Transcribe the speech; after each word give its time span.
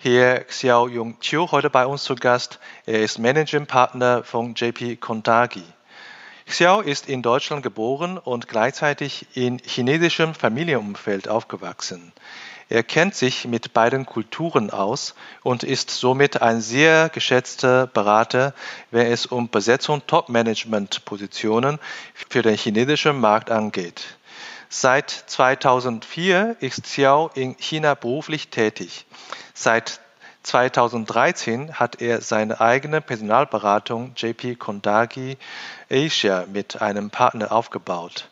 Hier 0.00 0.44
Xiao 0.44 0.86
Yong 0.86 1.18
Chiu 1.18 1.50
heute 1.50 1.70
bei 1.70 1.84
uns 1.84 2.04
zu 2.04 2.14
Gast. 2.14 2.60
Er 2.86 3.02
ist 3.02 3.18
Managing 3.18 3.66
Partner 3.66 4.22
von 4.22 4.54
JP 4.54 4.94
Kontagi. 5.00 5.64
Xiao 6.46 6.82
ist 6.82 7.08
in 7.08 7.20
Deutschland 7.20 7.64
geboren 7.64 8.16
und 8.16 8.46
gleichzeitig 8.46 9.26
in 9.34 9.58
chinesischem 9.58 10.36
Familienumfeld 10.36 11.28
aufgewachsen. 11.28 12.12
Er 12.68 12.84
kennt 12.84 13.16
sich 13.16 13.48
mit 13.48 13.72
beiden 13.72 14.06
Kulturen 14.06 14.70
aus 14.70 15.16
und 15.42 15.64
ist 15.64 15.90
somit 15.90 16.42
ein 16.42 16.60
sehr 16.60 17.08
geschätzter 17.08 17.88
Berater, 17.88 18.54
wenn 18.92 19.10
es 19.10 19.26
um 19.26 19.48
Besetzung 19.48 20.06
Top-Management-Positionen 20.06 21.80
für 22.14 22.42
den 22.42 22.56
chinesischen 22.56 23.18
Markt 23.18 23.50
angeht. 23.50 24.17
Seit 24.70 25.10
2004 25.10 26.56
ist 26.60 26.84
Xiao 26.84 27.30
in 27.34 27.56
China 27.56 27.94
beruflich 27.94 28.48
tätig. 28.48 29.06
Seit 29.54 30.00
2013 30.42 31.74
hat 31.74 32.02
er 32.02 32.20
seine 32.20 32.60
eigene 32.60 33.00
Personalberatung 33.00 34.12
JP 34.14 34.56
Kondagi 34.56 35.38
Asia 35.90 36.44
mit 36.52 36.82
einem 36.82 37.08
Partner 37.08 37.50
aufgebaut. 37.50 38.28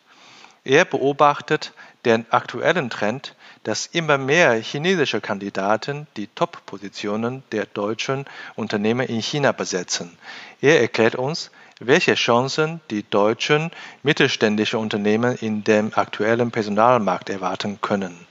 Er 0.64 0.84
beobachtet 0.84 1.72
den 2.04 2.26
aktuellen 2.30 2.90
Trend, 2.90 3.34
dass 3.64 3.86
immer 3.86 4.18
mehr 4.18 4.54
chinesische 4.54 5.20
Kandidaten 5.20 6.06
die 6.16 6.26
Top-Positionen 6.28 7.44
der 7.50 7.66
deutschen 7.66 8.26
Unternehmen 8.54 9.08
in 9.08 9.22
China 9.22 9.52
besetzen. 9.52 10.16
Er 10.60 10.80
erklärt 10.80 11.16
uns, 11.16 11.50
welche 11.80 12.14
Chancen 12.14 12.80
die 12.90 13.02
deutschen 13.08 13.70
mittelständischen 14.02 14.80
Unternehmen 14.80 15.36
in 15.36 15.64
dem 15.64 15.92
aktuellen 15.94 16.50
Personalmarkt 16.50 17.30
erwarten 17.30 17.80
können. 17.80 18.26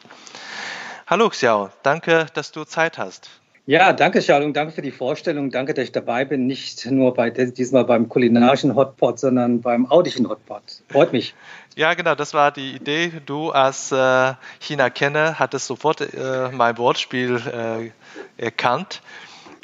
Hallo 1.08 1.30
Xiao, 1.30 1.70
danke, 1.84 2.26
dass 2.34 2.52
du 2.52 2.64
Zeit 2.64 2.98
hast. 2.98 3.30
Ja, 3.68 3.94
danke 3.94 4.20
Xiaolong, 4.20 4.54
danke 4.54 4.74
für 4.74 4.84
die 4.84 4.92
Vorstellung, 4.92 5.50
danke, 5.50 5.74
dass 5.74 5.86
ich 5.86 5.92
dabei 5.92 6.24
bin, 6.24 6.46
nicht 6.46 6.86
nur 6.86 7.16
bei 7.16 7.32
diesmal 7.32 7.84
beim 7.84 8.10
kulinarischen 8.10 8.76
Hotpot, 8.76 9.18
sondern 9.18 9.62
beim 9.62 9.88
audischen 9.90 10.30
Hotpot. 10.30 10.64
Freut 10.90 11.14
mich. 11.14 11.34
Ja, 11.78 11.94
genau, 11.94 12.16
das 12.16 12.34
war 12.34 12.54
die 12.54 12.72
Idee. 12.72 13.12
Du 13.26 13.52
als 13.52 13.92
äh, 13.92 14.34
China-Kenner 14.62 15.40
hattest 15.40 15.68
sofort 15.68 16.00
äh, 16.00 16.50
mein 16.54 16.78
Wortspiel 16.78 17.36
äh, 17.36 18.42
erkannt. 18.42 19.02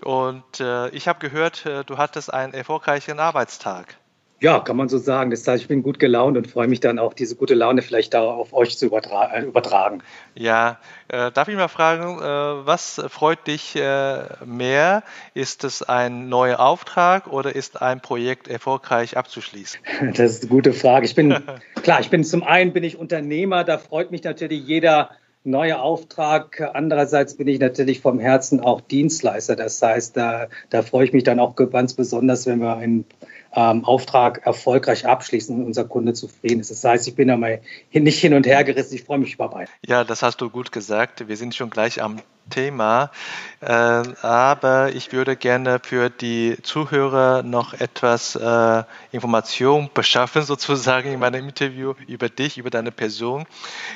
Und 0.03 0.59
äh, 0.59 0.89
ich 0.89 1.07
habe 1.07 1.19
gehört, 1.19 1.65
äh, 1.65 1.83
du 1.83 1.97
hattest 1.97 2.33
einen 2.33 2.53
erfolgreichen 2.53 3.19
Arbeitstag. 3.19 3.97
Ja, 4.41 4.59
kann 4.59 4.75
man 4.75 4.89
so 4.89 4.97
sagen. 4.97 5.29
Das 5.29 5.47
heißt, 5.47 5.61
ich 5.61 5.67
bin 5.67 5.83
gut 5.83 5.99
gelaunt 5.99 6.35
und 6.35 6.47
freue 6.47 6.67
mich 6.67 6.79
dann 6.79 6.97
auch, 6.97 7.13
diese 7.13 7.35
gute 7.35 7.53
Laune 7.53 7.83
vielleicht 7.83 8.15
da 8.15 8.21
auf 8.23 8.53
euch 8.53 8.75
zu 8.75 8.87
übertra 8.87 9.31
äh, 9.35 9.43
übertragen. 9.43 10.01
Ja, 10.33 10.79
äh, 11.09 11.31
darf 11.31 11.47
ich 11.47 11.55
mal 11.55 11.67
fragen, 11.67 12.17
äh, 12.17 12.65
was 12.65 12.99
freut 13.09 13.45
dich 13.45 13.75
äh, 13.75 14.23
mehr? 14.43 15.03
Ist 15.35 15.63
es 15.63 15.83
ein 15.83 16.27
neuer 16.27 16.59
Auftrag 16.59 17.27
oder 17.27 17.55
ist 17.55 17.83
ein 17.83 18.01
Projekt 18.01 18.47
erfolgreich 18.47 19.15
abzuschließen? 19.15 19.79
Das 20.15 20.31
ist 20.31 20.41
eine 20.41 20.49
gute 20.49 20.73
Frage. 20.73 21.05
Ich 21.05 21.13
bin, 21.13 21.35
klar, 21.83 21.99
ich 21.99 22.09
bin 22.09 22.23
zum 22.23 22.41
einen 22.41 22.73
bin 22.73 22.83
ich 22.83 22.97
Unternehmer, 22.97 23.63
da 23.63 23.77
freut 23.77 24.09
mich 24.09 24.23
natürlich 24.23 24.65
jeder 24.65 25.11
neuer 25.43 25.81
Auftrag. 25.81 26.71
Andererseits 26.73 27.35
bin 27.35 27.47
ich 27.47 27.59
natürlich 27.59 28.01
vom 28.01 28.19
Herzen 28.19 28.59
auch 28.59 28.81
Dienstleister. 28.81 29.55
Das 29.55 29.81
heißt, 29.81 30.15
da, 30.15 30.47
da 30.69 30.81
freue 30.81 31.05
ich 31.05 31.13
mich 31.13 31.23
dann 31.23 31.39
auch 31.39 31.55
ganz 31.55 31.93
besonders, 31.93 32.45
wenn 32.45 32.59
wir 32.59 32.77
einen 32.77 33.05
ähm, 33.53 33.85
Auftrag 33.85 34.45
erfolgreich 34.45 35.05
abschließen 35.05 35.55
und 35.55 35.65
unser 35.65 35.85
Kunde 35.85 36.13
zufrieden 36.13 36.61
ist. 36.61 36.71
Das 36.71 36.83
heißt, 36.83 37.07
ich 37.07 37.15
bin 37.15 37.27
da 37.27 37.37
mal 37.37 37.61
nicht 37.91 38.19
hin 38.19 38.33
und 38.33 38.45
her 38.45 38.63
gerissen, 38.63 38.95
ich 38.95 39.03
freue 39.03 39.19
mich 39.19 39.33
über 39.33 39.49
beide. 39.49 39.69
Ja, 39.85 40.03
das 40.03 40.23
hast 40.23 40.41
du 40.41 40.49
gut 40.49 40.71
gesagt. 40.71 41.27
Wir 41.27 41.37
sind 41.37 41.55
schon 41.55 41.69
gleich 41.69 42.01
am 42.01 42.21
Thema, 42.49 43.11
äh, 43.61 43.65
aber 43.67 44.91
ich 44.93 45.13
würde 45.13 45.35
gerne 45.35 45.79
für 45.81 46.09
die 46.09 46.57
Zuhörer 46.61 47.43
noch 47.43 47.73
etwas 47.73 48.35
äh, 48.35 48.83
Information 49.11 49.89
beschaffen, 49.93 50.41
sozusagen 50.43 51.13
in 51.13 51.19
meinem 51.19 51.47
Interview 51.47 51.93
über 52.07 52.29
dich, 52.29 52.57
über 52.57 52.69
deine 52.69 52.91
Person. 52.91 53.45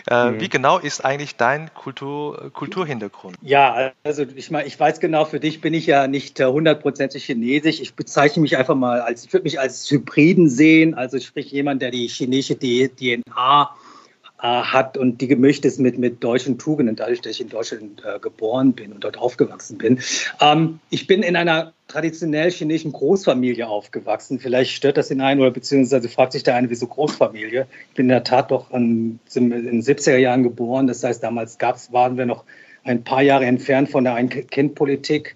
Äh, 0.10 0.32
mhm. 0.32 0.42
Wie 0.42 0.50
genau 0.50 0.80
ist 0.80 1.04
eigentlich 1.04 1.36
dein 1.36 1.74
Kultur, 1.74 2.52
Kulturhintergrund? 2.54 3.38
Ja, 3.42 3.92
also 4.04 4.24
ich 4.36 4.50
meine, 4.52 4.68
ich 4.68 4.80
weiß 4.80 5.00
genau, 5.00 5.26
für 5.26 5.40
dich 5.40 5.62
bin 5.62 5.74
ich 5.74 5.86
ja 5.86 6.08
nicht 6.08 6.40
hundertprozentig 6.40 7.26
chinesisch. 7.26 7.82
Ich 7.82 7.96
bezeichne 7.96 8.42
mich 8.42 8.58
einfach 8.58 8.76
mal 8.76 9.02
als, 9.02 9.26
ich 9.26 9.34
würde 9.34 9.44
mich 9.46 9.60
als 9.60 9.90
Hybriden 9.90 10.50
sehen, 10.50 10.94
also 10.94 11.20
sprich 11.20 11.52
jemand, 11.52 11.82
der 11.82 11.92
die 11.92 12.08
chinesische 12.08 12.58
DNA 12.60 13.70
äh, 14.42 14.48
hat 14.48 14.98
und 14.98 15.22
die 15.22 15.28
gemischt 15.28 15.64
ist 15.64 15.80
mit, 15.80 15.98
mit 15.98 16.22
deutschen 16.24 16.58
Tugenden, 16.58 16.98
dadurch, 16.98 17.22
dass 17.22 17.34
ich 17.34 17.42
in 17.42 17.50
Deutschland 17.50 18.04
äh, 18.04 18.20
geboren 18.20 18.74
bin 18.74 18.92
und 18.92 19.04
dort 19.04 19.18
aufgewachsen 19.18 19.78
bin. 19.78 20.02
Ähm, 20.42 20.80
ich 20.90 21.08
bin 21.08 21.24
in 21.24 21.38
einer 21.38 21.72
traditionell 21.88 22.52
chinesischen 22.52 22.92
Großfamilie 22.92 23.68
aufgewachsen. 23.68 24.40
Vielleicht 24.40 24.72
stört 24.72 24.98
das 24.98 25.08
den 25.08 25.22
einen 25.22 25.40
oder 25.40 25.52
beziehungsweise 25.52 26.10
fragt 26.10 26.34
sich 26.34 26.44
der 26.44 26.56
eine, 26.56 26.70
wieso 26.70 26.88
Großfamilie? 26.88 27.68
Ich 27.90 27.96
bin 27.96 28.06
in 28.06 28.10
der 28.10 28.24
Tat 28.24 28.52
doch 28.52 28.72
an, 28.72 29.20
in 29.34 29.50
den 29.50 29.82
70er 29.82 30.18
Jahren 30.18 30.44
geboren. 30.44 30.88
Das 30.88 31.04
heißt, 31.04 31.24
damals 31.24 31.58
gab's, 31.58 31.94
waren 31.94 32.18
wir 32.18 32.26
noch 32.26 32.44
ein 32.84 33.04
paar 33.04 33.22
Jahre 33.22 33.46
entfernt 33.46 33.90
von 33.90 34.04
der 34.04 34.16
Ein-Kind-Politik. 34.16 35.36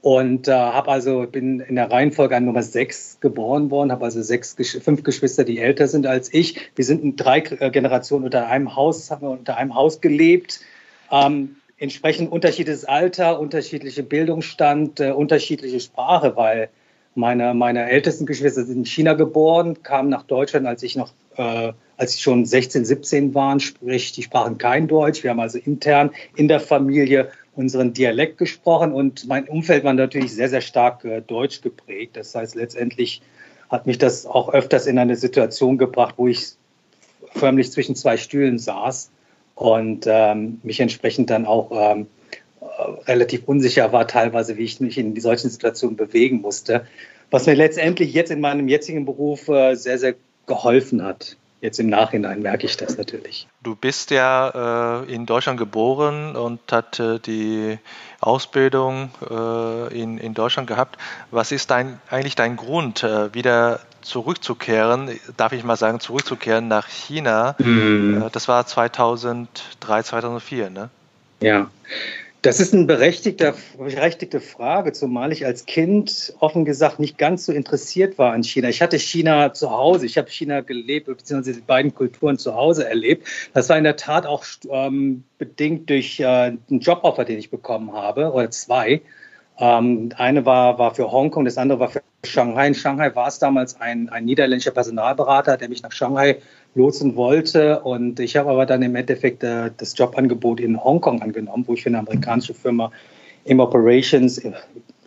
Und 0.00 0.46
äh, 0.46 0.52
habe 0.52 0.90
also 0.90 1.26
bin 1.26 1.60
in 1.60 1.74
der 1.74 1.90
Reihenfolge 1.90 2.36
an 2.36 2.44
Nummer 2.44 2.62
sechs 2.62 3.18
geboren 3.20 3.70
worden, 3.70 3.90
habe 3.90 4.04
also 4.04 4.22
sechs, 4.22 4.54
fünf 4.80 5.02
Geschwister, 5.02 5.44
die 5.44 5.58
älter 5.58 5.88
sind 5.88 6.06
als 6.06 6.32
ich. 6.32 6.70
Wir 6.76 6.84
sind 6.84 7.02
in 7.02 7.16
drei 7.16 7.40
äh, 7.40 7.70
Generationen 7.70 8.24
unter 8.24 8.46
einem 8.46 8.76
Haus, 8.76 9.10
haben 9.10 9.22
wir 9.22 9.30
unter 9.30 9.56
einem 9.56 9.74
Haus 9.74 10.00
gelebt. 10.00 10.60
Ähm, 11.10 11.56
entsprechend 11.78 12.30
unterschiedliches 12.30 12.84
Alter, 12.84 13.40
unterschiedliche 13.40 14.04
Bildungsstand, 14.04 15.00
äh, 15.00 15.10
unterschiedliche 15.10 15.80
Sprache, 15.80 16.36
weil 16.36 16.68
meine, 17.16 17.52
meine 17.54 17.90
ältesten 17.90 18.26
Geschwister 18.26 18.64
sind 18.64 18.78
in 18.78 18.84
China 18.84 19.14
geboren, 19.14 19.82
kamen 19.82 20.08
nach 20.08 20.22
Deutschland, 20.22 20.66
als 20.66 20.84
ich 20.84 20.94
noch, 20.94 21.12
äh, 21.36 21.72
als 21.96 22.14
ich 22.14 22.22
schon 22.22 22.46
16, 22.46 22.84
17 22.84 23.34
waren, 23.34 23.58
sprich, 23.58 24.12
die 24.12 24.22
sprachen 24.22 24.58
kein 24.58 24.86
Deutsch. 24.86 25.24
Wir 25.24 25.30
haben 25.30 25.40
also 25.40 25.58
intern 25.58 26.10
in 26.36 26.46
der 26.46 26.60
Familie 26.60 27.30
unseren 27.58 27.92
Dialekt 27.92 28.38
gesprochen 28.38 28.92
und 28.92 29.26
mein 29.26 29.48
Umfeld 29.48 29.82
war 29.82 29.92
natürlich 29.92 30.32
sehr, 30.32 30.48
sehr 30.48 30.60
stark 30.60 31.04
äh, 31.04 31.20
deutsch 31.20 31.60
geprägt. 31.60 32.16
Das 32.16 32.34
heißt, 32.34 32.54
letztendlich 32.54 33.20
hat 33.68 33.86
mich 33.86 33.98
das 33.98 34.26
auch 34.26 34.48
öfters 34.48 34.86
in 34.86 34.96
eine 34.96 35.16
Situation 35.16 35.76
gebracht, 35.76 36.14
wo 36.16 36.28
ich 36.28 36.52
förmlich 37.34 37.72
zwischen 37.72 37.96
zwei 37.96 38.16
Stühlen 38.16 38.58
saß 38.58 39.10
und 39.56 40.06
ähm, 40.06 40.60
mich 40.62 40.78
entsprechend 40.78 41.30
dann 41.30 41.46
auch 41.46 41.70
ähm, 41.72 42.06
relativ 43.06 43.42
unsicher 43.46 43.92
war, 43.92 44.06
teilweise, 44.06 44.56
wie 44.56 44.64
ich 44.64 44.80
mich 44.80 44.96
in 44.96 45.18
solchen 45.20 45.50
Situationen 45.50 45.96
bewegen 45.96 46.40
musste. 46.40 46.86
Was 47.30 47.46
mir 47.46 47.54
letztendlich 47.54 48.14
jetzt 48.14 48.30
in 48.30 48.40
meinem 48.40 48.68
jetzigen 48.68 49.04
Beruf 49.04 49.48
äh, 49.48 49.74
sehr, 49.74 49.98
sehr 49.98 50.14
geholfen 50.46 51.02
hat. 51.02 51.36
Jetzt 51.60 51.80
im 51.80 51.88
Nachhinein 51.88 52.40
merke 52.40 52.66
ich 52.66 52.76
das 52.76 52.96
natürlich. 52.96 53.48
Du 53.62 53.74
bist 53.74 54.12
ja 54.12 55.02
äh, 55.02 55.12
in 55.12 55.26
Deutschland 55.26 55.58
geboren 55.58 56.36
und 56.36 56.60
hat 56.70 57.00
äh, 57.00 57.18
die 57.18 57.78
Ausbildung 58.20 59.10
äh, 59.28 60.00
in, 60.00 60.18
in 60.18 60.34
Deutschland 60.34 60.68
gehabt. 60.68 60.98
Was 61.32 61.50
ist 61.50 61.70
dein, 61.70 62.00
eigentlich 62.10 62.36
dein 62.36 62.56
Grund, 62.56 63.02
äh, 63.02 63.34
wieder 63.34 63.80
zurückzukehren, 64.02 65.18
darf 65.36 65.52
ich 65.52 65.64
mal 65.64 65.76
sagen, 65.76 65.98
zurückzukehren 65.98 66.68
nach 66.68 66.86
China? 66.86 67.56
Mhm. 67.58 68.22
Äh, 68.22 68.30
das 68.30 68.46
war 68.46 68.64
2003, 68.64 70.02
2004, 70.02 70.70
ne? 70.70 70.90
Ja. 71.40 71.70
Das 72.42 72.60
ist 72.60 72.72
eine 72.72 72.84
berechtigte, 72.84 73.54
berechtigte 73.76 74.40
Frage, 74.40 74.92
zumal 74.92 75.32
ich 75.32 75.44
als 75.44 75.66
Kind 75.66 76.32
offen 76.38 76.64
gesagt 76.64 77.00
nicht 77.00 77.18
ganz 77.18 77.44
so 77.44 77.52
interessiert 77.52 78.16
war 78.16 78.32
an 78.32 78.44
China. 78.44 78.68
Ich 78.68 78.80
hatte 78.80 78.96
China 78.96 79.52
zu 79.52 79.72
Hause, 79.72 80.06
ich 80.06 80.16
habe 80.16 80.30
China 80.30 80.60
gelebt, 80.60 81.06
beziehungsweise 81.06 81.58
die 81.58 81.66
beiden 81.66 81.92
Kulturen 81.92 82.38
zu 82.38 82.54
Hause 82.54 82.88
erlebt. 82.88 83.26
Das 83.54 83.68
war 83.68 83.76
in 83.76 83.82
der 83.82 83.96
Tat 83.96 84.24
auch 84.24 84.44
ähm, 84.70 85.24
bedingt 85.38 85.90
durch 85.90 86.20
äh, 86.20 86.26
einen 86.26 86.78
Joboffer, 86.80 87.24
den 87.24 87.40
ich 87.40 87.50
bekommen 87.50 87.92
habe, 87.92 88.30
oder 88.32 88.50
zwei. 88.52 89.02
Ähm, 89.58 90.10
eine 90.16 90.46
war, 90.46 90.78
war 90.78 90.94
für 90.94 91.10
Hongkong, 91.10 91.44
das 91.44 91.58
andere 91.58 91.80
war 91.80 91.88
für 91.88 92.02
Shanghai. 92.24 92.68
In 92.68 92.74
Shanghai 92.74 93.14
war 93.14 93.28
es 93.28 93.38
damals 93.38 93.80
ein, 93.80 94.08
ein 94.08 94.24
niederländischer 94.24 94.72
Personalberater, 94.72 95.56
der 95.56 95.68
mich 95.68 95.82
nach 95.82 95.92
Shanghai 95.92 96.38
lotsen 96.74 97.16
wollte. 97.16 97.80
Und 97.80 98.18
ich 98.20 98.36
habe 98.36 98.50
aber 98.50 98.66
dann 98.66 98.82
im 98.82 98.96
Endeffekt 98.96 99.44
äh, 99.44 99.70
das 99.76 99.96
Jobangebot 99.96 100.60
in 100.60 100.82
Hongkong 100.82 101.22
angenommen, 101.22 101.64
wo 101.66 101.74
ich 101.74 101.82
für 101.82 101.90
eine 101.90 101.98
amerikanische 101.98 102.54
Firma 102.54 102.90
im 103.44 103.60
Operations, 103.60 104.42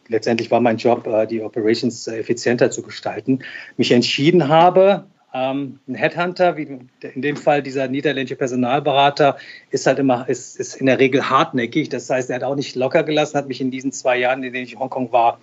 letztendlich 0.08 0.50
war 0.52 0.62
mein 0.62 0.78
Job, 0.78 1.06
äh, 1.06 1.28
die 1.28 1.42
Operations 1.42 2.08
effizienter 2.08 2.72
zu 2.72 2.82
gestalten, 2.82 3.40
mich 3.78 3.92
entschieden 3.92 4.48
habe, 4.48 5.06
ähm, 5.34 5.80
ein 5.88 5.96
Headhunter, 5.96 6.58
wie 6.58 6.80
in 7.14 7.22
dem 7.22 7.38
Fall 7.38 7.64
dieser 7.64 7.88
niederländische 7.88 8.36
Personalberater, 8.36 9.38
ist 9.70 9.88
halt 9.88 10.00
immer, 10.00 10.28
ist, 10.28 10.60
ist 10.60 10.76
in 10.76 10.88
der 10.88 11.00
Regel 11.00 11.30
hartnäckig. 11.30 11.88
Das 11.90 12.10
heißt, 12.10 12.30
er 12.30 12.38
hat 12.38 12.44
auch 12.44 12.56
nicht 12.56 12.76
locker 12.76 13.04
gelassen, 13.04 13.38
hat 13.38 13.48
mich 13.48 13.62
in 13.62 13.72
diesen 13.72 13.92
zwei 13.92 14.18
Jahren, 14.18 14.44
in 14.44 14.52
denen 14.52 14.66
ich 14.66 14.74
in 14.74 14.80
Hongkong 14.80 15.12
war, 15.12 15.40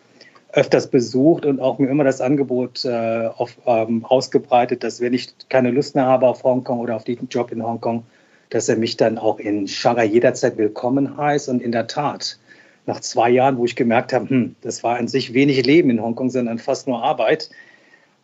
öfters 0.52 0.88
besucht 0.88 1.44
und 1.44 1.60
auch 1.60 1.78
mir 1.78 1.88
immer 1.88 2.04
das 2.04 2.20
Angebot 2.20 2.84
äh, 2.84 3.28
auf, 3.36 3.56
ähm, 3.66 4.04
ausgebreitet, 4.04 4.82
dass 4.82 5.00
wenn 5.00 5.12
ich 5.12 5.34
keine 5.48 5.70
Lust 5.70 5.94
mehr 5.94 6.06
habe 6.06 6.26
auf 6.26 6.42
Hongkong 6.42 6.80
oder 6.80 6.96
auf 6.96 7.04
diesen 7.04 7.28
Job 7.28 7.52
in 7.52 7.62
Hongkong, 7.62 8.04
dass 8.50 8.68
er 8.68 8.76
mich 8.76 8.96
dann 8.96 9.18
auch 9.18 9.38
in 9.38 9.68
Shanghai 9.68 10.06
jederzeit 10.06 10.56
willkommen 10.56 11.16
heißt. 11.16 11.50
Und 11.50 11.60
in 11.60 11.72
der 11.72 11.86
Tat, 11.86 12.38
nach 12.86 13.00
zwei 13.00 13.28
Jahren, 13.28 13.58
wo 13.58 13.66
ich 13.66 13.76
gemerkt 13.76 14.14
habe, 14.14 14.30
hm, 14.30 14.56
das 14.62 14.82
war 14.82 14.96
an 14.96 15.08
sich 15.08 15.34
wenig 15.34 15.64
Leben 15.66 15.90
in 15.90 16.02
Hongkong, 16.02 16.30
sondern 16.30 16.58
fast 16.58 16.88
nur 16.88 17.02
Arbeit, 17.02 17.50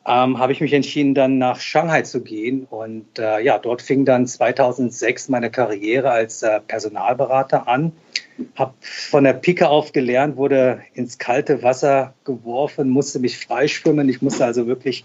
ähm, 0.06 0.38
habe 0.38 0.52
ich 0.52 0.60
mich 0.60 0.72
entschieden, 0.72 1.14
dann 1.14 1.38
nach 1.38 1.60
Shanghai 1.60 2.02
zu 2.02 2.22
gehen. 2.22 2.66
Und 2.68 3.18
äh, 3.18 3.40
ja, 3.40 3.58
dort 3.58 3.80
fing 3.80 4.04
dann 4.04 4.26
2006 4.26 5.28
meine 5.28 5.50
Karriere 5.50 6.10
als 6.10 6.42
äh, 6.42 6.60
Personalberater 6.60 7.66
an. 7.68 7.92
Habe 8.56 8.74
von 8.80 9.24
der 9.24 9.32
Pike 9.32 9.68
auf 9.68 9.92
gelernt, 9.92 10.36
wurde 10.36 10.82
ins 10.92 11.18
kalte 11.18 11.62
Wasser 11.62 12.14
geworfen, 12.24 12.90
musste 12.90 13.18
mich 13.18 13.38
freischwimmen. 13.38 14.08
Ich 14.08 14.20
musste 14.20 14.44
also 14.44 14.66
wirklich 14.66 15.04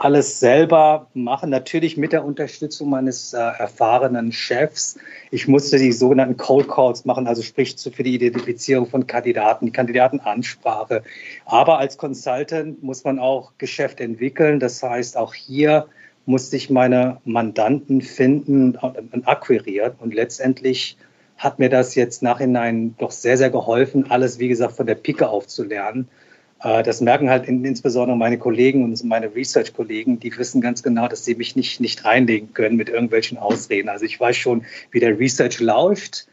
alles 0.00 0.40
selber 0.40 1.08
machen, 1.12 1.50
natürlich 1.50 1.98
mit 1.98 2.12
der 2.12 2.24
Unterstützung 2.24 2.88
meines 2.88 3.34
äh, 3.34 3.36
erfahrenen 3.36 4.32
Chefs. 4.32 4.96
Ich 5.30 5.46
musste 5.46 5.76
die 5.76 5.92
sogenannten 5.92 6.38
Cold 6.38 6.68
Calls 6.68 7.04
machen, 7.04 7.26
also 7.26 7.42
sprich 7.42 7.76
für 7.76 8.02
die 8.02 8.14
Identifizierung 8.14 8.86
von 8.86 9.06
Kandidaten, 9.06 9.66
die 9.66 9.72
Kandidatenansprache. 9.72 11.02
Aber 11.44 11.78
als 11.78 11.98
Consultant 11.98 12.82
muss 12.82 13.04
man 13.04 13.18
auch 13.18 13.52
Geschäft 13.58 14.00
entwickeln. 14.00 14.58
Das 14.58 14.82
heißt, 14.82 15.18
auch 15.18 15.34
hier 15.34 15.86
musste 16.24 16.56
ich 16.56 16.70
meine 16.70 17.18
Mandanten 17.26 18.00
finden 18.00 18.76
und 18.76 19.28
akquirieren. 19.28 19.92
Und 19.98 20.14
letztendlich 20.14 20.96
hat 21.36 21.58
mir 21.58 21.68
das 21.68 21.94
jetzt 21.94 22.22
nachhinein 22.22 22.94
doch 22.96 23.10
sehr, 23.10 23.36
sehr 23.36 23.50
geholfen, 23.50 24.10
alles, 24.10 24.38
wie 24.38 24.48
gesagt, 24.48 24.72
von 24.72 24.86
der 24.86 24.94
Pike 24.94 25.28
aufzulernen 25.28 26.08
das 26.62 27.00
merken 27.00 27.30
halt 27.30 27.46
insbesondere 27.46 28.18
meine 28.18 28.38
Kollegen 28.38 28.84
und 28.84 29.02
meine 29.04 29.34
Research-Kollegen, 29.34 30.20
die 30.20 30.36
wissen 30.36 30.60
ganz 30.60 30.82
genau, 30.82 31.08
dass 31.08 31.24
sie 31.24 31.34
mich 31.34 31.56
nicht, 31.56 31.80
nicht 31.80 32.04
reinlegen 32.04 32.52
können 32.52 32.76
mit 32.76 32.90
irgendwelchen 32.90 33.38
Ausreden. 33.38 33.88
Also 33.88 34.04
ich 34.04 34.20
weiß 34.20 34.36
schon, 34.36 34.64
wie 34.90 35.00
der 35.00 35.18
Research 35.18 35.60
lauscht. 35.60 36.26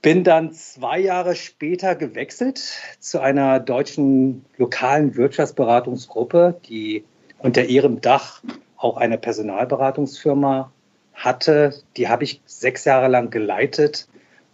Bin 0.00 0.22
dann 0.22 0.52
zwei 0.52 1.00
Jahre 1.00 1.34
später 1.34 1.96
gewechselt 1.96 2.60
zu 3.00 3.20
einer 3.20 3.58
deutschen 3.58 4.44
lokalen 4.56 5.16
Wirtschaftsberatungsgruppe, 5.16 6.60
die 6.68 7.02
unter 7.38 7.64
ihrem 7.64 8.00
Dach 8.00 8.40
auch 8.76 8.96
eine 8.96 9.18
Personalberatungsfirma 9.18 10.70
hatte. 11.14 11.74
Die 11.96 12.08
habe 12.08 12.22
ich 12.22 12.40
sechs 12.46 12.84
Jahre 12.84 13.08
lang 13.08 13.30
geleitet. 13.30 14.06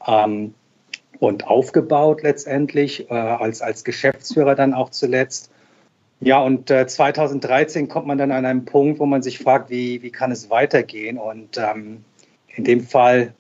Ähm, 0.06 0.55
und 1.20 1.46
aufgebaut 1.46 2.22
letztendlich, 2.22 3.11
äh, 3.11 3.14
als, 3.14 3.62
als 3.62 3.84
Geschäftsführer 3.84 4.55
dann 4.55 4.75
auch 4.75 4.90
zuletzt. 4.90 5.50
Ja, 6.20 6.40
und 6.40 6.70
äh, 6.70 6.87
2013 6.87 7.88
kommt 7.88 8.06
man 8.06 8.19
dann 8.19 8.32
an 8.32 8.46
einen 8.46 8.64
Punkt, 8.64 8.99
wo 8.99 9.06
man 9.06 9.22
sich 9.22 9.38
fragt, 9.38 9.70
wie, 9.70 10.02
wie 10.02 10.11
kann 10.11 10.31
es 10.31 10.49
weitergehen? 10.49 11.19
Und 11.19 11.58
ähm, 11.58 12.05
in 12.55 12.64
dem 12.64 12.81
Fall, 12.81 13.34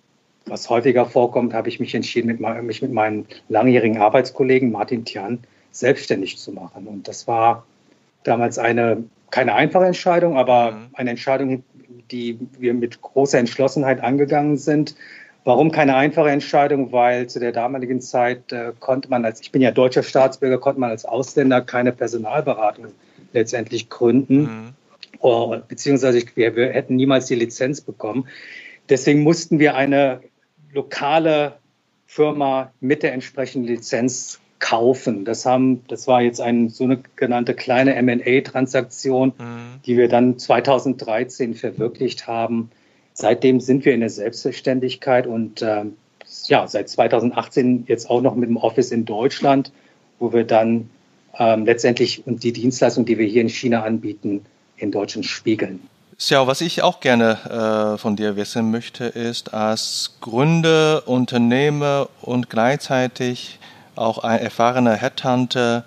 was 0.46 0.68
häufiger 0.68 1.06
vorkommt, 1.06 1.54
habe 1.54 1.68
ich 1.68 1.80
mich 1.80 1.94
entschieden, 1.94 2.26
mit, 2.26 2.40
mich 2.62 2.82
mit 2.82 2.92
meinem 2.92 3.26
langjährigen 3.48 3.98
Arbeitskollegen 3.98 4.70
Martin 4.70 5.04
Tian 5.04 5.38
selbstständig 5.70 6.38
zu 6.38 6.52
machen. 6.52 6.86
Und 6.86 7.08
das 7.08 7.26
war 7.26 7.64
damals 8.24 8.58
eine, 8.58 9.04
keine 9.30 9.54
einfache 9.54 9.86
Entscheidung, 9.86 10.36
aber 10.36 10.72
mhm. 10.72 10.86
eine 10.92 11.10
Entscheidung, 11.10 11.64
die 12.10 12.38
wir 12.58 12.74
mit 12.74 13.00
großer 13.00 13.38
Entschlossenheit 13.38 14.02
angegangen 14.02 14.56
sind, 14.56 14.94
Warum 15.44 15.70
keine 15.70 15.94
einfache 15.96 16.30
Entscheidung? 16.30 16.90
Weil 16.90 17.26
zu 17.26 17.38
der 17.38 17.52
damaligen 17.52 18.00
Zeit 18.00 18.50
äh, 18.50 18.72
konnte 18.80 19.10
man 19.10 19.24
als, 19.24 19.40
ich 19.40 19.52
bin 19.52 19.60
ja 19.60 19.70
deutscher 19.70 20.02
Staatsbürger, 20.02 20.58
konnte 20.58 20.80
man 20.80 20.90
als 20.90 21.04
Ausländer 21.04 21.60
keine 21.60 21.92
Personalberatung 21.92 22.86
letztendlich 23.34 23.90
gründen. 23.90 24.40
Mhm. 24.42 24.68
Oh, 25.20 25.56
beziehungsweise 25.68 26.22
wir, 26.34 26.56
wir 26.56 26.72
hätten 26.72 26.96
niemals 26.96 27.26
die 27.26 27.34
Lizenz 27.34 27.80
bekommen. 27.80 28.26
Deswegen 28.88 29.22
mussten 29.22 29.58
wir 29.58 29.74
eine 29.74 30.20
lokale 30.72 31.54
Firma 32.06 32.72
mit 32.80 33.02
der 33.02 33.12
entsprechenden 33.12 33.68
Lizenz 33.68 34.40
kaufen. 34.58 35.24
Das, 35.24 35.44
haben, 35.44 35.86
das 35.88 36.06
war 36.06 36.22
jetzt 36.22 36.40
eine 36.40 36.70
so 36.70 36.84
eine 36.84 37.00
genannte 37.16 37.54
kleine 37.54 38.00
MA-Transaktion, 38.02 39.32
mhm. 39.38 39.80
die 39.84 39.96
wir 39.96 40.08
dann 40.08 40.38
2013 40.38 41.54
verwirklicht 41.54 42.26
haben. 42.26 42.70
Seitdem 43.14 43.60
sind 43.60 43.84
wir 43.84 43.94
in 43.94 44.00
der 44.00 44.10
Selbstverständlichkeit 44.10 45.26
und 45.26 45.62
äh, 45.62 45.84
ja, 46.46 46.66
seit 46.66 46.88
2018 46.88 47.84
jetzt 47.86 48.10
auch 48.10 48.20
noch 48.20 48.34
mit 48.34 48.48
dem 48.48 48.56
Office 48.56 48.90
in 48.90 49.04
Deutschland, 49.04 49.72
wo 50.18 50.32
wir 50.32 50.44
dann 50.44 50.90
ähm, 51.38 51.64
letztendlich 51.64 52.26
und 52.26 52.42
die 52.42 52.52
Dienstleistung, 52.52 53.04
die 53.04 53.18
wir 53.18 53.26
hier 53.26 53.42
in 53.42 53.48
China 53.48 53.82
anbieten, 53.82 54.44
in 54.76 54.90
Deutschland 54.90 55.26
spiegeln. 55.26 55.80
Xiao, 56.16 56.46
was 56.46 56.60
ich 56.60 56.82
auch 56.82 57.00
gerne 57.00 57.94
äh, 57.94 57.98
von 57.98 58.16
dir 58.16 58.36
wissen 58.36 58.70
möchte, 58.70 59.04
ist 59.04 59.52
als 59.52 60.16
Gründer, 60.20 61.06
Unternehmer 61.06 62.08
und 62.20 62.50
gleichzeitig 62.50 63.58
auch 63.96 64.18
ein 64.18 64.40
erfahrener 64.40 64.94
Headhunter, 64.94 65.84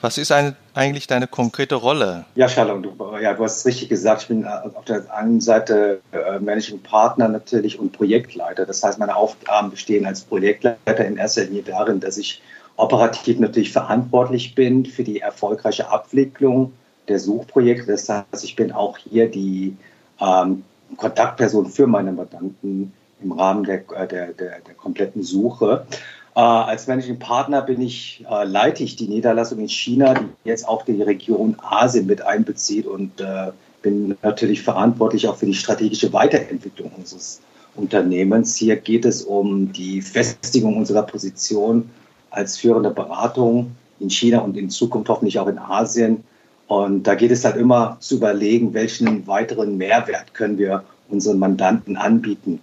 was 0.00 0.18
ist 0.18 0.32
eine, 0.32 0.56
eigentlich 0.74 1.06
deine 1.06 1.26
konkrete 1.26 1.74
Rolle? 1.74 2.24
Ja, 2.34 2.48
Shalom, 2.48 2.82
du, 2.82 2.94
ja, 3.20 3.34
du 3.34 3.44
hast 3.44 3.58
es 3.58 3.66
richtig 3.66 3.88
gesagt. 3.88 4.22
Ich 4.22 4.28
bin 4.28 4.44
äh, 4.44 4.48
auf 4.74 4.84
der 4.84 5.12
einen 5.14 5.40
Seite 5.40 6.00
äh, 6.12 6.38
Managing 6.38 6.80
Partner 6.80 7.28
natürlich 7.28 7.78
und 7.78 7.92
Projektleiter. 7.92 8.66
Das 8.66 8.82
heißt, 8.82 8.98
meine 8.98 9.16
Aufgaben 9.16 9.70
bestehen 9.70 10.06
als 10.06 10.22
Projektleiter 10.22 11.04
in 11.04 11.16
erster 11.16 11.44
Linie 11.44 11.62
darin, 11.62 12.00
dass 12.00 12.16
ich 12.16 12.42
operativ 12.76 13.38
natürlich 13.38 13.72
verantwortlich 13.72 14.54
bin 14.54 14.86
für 14.86 15.04
die 15.04 15.20
erfolgreiche 15.20 15.90
Abwicklung 15.90 16.72
der 17.08 17.18
Suchprojekte. 17.18 17.92
Das 17.92 18.08
heißt, 18.08 18.44
ich 18.44 18.56
bin 18.56 18.72
auch 18.72 18.96
hier 18.96 19.30
die 19.30 19.76
ähm, 20.20 20.64
Kontaktperson 20.96 21.66
für 21.66 21.86
meine 21.86 22.12
Mandanten 22.12 22.92
im 23.22 23.32
Rahmen 23.32 23.64
der, 23.64 23.84
äh, 23.92 24.08
der, 24.08 24.32
der, 24.32 24.60
der 24.60 24.74
kompletten 24.74 25.22
Suche. 25.22 25.86
Äh, 26.34 26.40
als 26.40 26.86
Managing 26.86 27.18
Partner 27.18 27.62
bin 27.62 27.80
ich, 27.80 28.24
äh, 28.30 28.44
leite 28.44 28.82
ich 28.82 28.96
die 28.96 29.08
Niederlassung 29.08 29.58
in 29.58 29.68
China, 29.68 30.14
die 30.14 30.48
jetzt 30.48 30.66
auch 30.66 30.84
die 30.84 31.02
Region 31.02 31.56
Asien 31.60 32.06
mit 32.06 32.22
einbezieht 32.22 32.86
und 32.86 33.20
äh, 33.20 33.52
bin 33.82 34.16
natürlich 34.22 34.62
verantwortlich 34.62 35.28
auch 35.28 35.36
für 35.36 35.46
die 35.46 35.54
strategische 35.54 36.12
Weiterentwicklung 36.12 36.90
unseres 36.96 37.40
Unternehmens. 37.74 38.56
Hier 38.56 38.76
geht 38.76 39.04
es 39.04 39.22
um 39.22 39.72
die 39.72 40.00
Festigung 40.00 40.76
unserer 40.76 41.02
Position 41.02 41.90
als 42.30 42.56
führende 42.56 42.90
Beratung 42.90 43.72
in 44.00 44.08
China 44.08 44.38
und 44.40 44.56
in 44.56 44.70
Zukunft 44.70 45.10
hoffentlich 45.10 45.38
auch 45.38 45.48
in 45.48 45.58
Asien. 45.58 46.24
Und 46.66 47.06
da 47.06 47.14
geht 47.14 47.30
es 47.30 47.44
halt 47.44 47.56
immer 47.56 47.98
zu 48.00 48.16
überlegen, 48.16 48.72
welchen 48.72 49.26
weiteren 49.26 49.76
Mehrwert 49.76 50.32
können 50.32 50.56
wir 50.56 50.84
unseren 51.10 51.38
Mandanten 51.38 51.98
anbieten 51.98 52.60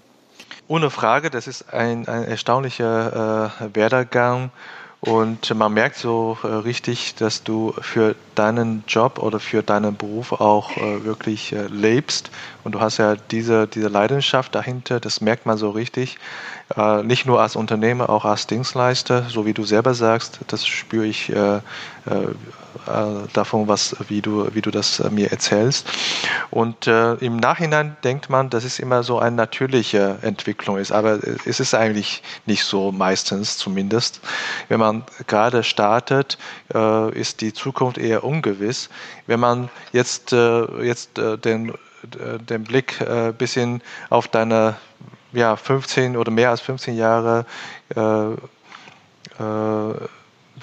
ohne 0.70 0.92
Frage, 0.92 1.32
das 1.32 1.48
ist 1.48 1.74
ein, 1.74 2.08
ein 2.08 2.26
erstaunlicher 2.26 3.52
äh, 3.60 3.76
Werdegang. 3.76 4.52
Und 5.02 5.56
man 5.56 5.74
merkt 5.74 5.96
so 5.96 6.38
äh, 6.44 6.48
richtig, 6.48 7.16
dass 7.16 7.44
du 7.44 7.74
für 7.80 8.16
deinen 8.36 8.84
Job 8.88 9.18
oder 9.18 9.40
für 9.40 9.64
deinen 9.64 9.96
Beruf 9.96 10.34
auch 10.34 10.76
äh, 10.78 11.04
wirklich 11.06 11.54
äh, 11.54 11.68
lebst 11.68 12.32
und 12.64 12.74
du 12.74 12.82
hast 12.82 12.98
ja 12.98 13.16
diese, 13.16 13.68
diese 13.68 13.88
Leidenschaft 13.88 14.54
dahinter, 14.56 15.00
das 15.00 15.22
merkt 15.22 15.46
man 15.46 15.58
so 15.58 15.70
richtig. 15.72 16.18
Äh, 16.76 17.04
nicht 17.04 17.26
nur 17.26 17.42
als 17.42 17.56
Unternehmer, 17.56 18.10
auch 18.10 18.26
als 18.26 18.48
Dienstleister, 18.48 19.24
so 19.30 19.46
wie 19.46 19.54
du 19.54 19.64
selber 19.64 19.94
sagst, 19.94 20.40
das 20.48 20.68
spüre 20.68 21.06
ich 21.06 21.30
äh, 21.30 21.58
äh, 21.58 21.62
äh, 22.88 23.28
davon, 23.34 23.68
was, 23.68 23.96
wie, 24.08 24.22
du, 24.22 24.54
wie 24.54 24.62
du 24.62 24.70
das 24.70 25.00
äh, 25.00 25.10
mir 25.10 25.32
erzählst. 25.32 25.88
Und 26.52 26.88
äh, 26.88 27.14
im 27.16 27.38
Nachhinein 27.38 27.98
denkt 28.04 28.30
man, 28.30 28.50
dass 28.50 28.64
es 28.64 28.80
immer 28.80 29.04
so 29.04 29.20
eine 29.20 29.36
natürliche 29.36 30.20
Entwicklung 30.22 30.78
ist, 30.78 30.92
aber 30.92 31.20
es 31.46 31.60
ist 31.60 31.74
eigentlich 31.74 32.22
nicht 32.46 32.64
so 32.64 32.92
meistens 32.92 33.58
zumindest. 33.58 34.22
Wenn 34.68 34.80
man 34.80 35.04
gerade 35.28 35.64
startet, 35.64 36.38
ist 37.14 37.42
die 37.42 37.54
Zukunft 37.54 37.98
eher 37.98 38.24
ungewiss. 38.24 38.90
Wenn 39.28 39.40
man 39.40 39.70
jetzt, 39.92 40.32
jetzt 40.32 41.18
den, 41.18 41.74
den 42.16 42.64
Blick 42.64 43.02
ein 43.02 43.34
bisschen 43.34 43.82
auf 44.10 44.28
deine 44.28 44.78
ja, 45.32 45.56
15 45.56 46.18
oder 46.18 46.32
mehr 46.32 46.50
als 46.50 46.62
15 46.62 46.96
Jahre 46.96 47.46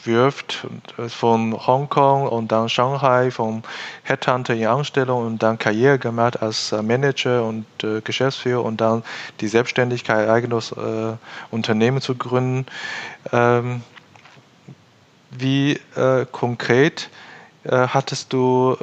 wirft, 0.04 0.66
äh, 0.98 1.08
von 1.08 1.54
Hongkong 1.66 2.26
und 2.28 2.52
dann 2.52 2.68
Shanghai, 2.68 3.30
von 3.30 3.62
Headhunter 4.02 4.54
in 4.54 4.66
Anstellung 4.66 5.26
und 5.26 5.42
dann 5.42 5.58
Karriere 5.58 5.98
gemacht 5.98 6.42
als 6.42 6.72
äh, 6.72 6.82
Manager 6.82 7.44
und 7.44 7.66
äh, 7.82 8.00
Geschäftsführer 8.00 8.64
und 8.64 8.80
dann 8.80 9.02
die 9.40 9.48
Selbstständigkeit, 9.48 10.28
eigenes 10.28 10.72
äh, 10.72 11.14
Unternehmen 11.50 12.00
zu 12.00 12.14
gründen. 12.14 12.66
Ähm, 13.32 13.82
wie 15.30 15.78
äh, 15.96 16.24
konkret 16.30 17.10
äh, 17.68 17.88
hattest 17.88 18.32
du 18.32 18.76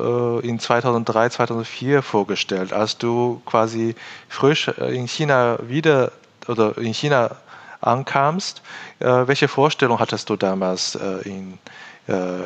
äh, 0.43 0.47
in 0.47 0.59
2003, 0.59 1.29
2004 1.29 2.01
vorgestellt, 2.01 2.73
als 2.73 2.97
du 2.97 3.41
quasi 3.45 3.95
frisch 4.29 4.67
äh, 4.67 4.95
in 4.95 5.07
China 5.07 5.59
wieder 5.67 6.11
oder 6.47 6.77
in 6.77 6.93
China 6.93 7.37
ankamst? 7.81 8.61
Äh, 8.99 9.05
welche 9.05 9.47
Vorstellung 9.47 9.99
hattest 9.99 10.29
du 10.29 10.35
damals 10.35 10.97
in, 11.23 11.57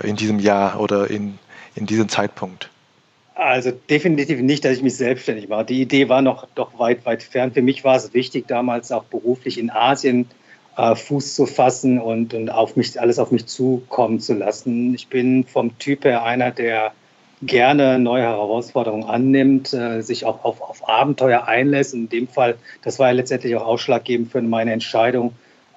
in 0.04 0.16
diesem 0.16 0.40
Jahr 0.40 0.80
oder 0.80 1.10
in, 1.10 1.40
in 1.76 1.88
diesem 1.88 2.10
Zeitpunkt? 2.10 2.70
Also 3.34 3.72
definitiv 3.72 4.40
nicht, 4.40 4.66
dass 4.66 4.78
ich 4.78 4.84
mich 4.84 4.96
selbstständig 4.98 5.50
war. 5.50 5.64
Die 5.64 5.82
Idee 5.82 6.10
war 6.10 6.22
noch 6.22 6.48
doch 6.54 6.78
weit, 6.78 7.06
weit 7.06 7.24
fern. 7.24 7.52
Für 7.52 7.62
mich 7.64 7.84
war 7.84 7.96
es 7.96 8.14
wichtig, 8.14 8.48
damals 8.48 8.92
auch 8.92 9.04
beruflich 9.06 9.58
in 9.58 9.70
Asien 9.72 10.22
äh, 10.22 10.47
Fuß 10.78 11.34
zu 11.34 11.48
fassen 11.48 12.00
und, 12.00 12.36
und 12.36 12.50
auf 12.50 12.76
mich, 12.76 13.02
alles 13.02 13.18
auf 13.18 13.32
mich 13.32 13.48
zukommen 13.48 14.20
zu 14.20 14.36
lassen. 14.36 14.94
Ich 14.94 15.08
bin 15.08 15.44
vom 15.44 15.78
Typ 15.80 16.06
her 16.06 16.24
einer, 16.24 16.52
der 16.52 16.92
gerne 17.42 18.00
neue 18.00 18.24
Herausforderungen 18.24 19.04
annimmt, 19.04 19.74
äh, 19.74 20.02
sich 20.02 20.26
auch 20.26 20.44
auf, 20.44 20.62
auf 20.62 20.88
Abenteuer 20.88 21.48
einlässt. 21.48 21.94
In 21.94 22.10
dem 22.10 22.28
Fall, 22.28 22.58
das 22.84 23.00
war 23.00 23.08
ja 23.08 23.14
letztendlich 23.14 23.56
auch 23.56 23.66
ausschlaggebend 23.66 24.32
für 24.32 24.42
meine 24.42 24.72
Entscheidung, 24.72 25.34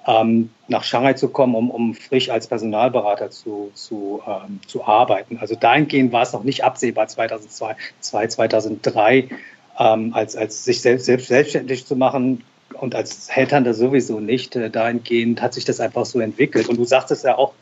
ähm, 0.07 0.49
nach 0.67 0.83
Shanghai 0.83 1.13
zu 1.13 1.29
kommen, 1.29 1.53
um, 1.53 1.69
um 1.69 1.93
frisch 1.93 2.29
als 2.29 2.47
Personalberater 2.47 3.29
zu, 3.29 3.71
zu, 3.75 4.21
ähm, 4.25 4.59
zu 4.65 4.83
arbeiten. 4.85 5.37
Also 5.39 5.55
dahingehend 5.55 6.11
war 6.11 6.23
es 6.23 6.33
noch 6.33 6.43
nicht 6.43 6.63
absehbar 6.63 7.07
2002, 7.07 7.75
2003, 8.27 9.29
ähm, 9.79 10.13
als, 10.13 10.35
als 10.35 10.63
sich 10.63 10.81
selbst, 10.81 11.05
selbst 11.05 11.27
selbstständig 11.27 11.85
zu 11.85 11.95
machen 11.95 12.43
und 12.81 12.95
als 12.95 13.33
Headhunter 13.33 13.73
sowieso 13.73 14.19
nicht. 14.19 14.55
Äh, 14.55 14.69
dahingehend 14.69 15.41
hat 15.41 15.53
sich 15.53 15.65
das 15.65 15.79
einfach 15.79 16.05
so 16.05 16.19
entwickelt. 16.19 16.67
Und 16.67 16.77
du 16.77 16.83
sagtest 16.83 17.23
ja 17.23 17.37
auch 17.37 17.53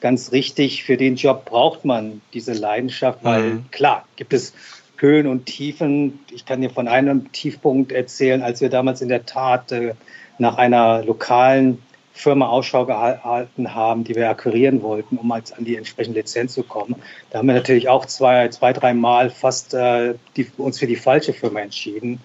ganz 0.00 0.32
richtig, 0.32 0.84
für 0.84 0.96
den 0.96 1.16
Job 1.16 1.44
braucht 1.44 1.84
man 1.84 2.20
diese 2.32 2.52
Leidenschaft, 2.52 3.18
weil 3.24 3.42
mhm. 3.42 3.70
klar, 3.72 4.04
gibt 4.16 4.32
es 4.32 4.54
Höhen 4.96 5.26
und 5.26 5.46
Tiefen. 5.46 6.20
Ich 6.30 6.46
kann 6.46 6.60
dir 6.60 6.70
von 6.70 6.86
einem 6.86 7.30
Tiefpunkt 7.32 7.92
erzählen, 7.92 8.42
als 8.42 8.60
wir 8.60 8.68
damals 8.68 9.00
in 9.02 9.08
der 9.08 9.26
Tat 9.26 9.72
äh, 9.72 9.94
nach 10.38 10.56
einer 10.56 11.02
lokalen 11.04 11.82
Firma 12.12 12.48
Ausschau 12.48 12.84
gehalten 12.84 13.74
haben, 13.74 14.04
die 14.04 14.14
wir 14.14 14.28
akquirieren 14.30 14.82
wollten, 14.82 15.16
um 15.18 15.30
als 15.30 15.52
an 15.52 15.64
die 15.64 15.76
entsprechende 15.76 16.20
Lizenz 16.20 16.54
zu 16.54 16.64
kommen. 16.64 16.96
Da 17.30 17.38
haben 17.38 17.46
wir 17.46 17.54
natürlich 17.54 17.88
auch 17.88 18.06
zwei, 18.06 18.48
zwei 18.48 18.72
drei 18.72 18.94
Mal 18.94 19.30
fast 19.30 19.74
äh, 19.74 20.14
die, 20.36 20.48
uns 20.56 20.78
für 20.78 20.86
die 20.86 20.96
falsche 20.96 21.32
Firma 21.32 21.60
entschieden. 21.60 22.20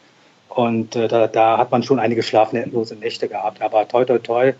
Und 0.55 0.95
äh, 0.95 1.07
da, 1.07 1.27
da, 1.27 1.57
hat 1.57 1.71
man 1.71 1.81
schon 1.83 1.99
einige 1.99 2.21
schlaflose 2.21 2.95
Nächte 2.95 3.27
gehabt. 3.27 3.61
Aber 3.61 3.87
toi, 3.87 4.05
toi, 4.05 4.19
toi, 4.19 4.53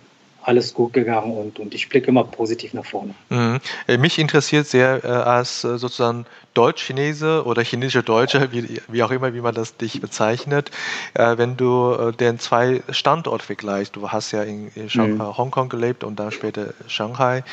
alles 0.43 0.73
gut 0.73 0.93
gegangen 0.93 1.37
und, 1.37 1.59
und 1.59 1.73
ich 1.73 1.87
blicke 1.89 2.07
immer 2.07 2.23
positiv 2.23 2.73
nach 2.73 2.85
vorne. 2.85 3.13
Mhm. 3.29 3.59
Äh, 3.87 3.97
mich 3.97 4.19
interessiert 4.19 4.67
sehr 4.67 5.03
äh, 5.03 5.07
als 5.07 5.63
äh, 5.63 5.77
sozusagen 5.77 6.25
Deutsch-Chinese 6.53 7.45
oder 7.45 7.63
chinesische 7.63 8.03
Deutsche, 8.03 8.51
wie, 8.51 8.81
wie, 8.87 9.03
auch 9.03 9.11
immer, 9.11 9.33
wie 9.33 9.41
man 9.41 9.55
das 9.55 9.77
dich 9.77 10.01
bezeichnet, 10.01 10.71
äh, 11.13 11.37
wenn 11.37 11.57
du 11.57 11.93
äh, 11.93 12.11
den 12.11 12.39
zwei 12.39 12.81
Standort 12.89 13.41
vergleichst. 13.41 13.95
Du 13.95 14.09
hast 14.09 14.31
ja 14.31 14.43
in, 14.43 14.69
in 14.75 14.89
mhm. 14.93 15.37
Hongkong 15.37 15.69
gelebt 15.69 16.03
und 16.03 16.19
dann 16.19 16.31
später 16.31 16.73
Shanghai. 16.87 17.43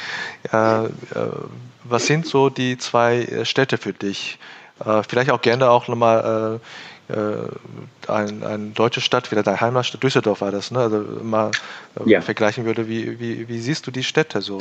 Äh, 0.51 0.89
was 1.85 2.07
sind 2.07 2.27
so 2.27 2.51
die 2.51 2.77
zwei 2.79 3.45
Städte 3.45 3.79
für 3.79 3.93
dich? 3.93 4.39
vielleicht 5.07 5.31
auch 5.31 5.43
gerne 5.43 5.69
auch 5.69 5.89
nochmal 5.89 6.59
äh, 7.11 8.11
ein, 8.11 8.43
eine 8.43 8.67
deutsche 8.71 9.01
Stadt, 9.01 9.31
wieder 9.31 9.43
deine 9.43 9.61
Heimatstadt, 9.61 10.03
Düsseldorf 10.03 10.41
war 10.41 10.51
das, 10.51 10.71
ne? 10.71 10.79
also 10.79 11.05
mal 11.23 11.51
äh, 12.05 12.11
ja. 12.11 12.21
vergleichen 12.21 12.65
würde, 12.65 12.89
wie, 12.89 13.21
wie, 13.21 13.49
wie 13.49 13.59
siehst 13.59 13.87
du 13.87 13.91
die 13.91 14.03
Städte 14.03 14.41
so? 14.41 14.59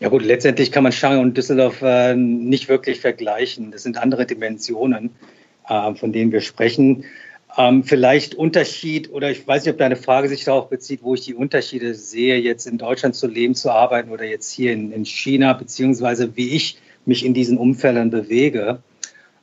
Ja 0.00 0.08
gut, 0.08 0.22
letztendlich 0.22 0.72
kann 0.72 0.82
man 0.82 0.92
Shanghai 0.92 1.18
und 1.18 1.36
Düsseldorf 1.36 1.82
äh, 1.82 2.14
nicht 2.14 2.68
wirklich 2.68 3.00
vergleichen. 3.00 3.70
Das 3.70 3.82
sind 3.82 3.98
andere 3.98 4.26
Dimensionen, 4.26 5.10
äh, 5.68 5.94
von 5.94 6.12
denen 6.12 6.32
wir 6.32 6.40
sprechen. 6.40 7.04
Ähm, 7.58 7.84
vielleicht 7.84 8.34
Unterschied, 8.34 9.10
oder 9.10 9.30
ich 9.30 9.46
weiß 9.46 9.64
nicht, 9.64 9.72
ob 9.72 9.78
deine 9.78 9.96
Frage 9.96 10.28
sich 10.28 10.44
darauf 10.44 10.68
bezieht, 10.68 11.02
wo 11.02 11.14
ich 11.14 11.22
die 11.22 11.34
Unterschiede 11.34 11.94
sehe, 11.94 12.36
jetzt 12.38 12.66
in 12.66 12.76
Deutschland 12.76 13.14
zu 13.14 13.26
leben, 13.26 13.54
zu 13.54 13.70
arbeiten 13.70 14.10
oder 14.10 14.24
jetzt 14.24 14.50
hier 14.50 14.72
in, 14.72 14.92
in 14.92 15.06
China, 15.06 15.54
beziehungsweise 15.54 16.36
wie 16.36 16.50
ich 16.50 16.78
mich 17.06 17.24
in 17.24 17.32
diesen 17.32 17.56
Umfeldern 17.56 18.10
bewege. 18.10 18.80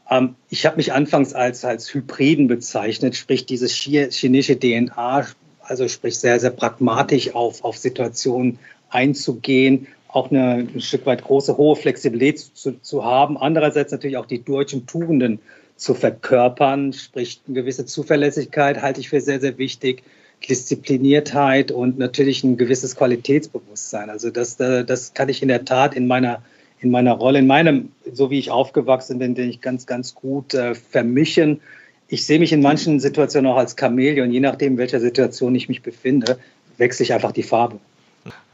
Ähm, 0.09 0.35
ich 0.49 0.65
habe 0.65 0.77
mich 0.77 0.93
anfangs 0.93 1.33
als, 1.33 1.65
als 1.65 1.93
Hybriden 1.93 2.47
bezeichnet, 2.47 3.15
sprich 3.15 3.45
dieses 3.45 3.73
chinesische 3.73 4.59
DNA, 4.59 5.27
also 5.61 5.87
sprich 5.87 6.19
sehr, 6.19 6.39
sehr 6.39 6.51
pragmatisch 6.51 7.33
auf, 7.35 7.63
auf 7.63 7.77
Situationen 7.77 8.59
einzugehen, 8.89 9.87
auch 10.07 10.29
eine 10.29 10.67
ein 10.73 10.81
Stück 10.81 11.05
weit 11.05 11.23
große, 11.23 11.57
hohe 11.57 11.75
Flexibilität 11.75 12.39
zu, 12.39 12.79
zu 12.81 13.03
haben. 13.03 13.37
Andererseits 13.37 13.91
natürlich 13.91 14.17
auch 14.17 14.27
die 14.27 14.43
deutschen 14.43 14.85
Tugenden 14.85 15.39
zu 15.75 15.95
verkörpern, 15.95 16.93
sprich 16.93 17.41
eine 17.47 17.55
gewisse 17.55 17.85
Zuverlässigkeit 17.85 18.81
halte 18.81 19.01
ich 19.01 19.09
für 19.09 19.21
sehr, 19.21 19.39
sehr 19.39 19.57
wichtig. 19.57 20.03
Diszipliniertheit 20.47 21.71
und 21.71 21.97
natürlich 21.97 22.43
ein 22.43 22.57
gewisses 22.57 22.97
Qualitätsbewusstsein. 22.97 24.09
Also 24.09 24.29
das, 24.29 24.57
das 24.57 25.13
kann 25.13 25.29
ich 25.29 25.41
in 25.41 25.47
der 25.47 25.63
Tat 25.63 25.95
in 25.95 26.05
meiner 26.05 26.43
in 26.83 26.91
meiner 26.91 27.13
Rolle, 27.13 27.39
in 27.39 27.47
meinem, 27.47 27.91
so 28.11 28.29
wie 28.29 28.39
ich 28.39 28.51
aufgewachsen 28.51 29.19
bin, 29.19 29.35
den 29.35 29.49
ich 29.49 29.61
ganz, 29.61 29.85
ganz 29.85 30.15
gut 30.15 30.53
äh, 30.53 30.75
vermischen. 30.75 31.61
Ich 32.07 32.25
sehe 32.25 32.39
mich 32.39 32.51
in 32.51 32.61
manchen 32.61 32.99
Situationen 32.99 33.51
auch 33.51 33.57
als 33.57 33.75
Chamäleon, 33.79 34.31
je 34.31 34.39
nachdem, 34.39 34.73
in 34.73 34.77
welcher 34.77 34.99
Situation 34.99 35.55
ich 35.55 35.69
mich 35.69 35.81
befinde, 35.81 36.37
wechsle 36.77 37.03
ich 37.03 37.13
einfach 37.13 37.31
die 37.31 37.43
Farbe. 37.43 37.79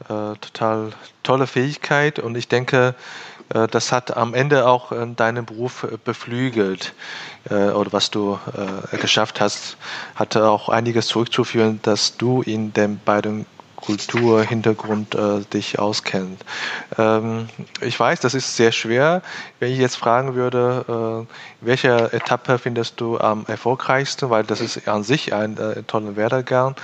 Äh, 0.04 0.36
total 0.40 0.90
tolle 1.22 1.46
Fähigkeit 1.46 2.18
und 2.18 2.36
ich 2.36 2.48
denke, 2.48 2.94
äh, 3.54 3.68
das 3.68 3.92
hat 3.92 4.16
am 4.16 4.34
Ende 4.34 4.66
auch 4.66 4.92
äh, 4.92 5.06
deinen 5.14 5.44
Beruf 5.44 5.84
äh, 5.84 5.96
beflügelt 6.02 6.94
oder 7.48 7.90
was 7.90 8.10
du 8.10 8.38
geschafft 9.00 9.40
hast, 9.40 9.78
hatte 10.14 10.50
auch 10.50 10.68
einiges 10.68 11.06
zurückzuführen, 11.06 11.80
dass 11.80 12.18
du 12.18 12.42
in 12.42 12.74
den 12.74 13.00
beiden 13.02 13.46
Kulturhintergrund 13.80 15.14
äh, 15.14 15.40
dich 15.52 15.78
auskennt. 15.78 16.44
Ähm, 16.98 17.48
ich 17.80 17.98
weiß, 17.98 18.20
das 18.20 18.34
ist 18.34 18.56
sehr 18.56 18.72
schwer. 18.72 19.22
Wenn 19.58 19.72
ich 19.72 19.78
jetzt 19.78 19.96
fragen 19.96 20.34
würde, 20.34 21.26
äh, 21.28 21.64
welche 21.64 22.12
Etappe 22.12 22.58
findest 22.58 23.00
du 23.00 23.18
am 23.18 23.44
erfolgreichsten, 23.46 24.30
weil 24.30 24.44
das 24.44 24.60
ist 24.60 24.86
an 24.88 25.02
sich 25.02 25.32
ein 25.32 25.56
äh, 25.58 25.82
toller 25.84 26.16
Werdegang. 26.16 26.76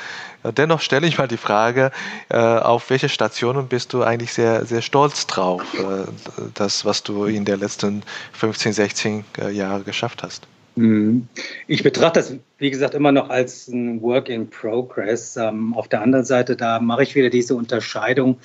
Äh, 0.43 0.53
dennoch 0.53 0.81
stelle 0.81 1.07
ich 1.07 1.19
mal 1.19 1.29
die 1.29 1.37
Frage, 1.37 1.91
äh, 2.29 2.37
auf 2.37 2.91
welche 2.91 3.09
Stationen 3.09 3.69
bist 3.69 3.93
du 3.93 4.03
eigentlich 4.03 4.33
sehr, 4.33 4.65
sehr 4.67 4.83
stolz 4.83 5.27
drauf, 5.27 5.63
äh, 5.75 6.07
das, 6.55 6.85
was 6.85 7.03
du 7.03 7.25
in 7.25 7.45
den 7.45 7.61
letzten 7.61 8.03
15, 8.33 8.73
16 8.73 9.25
Jahren 9.53 9.85
geschafft 9.85 10.23
hast? 10.23 10.47
Mhm. 10.77 11.29
Ich 11.67 11.83
betrachte 11.83 12.21
das, 12.21 12.35
wie 12.59 12.71
gesagt, 12.71 12.95
immer 12.95 13.11
noch 13.11 13.31
als 13.31 13.67
ein 13.69 14.03
Work 14.03 14.29
in 14.29 14.49
Progress. 14.49 15.37
Ähm, 15.37 15.75
auf 15.75 15.89
der 15.89 16.03
anderen 16.03 16.25
Seite, 16.25 16.55
da 16.55 16.81
mache 16.81 17.03
ich 17.03 17.15
wieder 17.15 17.31
diese 17.31 17.57
Unterscheidung. 17.57 18.39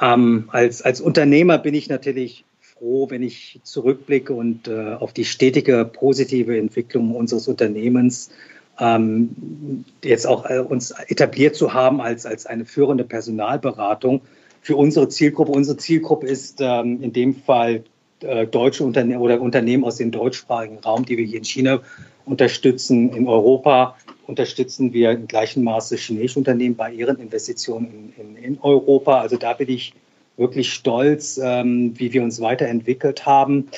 Ähm, 0.00 0.48
als, 0.48 0.82
als 0.82 1.00
Unternehmer 1.00 1.58
bin 1.58 1.74
ich 1.74 1.88
natürlich 1.88 2.44
froh, 2.60 3.10
wenn 3.10 3.22
ich 3.22 3.60
zurückblicke 3.64 4.32
und 4.32 4.66
äh, 4.66 4.94
auf 4.94 5.12
die 5.12 5.26
stetige 5.26 5.84
positive 5.84 6.56
Entwicklung 6.58 7.14
unseres 7.14 7.48
Unternehmens 7.48 8.30
ähm, 8.80 9.84
jetzt 10.02 10.26
auch 10.26 10.48
äh, 10.48 10.60
uns 10.60 10.92
etabliert 11.08 11.54
zu 11.54 11.74
haben 11.74 12.00
als, 12.00 12.24
als 12.24 12.46
eine 12.46 12.64
führende 12.64 13.04
Personalberatung 13.04 14.22
für 14.62 14.76
unsere 14.76 15.08
Zielgruppe. 15.08 15.52
Unsere 15.52 15.76
Zielgruppe 15.76 16.26
ist 16.26 16.60
in 16.60 17.12
dem 17.12 17.34
Fall 17.34 17.84
äh, 18.22 18.46
deutsche 18.46 18.84
Unternehmen 18.84 19.20
oder 19.20 19.40
Unternehmen 19.40 19.84
aus 19.84 19.96
dem 19.96 20.10
deutschsprachigen 20.10 20.78
Raum, 20.78 21.04
die 21.04 21.16
wir 21.16 21.24
hier 21.24 21.38
in 21.38 21.44
China 21.44 21.80
unterstützen. 22.24 23.12
In 23.14 23.26
Europa 23.26 23.96
unterstützen 24.26 24.92
wir 24.92 25.12
im 25.12 25.26
gleichen 25.26 25.64
Maße 25.64 25.96
chinesische 25.96 26.38
Unternehmen 26.38 26.76
bei 26.76 26.92
ihren 26.92 27.18
Investitionen 27.18 28.12
in, 28.16 28.36
in, 28.36 28.36
in 28.36 28.58
Europa. 28.60 29.20
Also 29.20 29.36
da 29.36 29.54
bin 29.54 29.68
ich 29.68 29.94
wirklich 30.36 30.72
stolz, 30.72 31.40
ähm, 31.42 31.94
wie 31.96 32.12
wir 32.12 32.22
uns 32.22 32.40
weiterentwickelt 32.40 33.26
haben. 33.26 33.68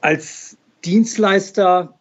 Als 0.00 0.56
Dienstleister 0.84 1.94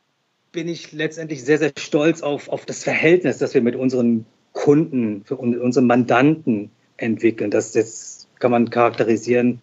bin 0.51 0.67
ich 0.67 0.91
letztendlich 0.91 1.43
sehr, 1.43 1.57
sehr 1.57 1.71
stolz 1.77 2.21
auf, 2.21 2.49
auf 2.49 2.65
das 2.65 2.83
Verhältnis, 2.83 3.37
das 3.37 3.53
wir 3.53 3.61
mit 3.61 3.75
unseren 3.75 4.25
Kunden, 4.53 5.23
für 5.25 5.35
unsere 5.35 5.85
Mandanten 5.85 6.71
entwickeln. 6.97 7.51
Das, 7.51 7.73
das 7.73 8.27
kann 8.39 8.51
man 8.51 8.69
charakterisieren 8.69 9.59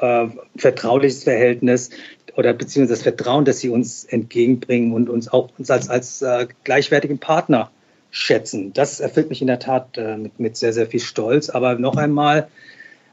äh, 0.00 0.26
vertrauliches 0.56 1.24
Verhältnis 1.24 1.90
oder 2.36 2.52
beziehungsweise 2.52 2.94
das 2.94 3.02
Vertrauen, 3.02 3.44
das 3.44 3.60
sie 3.60 3.70
uns 3.70 4.04
entgegenbringen 4.04 4.92
und 4.92 5.08
uns 5.08 5.28
auch 5.28 5.48
uns 5.58 5.70
als, 5.70 5.88
als 5.88 6.22
äh, 6.22 6.46
gleichwertigen 6.64 7.18
Partner 7.18 7.70
schätzen. 8.10 8.72
Das 8.72 9.00
erfüllt 9.00 9.28
mich 9.28 9.40
in 9.40 9.46
der 9.46 9.58
Tat 9.58 9.96
äh, 9.98 10.16
mit, 10.16 10.38
mit 10.38 10.56
sehr, 10.56 10.72
sehr 10.72 10.86
viel 10.86 11.00
Stolz. 11.00 11.50
Aber 11.50 11.74
noch 11.76 11.96
einmal, 11.96 12.48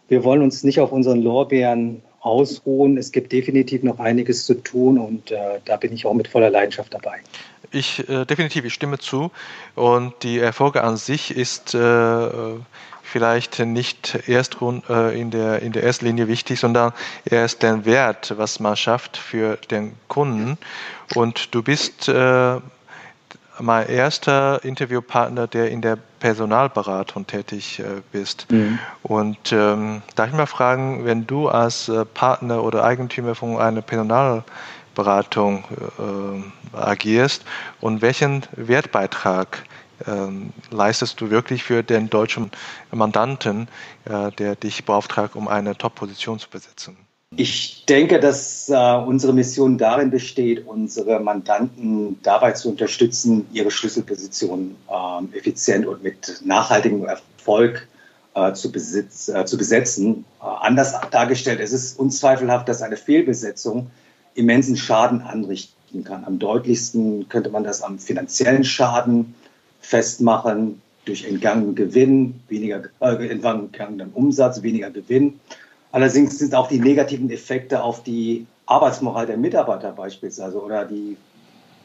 wir 0.08 0.24
wollen 0.24 0.42
uns 0.42 0.64
nicht 0.64 0.80
auf 0.80 0.92
unseren 0.92 1.22
Lorbeeren 1.22 2.02
ausruhen. 2.22 2.98
Es 2.98 3.12
gibt 3.12 3.32
definitiv 3.32 3.84
noch 3.84 4.00
einiges 4.00 4.46
zu 4.46 4.56
tun 4.56 4.98
und 4.98 5.32
äh, 5.32 5.60
da 5.66 5.76
bin 5.76 5.94
ich 5.94 6.06
auch 6.06 6.14
mit 6.14 6.28
voller 6.28 6.50
Leidenschaft 6.50 6.94
dabei. 6.94 7.20
Ich 7.72 8.08
äh, 8.08 8.26
definitiv, 8.26 8.66
ich 8.66 8.74
stimme 8.74 9.00
zu. 9.00 9.32
Und 9.76 10.14
die 10.24 10.40
Erfolge 10.40 10.84
an 10.84 10.96
sich 10.96 11.36
ist 11.36 11.74
äh, 11.74 11.80
vielleicht 13.14 13.60
nicht 13.60 14.28
erst 14.28 14.58
äh, 14.90 15.22
in 15.22 15.30
der, 15.30 15.62
in 15.62 15.72
der 15.72 15.84
ersten 15.84 16.08
Linie 16.08 16.28
wichtig, 16.28 16.60
sondern 16.60 16.94
erst 17.26 17.62
den 17.62 17.86
Wert, 17.86 18.34
was 18.38 18.60
man 18.60 18.76
schafft 18.76 19.18
für 19.18 19.58
den 19.70 19.94
Kunden. 20.08 20.58
Und 21.14 21.54
du 21.54 21.62
bist 21.62 22.10
äh, 22.10 22.56
mein 23.60 23.88
erster 23.88 24.66
Interviewpartner, 24.66 25.46
der 25.46 25.70
in 25.70 25.82
der 25.82 26.00
Personalberatung 26.20 27.28
tätig 27.28 27.80
äh, 27.80 28.02
bist. 28.12 28.52
Mhm. 28.52 28.80
Und 29.04 29.52
ähm, 29.52 30.02
darf 30.16 30.30
ich 30.30 30.34
mal 30.34 30.48
fragen, 30.48 31.06
wenn 31.06 31.28
du 31.28 31.50
als 31.50 31.90
äh, 31.90 32.06
Partner 32.06 32.64
oder 32.64 32.84
Eigentümer 32.84 33.36
von 33.36 33.60
einer 33.60 33.84
Personalberatung 33.84 35.66
äh, 36.00 36.76
agierst 36.76 37.46
und 37.80 38.02
welchen 38.02 38.42
Wertbeitrag 38.56 39.66
leistest 40.72 41.22
du 41.22 41.30
wirklich 41.30 41.64
für 41.64 41.84
den 41.84 42.10
deutschen 42.10 42.52
Mandanten, 42.92 43.68
äh, 44.06 44.32
der 44.32 44.56
dich 44.56 44.86
beauftragt, 44.86 45.36
um 45.36 45.48
eine 45.48 45.78
Top-Position 45.78 46.40
zu 46.40 46.50
besetzen? 46.50 46.98
Ich 47.36 47.86
denke, 47.86 48.20
dass 48.20 48.70
äh, 48.70 48.76
unsere 48.76 49.34
Mission 49.34 49.78
darin 49.78 50.12
besteht, 50.12 50.68
unsere 50.68 51.20
Mandanten 51.20 52.20
dabei 52.22 52.52
zu 52.52 52.70
unterstützen, 52.70 53.48
ihre 53.52 53.72
Schlüsselpositionen 53.72 54.76
äh, 54.88 55.38
effizient 55.38 55.88
und 55.88 56.04
mit 56.04 56.42
nachhaltigem 56.46 57.06
Erfolg 57.06 57.88
äh, 58.36 58.54
zu, 58.54 58.72
besitz, 58.72 59.30
äh, 59.30 59.46
zu, 59.46 59.58
besetzen. 59.58 60.26
Äh, 60.42 60.46
anders 60.46 60.94
dargestellt, 61.10 61.60
es 61.60 61.74
ist 61.74 61.98
unzweifelhaft, 61.98 62.70
dass 62.70 62.84
eine 62.84 62.98
Fehlbesetzung 62.98 63.90
immensen 64.36 64.78
Schaden 64.78 65.22
anrichten 65.22 66.04
kann. 66.04 66.26
Am 66.26 66.38
deutlichsten 66.38 67.30
könnte 67.30 67.50
man 67.50 67.64
das 67.64 67.82
am 67.82 67.98
finanziellen 67.98 68.64
Schaden 68.64 69.34
festmachen, 69.84 70.82
durch 71.06 71.26
entgangenen 71.26 71.76
Gewinn, 71.76 72.42
weniger 72.48 72.84
äh, 73.00 73.28
entgangenen 73.28 74.12
Umsatz, 74.14 74.64
weniger 74.64 74.90
Gewinn 74.90 75.40
Allerdings 75.94 76.40
sind 76.40 76.56
auch 76.56 76.68
die 76.68 76.80
negativen 76.80 77.30
Effekte 77.30 77.84
auf 77.84 78.02
die 78.02 78.48
Arbeitsmoral 78.66 79.28
der 79.28 79.38
Mitarbeiter 79.38 79.92
beispielsweise 79.92 80.60
oder 80.60 80.86
die 80.86 81.18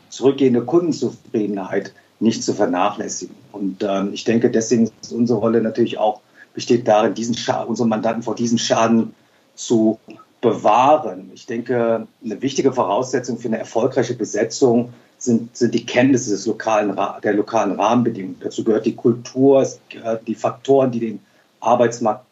zurückgehende 0.09 0.64
Kundenzufriedenheit 0.64 1.93
nicht 2.19 2.43
zu 2.43 2.55
vernachlässigen. 2.55 3.37
Und 3.52 3.83
ähm, 3.87 4.14
ich 4.14 4.25
denke, 4.25 4.50
deswegen 4.50 4.90
ist 5.02 5.12
unsere 5.12 5.38
Rolle 5.38 5.61
natürlich 5.61 5.99
auch 5.99 6.23
besteht 6.55 6.88
darin, 6.88 7.12
diesen 7.12 7.37
Schaden, 7.37 7.69
unsere 7.69 7.87
Mandanten 7.87 8.23
vor 8.23 8.35
diesem 8.35 8.57
Schaden 8.57 9.14
zu 9.55 9.99
bewahren. 10.40 11.31
Ich 11.35 11.45
denke, 11.45 12.07
eine 12.25 12.40
wichtige 12.40 12.73
Voraussetzung 12.73 13.38
für 13.38 13.49
eine 13.49 13.59
erfolgreiche 13.59 14.14
Besetzung 14.14 14.95
sind, 15.18 15.56
sind 15.56 15.75
die 15.75 15.84
Kenntnisse 15.84 16.30
des 16.30 16.46
lokalen, 16.46 16.96
der 17.22 17.32
lokalen 17.34 17.72
Rahmenbedingungen. 17.72 18.40
Dazu 18.40 18.64
gehört 18.64 18.87
die 18.87 18.94
Kultur, 18.94 19.62
es 19.62 19.80
gehört 19.88 20.26
die 20.26 20.34
Faktoren, 20.34 20.90
die 20.90 21.00
den 21.00 21.20
Arbeitsmarkt 21.60 22.25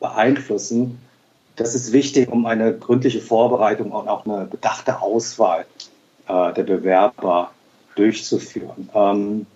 beeinflussen. 0.00 0.98
Das 1.56 1.74
ist 1.74 1.92
wichtig, 1.92 2.30
um 2.30 2.46
eine 2.46 2.76
gründliche 2.76 3.20
Vorbereitung 3.20 3.92
und 3.92 4.08
auch 4.08 4.26
eine 4.26 4.46
bedachte 4.46 5.00
Auswahl 5.00 5.64
äh, 6.28 6.52
der 6.52 6.64
Bewerber 6.64 7.52
durchzuführen. 7.94 8.88
Ähm, 8.94 9.46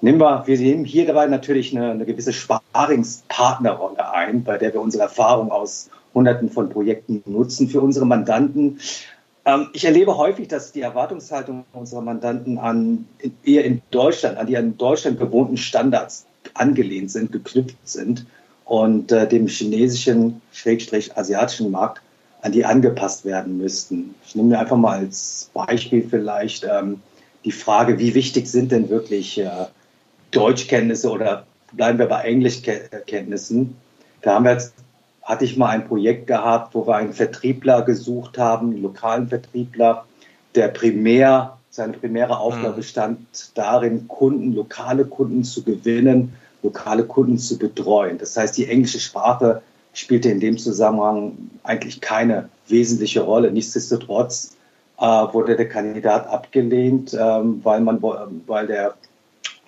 nehmen 0.00 0.18
wir, 0.18 0.42
wir 0.46 0.58
nehmen 0.58 0.84
hier 0.84 1.06
dabei 1.06 1.26
natürlich 1.26 1.76
eine, 1.76 1.92
eine 1.92 2.04
gewisse 2.04 2.32
Sparingspartnerrolle 2.32 4.10
ein, 4.12 4.42
bei 4.42 4.58
der 4.58 4.72
wir 4.72 4.80
unsere 4.80 5.04
Erfahrung 5.04 5.52
aus 5.52 5.90
Hunderten 6.12 6.50
von 6.50 6.68
Projekten 6.68 7.22
nutzen 7.26 7.68
für 7.68 7.80
unsere 7.80 8.06
Mandanten. 8.06 8.80
Ähm, 9.46 9.68
ich 9.72 9.84
erlebe 9.84 10.16
häufig, 10.16 10.48
dass 10.48 10.72
die 10.72 10.80
Erwartungshaltung 10.80 11.64
unserer 11.72 12.00
Mandanten 12.00 12.58
an 12.58 13.06
eher 13.44 13.64
in 13.64 13.82
Deutschland, 13.90 14.38
an 14.38 14.46
die 14.46 14.54
in 14.54 14.76
Deutschland 14.78 15.18
bewohnten 15.18 15.56
Standards 15.56 16.26
angelehnt 16.54 17.10
sind, 17.10 17.32
geknüpft 17.32 17.76
sind 17.84 18.26
und 18.64 19.12
äh, 19.12 19.28
dem 19.28 19.46
chinesischen, 19.46 20.40
schrägstrich 20.52 21.16
asiatischen 21.16 21.70
Markt 21.70 22.00
an 22.42 22.52
die 22.52 22.64
angepasst 22.64 23.24
werden 23.24 23.56
müssten. 23.56 24.14
Ich 24.26 24.34
nehme 24.34 24.50
mir 24.50 24.58
einfach 24.58 24.76
mal 24.76 24.98
als 24.98 25.50
Beispiel 25.54 26.06
vielleicht 26.08 26.64
ähm, 26.64 27.00
die 27.44 27.52
Frage, 27.52 27.98
wie 27.98 28.14
wichtig 28.14 28.46
sind 28.46 28.70
denn 28.70 28.90
wirklich 28.90 29.38
äh, 29.38 29.50
Deutschkenntnisse 30.30 31.10
oder 31.10 31.46
bleiben 31.72 31.98
wir 31.98 32.06
bei 32.06 32.22
Englischkenntnissen? 32.22 33.76
Da 34.20 34.34
haben 34.34 34.44
wir 34.44 34.52
jetzt, 34.52 34.74
hatte 35.24 35.44
ich 35.44 35.56
mal 35.56 35.70
ein 35.70 35.86
Projekt 35.86 36.26
gehabt, 36.26 36.74
wo 36.74 36.86
wir 36.86 36.96
einen 36.96 37.12
Vertriebler 37.12 37.82
gesucht 37.82 38.38
haben, 38.38 38.70
einen 38.70 38.82
lokalen 38.82 39.28
Vertriebler, 39.28 40.04
der 40.54 40.68
primär, 40.68 41.58
seine 41.70 41.94
primäre 41.94 42.38
Aufgabe 42.38 42.80
mhm. 42.80 43.26
darin, 43.54 44.06
Kunden, 44.06 44.54
lokale 44.54 45.04
Kunden 45.04 45.42
zu 45.42 45.64
gewinnen 45.64 46.34
lokale 46.64 47.04
Kunden 47.04 47.38
zu 47.38 47.58
betreuen. 47.58 48.18
Das 48.18 48.36
heißt, 48.36 48.56
die 48.56 48.66
englische 48.66 48.98
Sprache 48.98 49.62
spielte 49.92 50.30
in 50.30 50.40
dem 50.40 50.58
Zusammenhang 50.58 51.36
eigentlich 51.62 52.00
keine 52.00 52.48
wesentliche 52.66 53.20
Rolle. 53.20 53.52
Nichtsdestotrotz 53.52 54.56
äh, 54.98 55.04
wurde 55.04 55.54
der 55.54 55.68
Kandidat 55.68 56.26
abgelehnt, 56.26 57.14
ähm, 57.14 57.60
weil 57.62 57.80
man, 57.80 58.02
weil 58.02 58.66
der, 58.66 58.94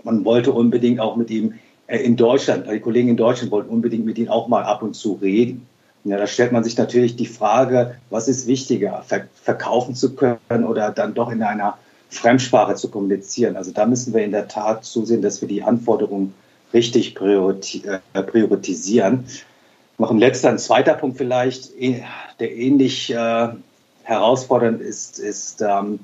man 0.03 0.25
wollte 0.25 0.53
unbedingt 0.53 0.99
auch 0.99 1.14
mit 1.14 1.31
ihm 1.31 1.55
in 1.88 2.16
Deutschland, 2.16 2.66
die 2.70 2.81
Kollegen 2.81 3.09
in 3.09 3.16
Deutschland 3.16 3.53
wollten 3.53 3.70
unbedingt 3.70 4.05
mit 4.05 4.18
ihm 4.18 4.29
auch 4.29 4.49
mal 4.49 4.64
ab 4.64 4.83
und 4.83 4.94
zu 4.94 5.14
reden. 5.14 5.66
Ja, 6.05 6.18
da 6.18 6.27
stellt 6.27 6.53
man 6.53 6.62
sich 6.62 6.79
natürlich 6.79 7.16
die 7.16 7.27
Frage, 7.27 7.96
was 8.11 8.29
ist 8.29 8.46
wichtiger, 8.46 9.05
verkaufen 9.42 9.94
zu 9.94 10.14
können 10.14 10.64
oder 10.64 10.90
dann 10.90 11.14
doch 11.14 11.31
in 11.33 11.42
einer 11.42 11.79
Fremdsprache 12.11 12.77
zu 12.77 12.90
kommunizieren. 12.90 13.57
Also 13.57 13.72
da 13.72 13.87
müssen 13.87 14.14
wir 14.14 14.22
in 14.22 14.31
der 14.31 14.46
Tat 14.46 14.85
zusehen, 14.85 15.22
dass 15.22 15.40
wir 15.40 15.49
die 15.49 15.62
Anforderungen 15.64 16.33
richtig 16.72 17.16
äh, 17.20 18.22
priorisieren. 18.22 19.25
Noch 19.99 20.11
ein 20.11 20.18
letzter, 20.18 20.51
ein 20.51 20.59
zweiter 20.59 20.94
Punkt 20.94 21.16
vielleicht, 21.16 21.75
eh, 21.77 22.05
der 22.38 22.55
ähnlich 22.55 23.12
äh, 23.12 23.49
herausfordernd 24.05 24.81
ist, 24.81 25.18
ist 25.18 25.62
ähm, 25.62 25.99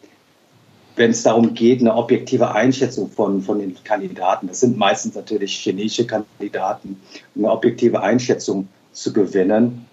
wenn 0.97 1.11
es 1.11 1.23
darum 1.23 1.55
geht, 1.55 1.81
eine 1.81 1.95
objektive 1.95 2.53
Einschätzung 2.53 3.11
von, 3.11 3.43
von 3.43 3.59
den 3.59 3.77
Kandidaten, 3.85 4.49
das 4.49 4.61
sind 4.61 4.77
meistens 4.77 5.15
natürlich 5.15 5.55
chinesische 5.55 6.07
Kandidaten, 6.07 7.01
eine 7.37 7.51
objektive 7.51 8.01
Einschätzung 8.01 8.69
zu 8.93 9.13
gewinnen. 9.13 9.87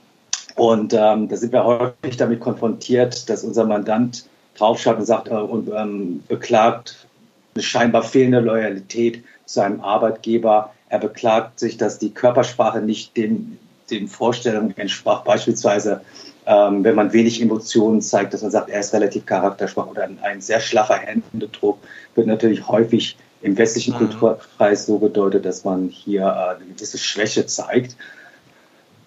Und 0.56 0.94
ähm, 0.94 1.30
da 1.30 1.38
sind 1.38 1.54
wir 1.54 1.64
häufig 1.64 2.18
damit 2.18 2.42
konfrontiert, 2.42 3.30
dass 3.30 3.44
unser 3.44 3.66
Mandant 3.66 4.26
draufschaut 4.56 4.98
und 4.98 5.06
sagt 5.06 5.30
äh, 5.30 5.36
und 5.36 5.70
ähm, 5.74 6.22
beklagt 6.28 7.08
eine 7.56 7.64
scheinbar 7.64 8.04
fehlende 8.04 8.42
Loyalität 8.42 9.24
zu 9.46 9.62
einem 9.62 9.82
Arbeitgeber. 9.82 10.74
Er 10.90 11.00
beklagt 11.00 11.60
sich, 11.60 11.78
dass 11.78 11.98
die 11.98 12.14
Körpersprache 12.14 12.82
nicht 12.82 13.16
den, 13.16 13.58
den 13.92 14.08
Vorstellungen 14.08 14.76
entsprach. 14.78 15.24
Beispielsweise, 15.24 16.02
ähm, 16.46 16.84
wenn 16.84 16.96
man 16.96 17.14
wenig 17.14 17.42
Emotionen 17.42 18.02
zeigt, 18.02 18.34
dass 18.34 18.42
man 18.42 18.52
sagt, 18.52 18.70
er 18.70 18.80
ist 18.80 18.94
relativ 18.94 19.26
charakterschwach 19.26 19.88
oder 19.88 20.04
ein, 20.04 20.20
ein 20.22 20.42
sehr 20.42 20.60
schlaffer 20.60 20.96
Händedruck, 20.96 21.80
wird 22.16 22.28
natürlich 22.28 22.68
häufig 22.68 23.18
im 23.42 23.58
westlichen 23.58 23.94
mhm. 23.94 23.98
Kulturkreis 23.98 24.86
so 24.86 25.00
gedeutet, 25.00 25.46
dass 25.46 25.64
man 25.64 25.90
hier 25.90 26.22
äh, 26.22 26.56
eine 26.56 26.74
gewisse 26.74 26.98
Schwäche 26.98 27.46
zeigt. 27.46 27.96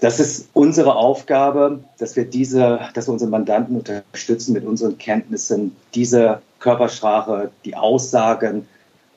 Das 0.00 0.18
ist 0.18 0.48
unsere 0.52 0.96
Aufgabe, 0.96 1.84
dass 1.98 2.16
wir 2.16 2.24
diese, 2.24 2.80
dass 2.94 3.06
wir 3.06 3.12
unsere 3.12 3.30
Mandanten 3.30 3.76
unterstützen 3.76 4.52
mit 4.52 4.64
unseren 4.64 4.98
Kenntnissen, 4.98 5.76
diese 5.94 6.42
Körpersprache, 6.58 7.52
die 7.64 7.76
Aussagen 7.76 8.66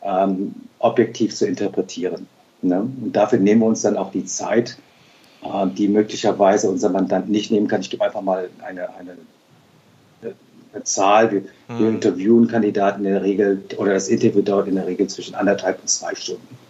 ähm, 0.04 0.54
objektiv 0.78 1.36
zu 1.36 1.48
interpretieren. 1.48 2.28
Ne? 2.62 2.82
Und 2.82 3.14
dafür 3.14 3.40
nehmen 3.40 3.62
wir 3.62 3.68
uns 3.68 3.82
dann 3.82 3.98
auch 3.98 4.12
die 4.12 4.26
Zeit, 4.26 4.78
die 5.78 5.88
möglicherweise 5.88 6.70
unser 6.70 6.90
Mandant 6.90 7.30
nicht 7.30 7.52
nehmen 7.52 7.68
kann. 7.68 7.82
Ich 7.82 7.90
gebe 7.90 8.04
einfach 8.04 8.22
mal 8.22 8.50
eine, 8.66 8.90
eine, 8.96 9.18
eine 10.74 10.84
Zahl. 10.84 11.32
Wir, 11.32 11.42
hm. 11.68 11.80
wir 11.80 11.90
interviewen 11.90 12.48
Kandidaten 12.48 13.06
in 13.06 13.12
der 13.12 13.24
Regel, 13.24 13.64
oder 13.78 13.94
das 13.94 14.08
Interview 14.10 14.42
dauert 14.42 14.68
in 14.68 14.76
der 14.76 14.88
Regel 14.88 15.08
zwischen 15.08 15.36
anderthalb 15.36 15.82
und 15.82 15.90
zwei 15.90 16.16
Stunden. 16.16 16.65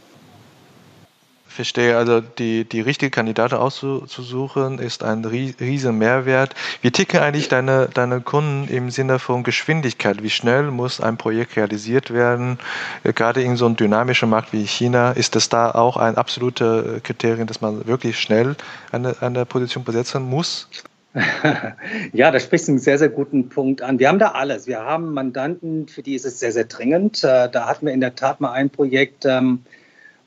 Verstehe, 1.56 1.96
also 1.96 2.20
die, 2.20 2.66
die 2.66 2.82
richtige 2.82 3.10
Kandidatin 3.10 3.58
auszusuchen 3.58 4.78
ist 4.78 5.04
ein 5.04 5.24
riesen 5.24 5.98
Mehrwert. 5.98 6.54
Wie 6.82 6.92
ticken 6.92 7.22
eigentlich 7.22 7.48
deine, 7.48 7.88
deine 7.94 8.20
Kunden 8.20 8.68
im 8.68 8.92
Sinne 8.92 9.20
von 9.20 9.44
Geschwindigkeit? 9.44 10.22
Wie 10.22 10.30
schnell 10.30 10.70
muss 10.70 11.00
ein 11.00 11.16
Projekt 11.16 11.56
realisiert 11.56 12.12
werden? 12.12 12.60
Gerade 13.04 13.42
in 13.42 13.56
so 13.56 13.66
einem 13.66 13.78
dynamischen 13.78 14.30
Markt 14.30 14.52
wie 14.52 14.68
China, 14.68 15.12
ist 15.12 15.36
das 15.36 15.48
da 15.48 15.72
auch 15.72 15.96
ein 15.96 16.18
absolutes 16.18 17.02
Kriterium, 17.04 17.48
dass 17.48 17.62
man 17.62 17.88
wirklich 17.88 18.20
schnell 18.20 18.58
eine, 18.92 19.16
eine 19.22 19.46
Position 19.46 19.86
besetzen 19.86 20.24
muss? 20.24 20.68
Ja, 22.12 22.32
da 22.32 22.40
sprichst 22.42 22.68
du 22.68 22.74
einen 22.74 22.80
sehr, 22.80 22.98
sehr 22.98 23.08
guten 23.08 23.48
Punkt 23.48 23.82
an. 23.82 24.00
Wir 24.00 24.10
haben 24.10 24.20
da 24.20 24.32
alles. 24.32 24.68
Wir 24.68 24.82
haben 24.82 25.14
Mandanten, 25.14 25.88
für 25.88 26.04
die 26.04 26.16
ist 26.16 26.26
es 26.26 26.42
sehr, 26.42 26.52
sehr 26.52 26.66
dringend. 26.66 27.24
Äh, 27.24 27.50
da 27.50 27.68
hatten 27.68 27.86
wir 27.86 27.94
in 27.94 28.02
der 28.02 28.16
Tat 28.16 28.42
mal 28.42 28.52
ein 28.52 28.70
Projekt, 28.70 29.24
ähm, 29.26 29.62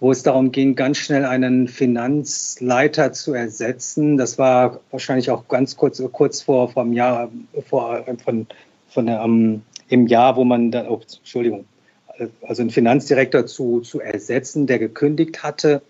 wo 0.00 0.12
es 0.12 0.22
darum 0.22 0.52
ging, 0.52 0.76
ganz 0.76 0.98
schnell 0.98 1.24
einen 1.24 1.66
Finanzleiter 1.66 3.12
zu 3.12 3.34
ersetzen. 3.34 4.16
Das 4.16 4.38
war 4.38 4.80
wahrscheinlich 4.90 5.30
auch 5.30 5.48
ganz 5.48 5.76
kurz, 5.76 6.02
kurz 6.12 6.42
vor 6.42 6.68
vom 6.68 6.92
Jahr, 6.92 7.30
vor, 7.68 8.04
von, 8.24 8.46
von 8.88 9.08
um, 9.08 9.62
im 9.88 10.06
Jahr, 10.06 10.36
wo 10.36 10.44
man 10.44 10.70
dann, 10.70 10.88
oh, 10.88 11.00
Entschuldigung, 11.18 11.64
also 12.46 12.62
einen 12.62 12.70
Finanzdirektor 12.70 13.46
zu, 13.46 13.80
zu 13.80 14.00
ersetzen, 14.00 14.66
der 14.66 14.78
gekündigt 14.78 15.42
hatte. 15.42 15.82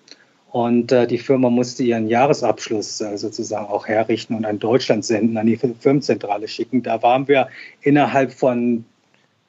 Und 0.51 0.93
äh, 0.93 1.07
die 1.07 1.19
Firma 1.19 1.51
musste 1.51 1.83
ihren 1.83 2.09
Jahresabschluss 2.09 3.03
äh, 3.03 3.19
sozusagen 3.19 3.67
auch 3.67 3.87
herrichten 3.87 4.35
und 4.35 4.47
an 4.47 4.59
Deutschland 4.59 5.05
senden, 5.05 5.37
an 5.37 5.47
die 5.47 5.57
Firmenzentrale 5.57 6.49
schicken. 6.49 6.83
Da 6.83 7.03
waren 7.03 7.29
wir 7.29 7.49
innerhalb 7.83 8.33
von 8.33 8.87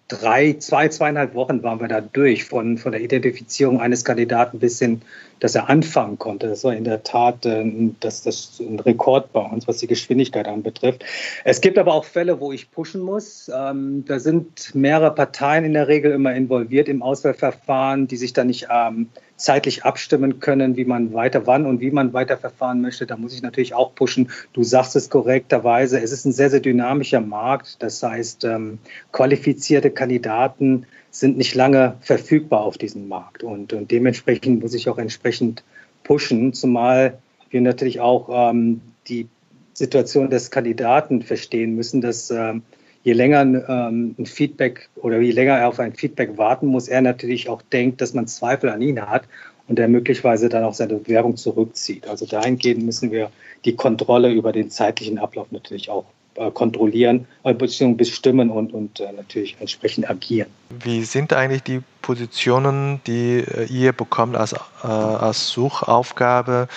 drei, 0.10 0.54
zwei, 0.54 0.90
zweieinhalb 0.90 1.36
Wochen 1.36 1.64
waren 1.64 1.80
wir 1.80 1.88
da 1.88 2.02
durch, 2.02 2.44
von, 2.44 2.78
von 2.78 2.92
der 2.92 3.02
Identifizierung 3.02 3.80
eines 3.80 4.04
Kandidaten 4.04 4.60
bis 4.60 4.80
hin, 4.80 5.02
dass 5.40 5.56
er 5.56 5.70
anfangen 5.70 6.18
konnte. 6.18 6.48
Das 6.48 6.64
war 6.64 6.76
in 6.76 6.84
der 6.84 7.04
Tat 7.04 7.46
äh, 7.46 7.64
das, 8.02 8.24
das 8.24 8.60
ein 8.60 8.80
Rekord 8.80 9.32
bei 9.32 9.40
uns, 9.40 9.68
was 9.68 9.78
die 9.78 9.88
Geschwindigkeit 9.88 10.48
anbetrifft. 10.48 11.06
Es 11.46 11.62
gibt 11.62 11.78
aber 11.78 11.94
auch 11.94 12.04
Fälle, 12.04 12.40
wo 12.40 12.52
ich 12.52 12.72
pushen 12.72 13.02
muss. 13.02 13.50
Ähm, 13.56 14.04
da 14.06 14.20
sind 14.20 14.74
mehrere 14.76 15.14
Parteien 15.14 15.64
in 15.64 15.74
der 15.74 15.88
Regel 15.88 16.12
immer 16.12 16.34
involviert 16.34 16.90
im 16.90 17.02
Auswahlverfahren, 17.02 18.08
die 18.08 18.18
sich 18.18 18.34
da 18.34 18.44
nicht 18.44 18.68
ähm, 18.70 19.10
zeitlich 19.40 19.84
abstimmen 19.86 20.40
können, 20.40 20.76
wie 20.76 20.86
man 20.86 21.14
weiter, 21.14 21.48
wann 21.48 21.66
und 21.66 21.80
wie 21.82 21.92
man 21.92 22.14
weiter 22.14 22.38
verfahren 22.38 22.82
möchte. 22.82 23.08
Da 23.08 23.18
muss 23.18 23.34
ich 23.34 23.42
natürlich 23.42 23.74
auch 23.74 23.96
pushen. 23.96 24.30
Du 24.54 24.64
sagst 24.64 24.96
es 24.96 25.10
korrekterweise. 25.10 26.00
Es 26.00 26.12
ist 26.12 26.26
ein 26.26 26.34
sehr, 26.34 26.50
sehr 26.50 26.60
dynamischer 26.60 27.22
Markt. 27.22 27.82
Das 27.82 28.04
heißt, 28.04 28.44
ähm, 28.44 28.80
qualifizierte 29.12 29.92
Kandidaten 29.92 30.86
sind 31.10 31.38
nicht 31.38 31.56
lange 31.56 31.96
verfügbar 32.02 32.62
auf 32.62 32.78
diesem 32.78 33.08
Markt. 33.08 33.44
Und, 33.44 33.74
und 33.74 33.90
dementsprechend 33.90 34.62
muss 34.62 34.74
ich 34.74 34.90
auch 34.90 34.98
entsprechend 34.98 35.64
pushen, 36.04 36.54
zumal 36.54 37.18
wir 37.50 37.62
natürlich 37.62 38.00
auch 38.00 38.52
ähm, 38.52 38.82
die 39.08 39.28
Situation 39.74 40.30
des 40.30 40.52
Kandidaten 40.52 41.22
verstehen 41.22 41.76
müssen, 41.76 42.02
dass 42.02 42.30
ähm, 42.30 42.64
je 43.10 43.14
länger 43.14 43.42
ähm, 43.42 44.16
ein 44.20 44.26
Feedback 44.28 44.88
oder 44.98 45.20
je 45.20 45.32
länger 45.32 45.58
er 45.58 45.68
auf 45.68 45.80
ein 45.80 45.94
Feedback 45.94 46.38
warten 46.38 46.68
muss, 46.68 46.88
er 46.88 47.02
natürlich 47.02 47.50
auch 47.50 47.64
denkt, 47.64 48.02
dass 48.02 48.14
man 48.14 48.28
Zweifel 48.28 48.70
an 48.70 48.84
ihn 48.84 49.02
hat 49.02 49.24
und 49.68 49.80
er 49.80 49.88
möglicherweise 49.88 50.48
dann 50.48 50.64
auch 50.64 50.76
seine 50.76 50.96
Bewerbung 50.96 51.36
zurückzieht. 51.36 52.08
Also 52.08 52.28
dahingehend 52.28 52.84
müssen 52.84 53.12
wir 53.12 53.32
die 53.66 53.76
Kontrolle 53.76 54.32
über 54.32 54.52
den 54.52 54.70
zeitlichen 54.70 55.18
Ablauf 55.18 55.52
natürlich 55.52 55.90
auch 55.90 56.06
kontrollieren, 56.52 57.26
äh, 57.44 57.54
beziehungsweise 57.54 58.10
bestimmen 58.10 58.50
und, 58.50 58.74
und 58.74 59.00
äh, 59.00 59.12
natürlich 59.12 59.58
entsprechend 59.60 60.10
agieren. 60.10 60.50
Wie 60.84 61.04
sind 61.04 61.34
eigentlich 61.34 61.64
die 61.64 61.82
Positionen, 62.02 63.02
die 63.06 63.44
ihr 63.70 63.92
bekommt 63.92 64.36
als, 64.36 64.54
äh, 64.54 64.88
als 64.88 65.50
Suchaufgabe? 65.50 66.68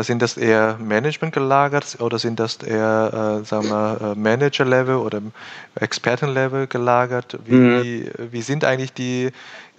sind 0.00 0.20
das 0.20 0.36
eher 0.36 0.76
Management 0.78 1.32
gelagert 1.32 1.96
oder 2.00 2.18
sind 2.18 2.38
das 2.38 2.56
eher, 2.56 3.40
äh, 3.40 3.44
sagen 3.46 3.68
wir, 3.68 4.14
Manager-Level 4.16 4.96
oder 4.96 5.22
Experten-Level 5.76 6.66
gelagert? 6.66 7.38
Wie, 7.46 7.54
mhm. 7.54 8.10
wie 8.30 8.42
sind 8.42 8.64
eigentlich 8.64 8.92
die, 8.92 9.30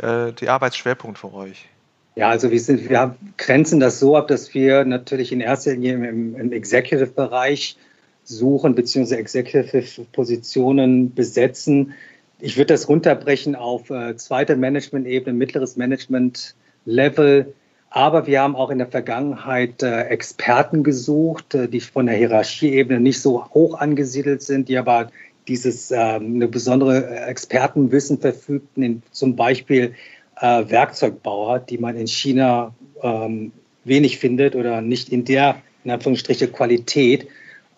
äh, 0.02 0.32
die 0.40 0.50
Arbeitsschwerpunkte 0.50 1.20
für 1.20 1.34
euch? 1.34 1.68
Ja, 2.16 2.30
also 2.30 2.52
wir, 2.52 2.60
sind, 2.60 2.90
wir 2.90 3.16
grenzen 3.38 3.80
das 3.80 4.00
so 4.00 4.18
ab, 4.18 4.28
dass 4.28 4.54
wir 4.54 4.84
natürlich 4.84 5.32
in 5.32 5.42
erster 5.42 5.72
Linie 5.72 5.94
im, 5.94 6.36
im 6.36 6.52
Executive-Bereich 6.52 7.78
suchen 8.30 8.76
bzw. 8.76 9.16
Executive-Positionen 9.16 11.14
besetzen. 11.14 11.94
Ich 12.40 12.58
würde 12.58 12.74
das 12.74 12.88
runterbrechen 12.88 13.56
auf 13.56 13.90
äh, 13.90 14.16
zweite 14.16 14.56
Management-Ebene, 14.56 15.36
mittleres 15.36 15.76
Management-Level. 15.76 17.54
Aber 17.90 18.28
wir 18.28 18.42
haben 18.42 18.56
auch 18.56 18.70
in 18.70 18.78
der 18.78 18.88
Vergangenheit 18.88 19.82
äh, 19.82 20.04
Experten 20.04 20.84
gesucht, 20.84 21.56
äh, 21.56 21.68
die 21.68 21.82
von 21.82 22.06
der 22.06 22.16
Hierarchieebene 22.16 23.00
nicht 23.00 23.20
so 23.20 23.46
hoch 23.54 23.80
angesiedelt 23.80 24.44
sind, 24.44 24.70
die 24.70 24.78
aber 24.78 25.10
dieses 25.48 25.90
äh, 25.90 25.98
eine 25.98 26.48
besondere 26.48 27.26
Expertenwissen 27.26 28.20
verfügten, 28.20 28.84
in, 28.84 29.02
zum 29.12 29.36
Beispiel 29.36 29.96
äh, 30.40 30.70
Werkzeugbauer, 30.70 31.60
die 31.60 31.80
man 31.80 31.98
in 31.98 32.08
China 32.08 32.76
ähm, 33.02 33.52
wenig 33.86 34.20
findet 34.20 34.56
oder 34.56 34.82
nicht 34.82 35.10
in 35.10 35.26
der 35.26 35.62
in 35.84 35.92
Anführungsstriche 35.92 36.48
Qualität, 36.48 37.28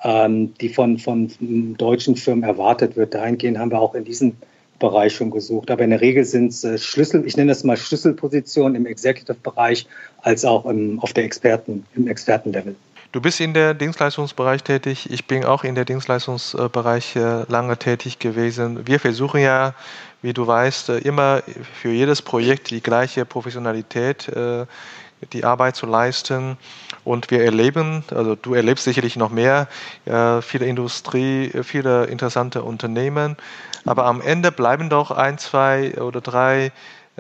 ähm, 0.04 0.54
die 0.60 0.70
von, 0.70 0.98
von 0.98 1.30
deutschen 1.78 2.16
Firmen 2.16 2.44
erwartet 2.44 2.96
wird. 2.96 3.14
Dahingehend 3.14 3.58
haben 3.58 3.72
wir 3.72 3.80
auch 3.80 3.96
in 3.96 4.04
diesem 4.04 4.34
Bereich 4.80 5.16
schon 5.16 5.32
gesucht. 5.32 5.72
Aber 5.72 5.84
in 5.84 5.92
der 5.92 6.02
Regel 6.02 6.26
sind 6.26 6.50
es 6.50 6.64
äh, 6.64 6.78
Schlüssel, 6.78 7.26
ich 7.26 7.38
nenne 7.38 7.52
das 7.52 7.64
mal 7.64 7.78
Schlüsselpositionen 7.78 8.76
im 8.76 8.86
Executive-Bereich 8.86 9.88
als 10.22 10.44
auch 10.44 10.66
im, 10.66 11.00
auf 11.00 11.14
der 11.14 11.24
Experten, 11.24 11.86
im 11.96 12.08
Expertenlevel. 12.08 12.76
Du 13.14 13.20
bist 13.20 13.42
in 13.42 13.54
der 13.54 13.74
Dienstleistungsbereich 13.74 14.64
tätig. 14.64 15.10
Ich 15.12 15.28
bin 15.28 15.44
auch 15.44 15.66
in 15.66 15.76
der 15.76 15.86
Dienstleistungsbereich 15.86 17.16
äh, 17.18 17.44
lange 17.50 17.78
tätig 17.78 18.20
gewesen. 18.20 18.88
Wir 18.88 19.00
versuchen 19.00 19.42
ja, 19.42 19.74
wie 20.22 20.34
du 20.34 20.48
weißt, 20.48 20.90
äh, 20.90 20.98
immer 21.00 21.44
für 21.74 21.92
jedes 21.92 22.22
Projekt 22.22 22.72
die 22.72 22.82
gleiche 22.82 23.26
Professionalität 23.26 24.32
die 25.34 25.44
Arbeit 25.44 25.76
zu 25.76 25.86
leisten. 25.86 26.58
Und 27.04 27.32
wir 27.32 27.44
erleben, 27.44 28.04
also 28.12 28.36
du 28.36 28.54
erlebst 28.54 28.84
sicherlich 28.84 29.16
noch 29.16 29.32
mehr, 29.32 29.68
äh, 30.06 30.42
viele 30.42 30.66
Industrie, 30.66 31.52
viele 31.64 32.06
interessante 32.06 32.64
Unternehmen. 32.64 33.38
Aber 33.86 34.06
am 34.06 34.22
Ende 34.22 34.52
bleiben 34.52 34.90
doch 34.90 35.12
ein, 35.12 35.38
zwei 35.38 36.00
oder 36.00 36.22
drei 36.22 36.72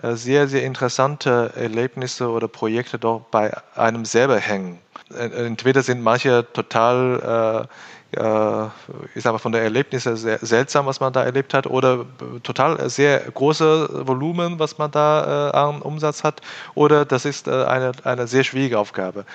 äh, 0.02 0.14
sehr, 0.14 0.48
sehr 0.48 0.64
interessante 0.64 1.52
Erlebnisse 1.56 2.30
oder 2.30 2.48
Projekte 2.48 3.00
doch 3.00 3.22
bei 3.32 3.52
einem 3.76 4.06
selber 4.06 4.38
hängen. 4.38 4.80
Entweder 5.18 5.82
sind 5.84 6.02
manche 6.02 6.46
total 6.54 7.68
äh, 7.68 7.68
äh, 7.68 7.68
ich 8.14 9.24
sage 9.24 9.34
mal, 9.34 9.40
von 9.40 9.52
der 9.52 9.62
Erlebnisse 9.62 10.18
sehr 10.18 10.40
seltsam, 10.40 10.86
was 10.86 11.00
man 11.00 11.14
da 11.14 11.24
erlebt 11.24 11.54
hat, 11.54 11.66
oder 11.66 12.06
total 12.44 12.90
sehr 12.90 13.20
große 13.20 14.06
Volumen, 14.08 14.60
was 14.60 14.78
man 14.78 14.92
da 14.92 15.52
äh, 15.52 15.58
an 15.58 15.82
Umsatz 15.82 16.24
hat, 16.24 16.42
oder 16.76 17.06
das 17.06 17.26
ist 17.26 17.48
äh, 17.48 17.64
eine, 17.66 17.94
eine 18.04 18.28
sehr 18.28 18.44
schwierige 18.44 18.80
Aufgabe. 18.80 19.26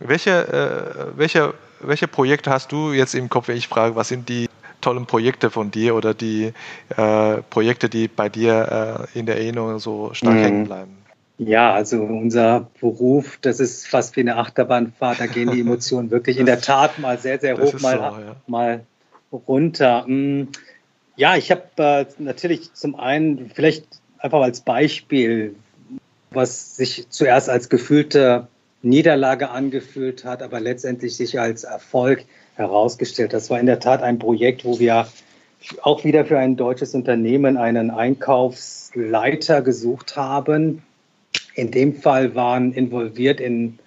Welche, 0.00 0.48
äh, 0.48 1.16
welche, 1.16 1.54
welche 1.80 2.08
Projekte 2.08 2.50
hast 2.50 2.72
du 2.72 2.92
jetzt 2.92 3.14
im 3.14 3.28
Kopf, 3.28 3.48
wenn 3.48 3.56
ich 3.56 3.68
frage, 3.68 3.94
was 3.94 4.08
sind 4.08 4.28
die 4.28 4.48
tollen 4.80 5.06
Projekte 5.06 5.50
von 5.50 5.70
dir 5.70 5.94
oder 5.94 6.12
die 6.12 6.52
äh, 6.96 7.36
Projekte, 7.50 7.88
die 7.88 8.08
bei 8.08 8.28
dir 8.28 9.06
äh, 9.14 9.18
in 9.18 9.26
der 9.26 9.36
Erinnerung 9.36 9.78
so 9.78 10.12
stark 10.12 10.34
mhm. 10.34 10.42
hängen 10.42 10.64
bleiben? 10.66 11.05
Ja, 11.38 11.74
also 11.74 12.02
unser 12.02 12.70
Beruf, 12.80 13.38
das 13.42 13.60
ist 13.60 13.86
fast 13.86 14.16
wie 14.16 14.20
eine 14.20 14.36
Achterbahnfahrt. 14.36 15.20
Da 15.20 15.26
gehen 15.26 15.50
die 15.50 15.60
Emotionen 15.60 16.10
wirklich 16.10 16.38
in 16.38 16.46
der 16.46 16.60
Tat 16.62 16.98
mal 16.98 17.18
sehr, 17.18 17.38
sehr 17.38 17.58
hoch, 17.58 17.78
mal, 17.80 17.96
so, 17.96 18.20
ja. 18.20 18.36
mal 18.46 18.86
runter. 19.32 20.04
Hm, 20.06 20.48
ja, 21.16 21.36
ich 21.36 21.50
habe 21.50 21.62
äh, 21.76 22.06
natürlich 22.18 22.72
zum 22.72 22.94
einen 22.94 23.50
vielleicht 23.54 23.86
einfach 24.18 24.40
als 24.40 24.60
Beispiel, 24.60 25.54
was 26.30 26.76
sich 26.76 27.06
zuerst 27.10 27.50
als 27.50 27.68
gefühlte 27.68 28.48
Niederlage 28.82 29.50
angefühlt 29.50 30.24
hat, 30.24 30.42
aber 30.42 30.60
letztendlich 30.60 31.16
sich 31.16 31.38
als 31.38 31.64
Erfolg 31.64 32.24
herausgestellt. 32.54 33.32
Das 33.32 33.50
war 33.50 33.60
in 33.60 33.66
der 33.66 33.80
Tat 33.80 34.02
ein 34.02 34.18
Projekt, 34.18 34.64
wo 34.64 34.78
wir 34.78 35.06
auch 35.82 36.04
wieder 36.04 36.24
für 36.24 36.38
ein 36.38 36.56
deutsches 36.56 36.94
Unternehmen 36.94 37.56
einen 37.56 37.90
Einkaufsleiter 37.90 39.62
gesucht 39.62 40.16
haben, 40.16 40.82
in 41.56 41.70
dem 41.70 41.94
Fall 41.94 42.34
waren 42.34 42.72
involviert 42.72 43.40
in, 43.40 43.78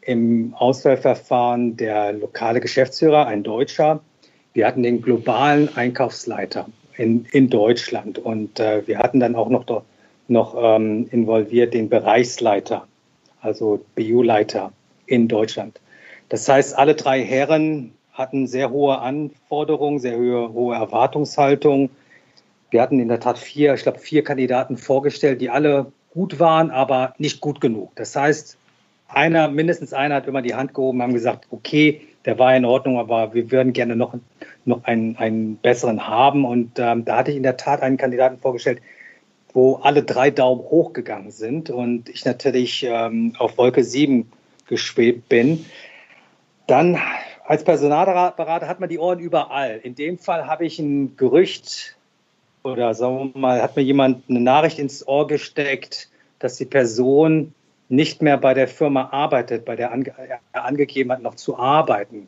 im 0.00 0.54
Auswahlverfahren 0.54 1.76
der 1.76 2.14
lokale 2.14 2.60
Geschäftsführer, 2.60 3.26
ein 3.26 3.42
Deutscher. 3.42 4.00
Wir 4.54 4.66
hatten 4.66 4.82
den 4.82 5.02
globalen 5.02 5.68
Einkaufsleiter 5.76 6.68
in, 6.96 7.26
in 7.32 7.50
Deutschland 7.50 8.18
und 8.18 8.58
äh, 8.58 8.86
wir 8.86 8.98
hatten 8.98 9.20
dann 9.20 9.34
auch 9.34 9.50
noch, 9.50 9.82
noch 10.26 10.56
ähm, 10.58 11.06
involviert 11.10 11.74
den 11.74 11.90
Bereichsleiter, 11.90 12.88
also 13.42 13.84
BU-Leiter 13.94 14.72
in 15.04 15.28
Deutschland. 15.28 15.78
Das 16.30 16.48
heißt, 16.48 16.78
alle 16.78 16.94
drei 16.94 17.22
Herren 17.22 17.92
hatten 18.12 18.46
sehr 18.46 18.70
hohe 18.70 18.98
Anforderungen, 19.00 19.98
sehr 19.98 20.16
hohe, 20.16 20.52
hohe 20.54 20.74
Erwartungshaltung. 20.74 21.90
Wir 22.70 22.80
hatten 22.80 23.00
in 23.00 23.08
der 23.08 23.20
Tat 23.20 23.38
vier, 23.38 23.74
ich 23.74 23.82
glaube, 23.82 23.98
vier 23.98 24.24
Kandidaten 24.24 24.78
vorgestellt, 24.78 25.42
die 25.42 25.50
alle 25.50 25.92
gut 26.10 26.40
waren, 26.40 26.70
aber 26.70 27.14
nicht 27.18 27.40
gut 27.40 27.60
genug. 27.60 27.94
Das 27.96 28.14
heißt, 28.16 28.56
einer, 29.08 29.48
mindestens 29.48 29.92
einer 29.92 30.16
hat 30.16 30.26
immer 30.26 30.42
die 30.42 30.54
Hand 30.54 30.74
gehoben, 30.74 31.02
haben 31.02 31.14
gesagt, 31.14 31.46
okay, 31.50 32.02
der 32.24 32.38
war 32.38 32.54
in 32.54 32.64
Ordnung, 32.64 32.98
aber 32.98 33.32
wir 33.32 33.50
würden 33.50 33.72
gerne 33.72 33.96
noch, 33.96 34.14
noch 34.64 34.84
einen, 34.84 35.16
einen 35.16 35.56
besseren 35.56 36.06
haben. 36.06 36.44
Und 36.44 36.78
ähm, 36.78 37.04
da 37.04 37.16
hatte 37.16 37.30
ich 37.30 37.36
in 37.36 37.42
der 37.42 37.56
Tat 37.56 37.82
einen 37.82 37.96
Kandidaten 37.96 38.38
vorgestellt, 38.38 38.82
wo 39.54 39.76
alle 39.76 40.02
drei 40.02 40.30
Daumen 40.30 40.60
hochgegangen 40.60 41.30
sind 41.30 41.70
und 41.70 42.08
ich 42.08 42.24
natürlich 42.24 42.84
ähm, 42.84 43.34
auf 43.38 43.56
Wolke 43.56 43.82
7 43.82 44.30
geschwebt 44.66 45.28
bin. 45.28 45.64
Dann 46.66 46.98
als 47.46 47.64
Personalberater 47.64 48.68
hat 48.68 48.78
man 48.78 48.90
die 48.90 48.98
Ohren 48.98 49.20
überall. 49.20 49.80
In 49.82 49.94
dem 49.94 50.18
Fall 50.18 50.46
habe 50.46 50.66
ich 50.66 50.78
ein 50.78 51.16
Gerücht 51.16 51.96
oder 52.62 52.94
sagen 52.94 53.32
wir 53.34 53.40
mal, 53.40 53.62
hat 53.62 53.76
mir 53.76 53.82
jemand 53.82 54.22
eine 54.28 54.40
Nachricht 54.40 54.78
ins 54.78 55.06
Ohr 55.06 55.26
gesteckt, 55.26 56.08
dass 56.38 56.56
die 56.56 56.64
Person 56.64 57.52
nicht 57.88 58.22
mehr 58.22 58.36
bei 58.36 58.54
der 58.54 58.68
Firma 58.68 59.08
arbeitet, 59.10 59.64
bei 59.64 59.76
der 59.76 59.90
er 60.52 60.64
angegeben 60.64 61.10
hat, 61.10 61.22
noch 61.22 61.36
zu 61.36 61.58
arbeiten. 61.58 62.26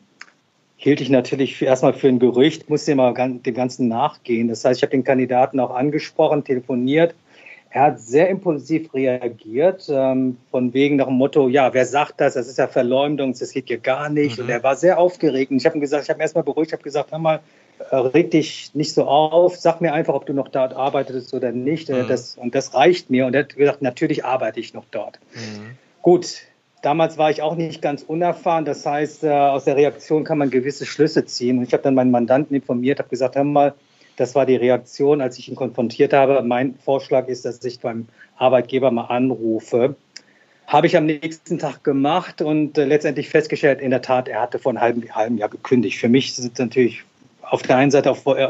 Hielt 0.75 1.01
ich 1.01 1.09
natürlich 1.09 1.55
für, 1.55 1.65
erstmal 1.65 1.93
für 1.93 2.07
ein 2.07 2.17
Gerücht, 2.17 2.67
musste 2.69 2.93
immer 2.93 3.13
dem 3.13 3.53
Ganzen 3.53 3.87
nachgehen. 3.87 4.47
Das 4.47 4.65
heißt, 4.65 4.79
ich 4.79 4.83
habe 4.83 4.91
den 4.91 5.03
Kandidaten 5.03 5.59
auch 5.59 5.69
angesprochen, 5.69 6.43
telefoniert. 6.43 7.13
Er 7.69 7.83
hat 7.83 8.01
sehr 8.01 8.27
impulsiv 8.29 8.93
reagiert, 8.93 9.87
ähm, 9.89 10.37
von 10.49 10.73
wegen 10.73 10.97
nach 10.97 11.05
dem 11.05 11.13
Motto, 11.13 11.47
ja, 11.47 11.73
wer 11.73 11.85
sagt 11.85 12.19
das? 12.19 12.33
Das 12.33 12.47
ist 12.47 12.57
ja 12.57 12.67
Verleumdung, 12.67 13.33
das 13.37 13.51
geht 13.51 13.67
hier 13.67 13.77
gar 13.77 14.09
nicht. 14.09 14.37
Mhm. 14.37 14.43
Und 14.43 14.49
er 14.49 14.63
war 14.63 14.75
sehr 14.75 14.97
aufgeregt. 14.97 15.51
Und 15.51 15.57
ich 15.57 15.65
habe 15.65 15.77
ihm 15.77 15.81
gesagt, 15.81 16.03
ich 16.03 16.09
habe 16.09 16.19
ihn 16.19 16.23
erstmal 16.23 16.43
beruhigt, 16.43 16.71
ich 16.71 16.73
habe 16.73 16.83
gesagt, 16.83 17.11
hör 17.11 17.19
mal, 17.19 17.39
reg 17.91 18.31
dich 18.31 18.71
nicht 18.73 18.93
so 18.93 19.05
auf, 19.05 19.55
sag 19.55 19.81
mir 19.81 19.93
einfach, 19.93 20.13
ob 20.13 20.25
du 20.25 20.33
noch 20.33 20.47
dort 20.47 20.73
arbeitest 20.73 21.33
oder 21.33 21.51
nicht. 21.51 21.89
Mhm. 21.89 22.07
Das, 22.07 22.37
und 22.37 22.55
das 22.55 22.73
reicht 22.73 23.09
mir. 23.09 23.25
Und 23.25 23.33
er 23.33 23.43
hat 23.43 23.55
gesagt, 23.55 23.81
natürlich 23.81 24.25
arbeite 24.25 24.59
ich 24.59 24.73
noch 24.73 24.85
dort. 24.91 25.19
Mhm. 25.33 25.77
Gut, 26.01 26.37
damals 26.81 27.17
war 27.17 27.29
ich 27.29 27.41
auch 27.41 27.55
nicht 27.55 27.81
ganz 27.81 28.03
unerfahren. 28.03 28.65
Das 28.65 28.85
heißt, 28.85 29.23
äh, 29.23 29.29
aus 29.29 29.65
der 29.65 29.75
Reaktion 29.75 30.23
kann 30.23 30.37
man 30.37 30.49
gewisse 30.49 30.85
Schlüsse 30.85 31.25
ziehen. 31.25 31.59
Und 31.59 31.63
ich 31.63 31.73
habe 31.73 31.83
dann 31.83 31.95
meinen 31.95 32.11
Mandanten 32.11 32.55
informiert, 32.55 32.99
habe 32.99 33.09
gesagt, 33.09 33.35
hör 33.35 33.43
mal, 33.43 33.73
das 34.17 34.35
war 34.35 34.45
die 34.45 34.55
Reaktion, 34.55 35.21
als 35.21 35.37
ich 35.39 35.49
ihn 35.49 35.55
konfrontiert 35.55 36.13
habe. 36.13 36.41
Mein 36.43 36.75
Vorschlag 36.75 37.27
ist, 37.27 37.45
dass 37.45 37.63
ich 37.63 37.79
beim 37.79 38.07
Arbeitgeber 38.37 38.91
mal 38.91 39.05
anrufe. 39.05 39.95
Habe 40.67 40.87
ich 40.87 40.95
am 40.95 41.05
nächsten 41.05 41.59
Tag 41.59 41.83
gemacht 41.83 42.41
und 42.41 42.77
äh, 42.77 42.85
letztendlich 42.85 43.29
festgestellt, 43.29 43.81
in 43.81 43.89
der 43.89 44.01
Tat, 44.01 44.27
er 44.27 44.41
hatte 44.41 44.59
vor 44.59 44.71
einem 44.71 44.81
halben, 44.81 45.15
halben 45.15 45.37
Jahr 45.37 45.49
gekündigt. 45.49 45.97
Für 45.97 46.07
mich 46.07 46.29
ist 46.29 46.39
es 46.39 46.57
natürlich 46.57 47.03
auf 47.51 47.63
der 47.63 47.75
einen 47.75 47.91
Seite 47.91 48.09
auf, 48.09 48.25
äh, 48.25 48.47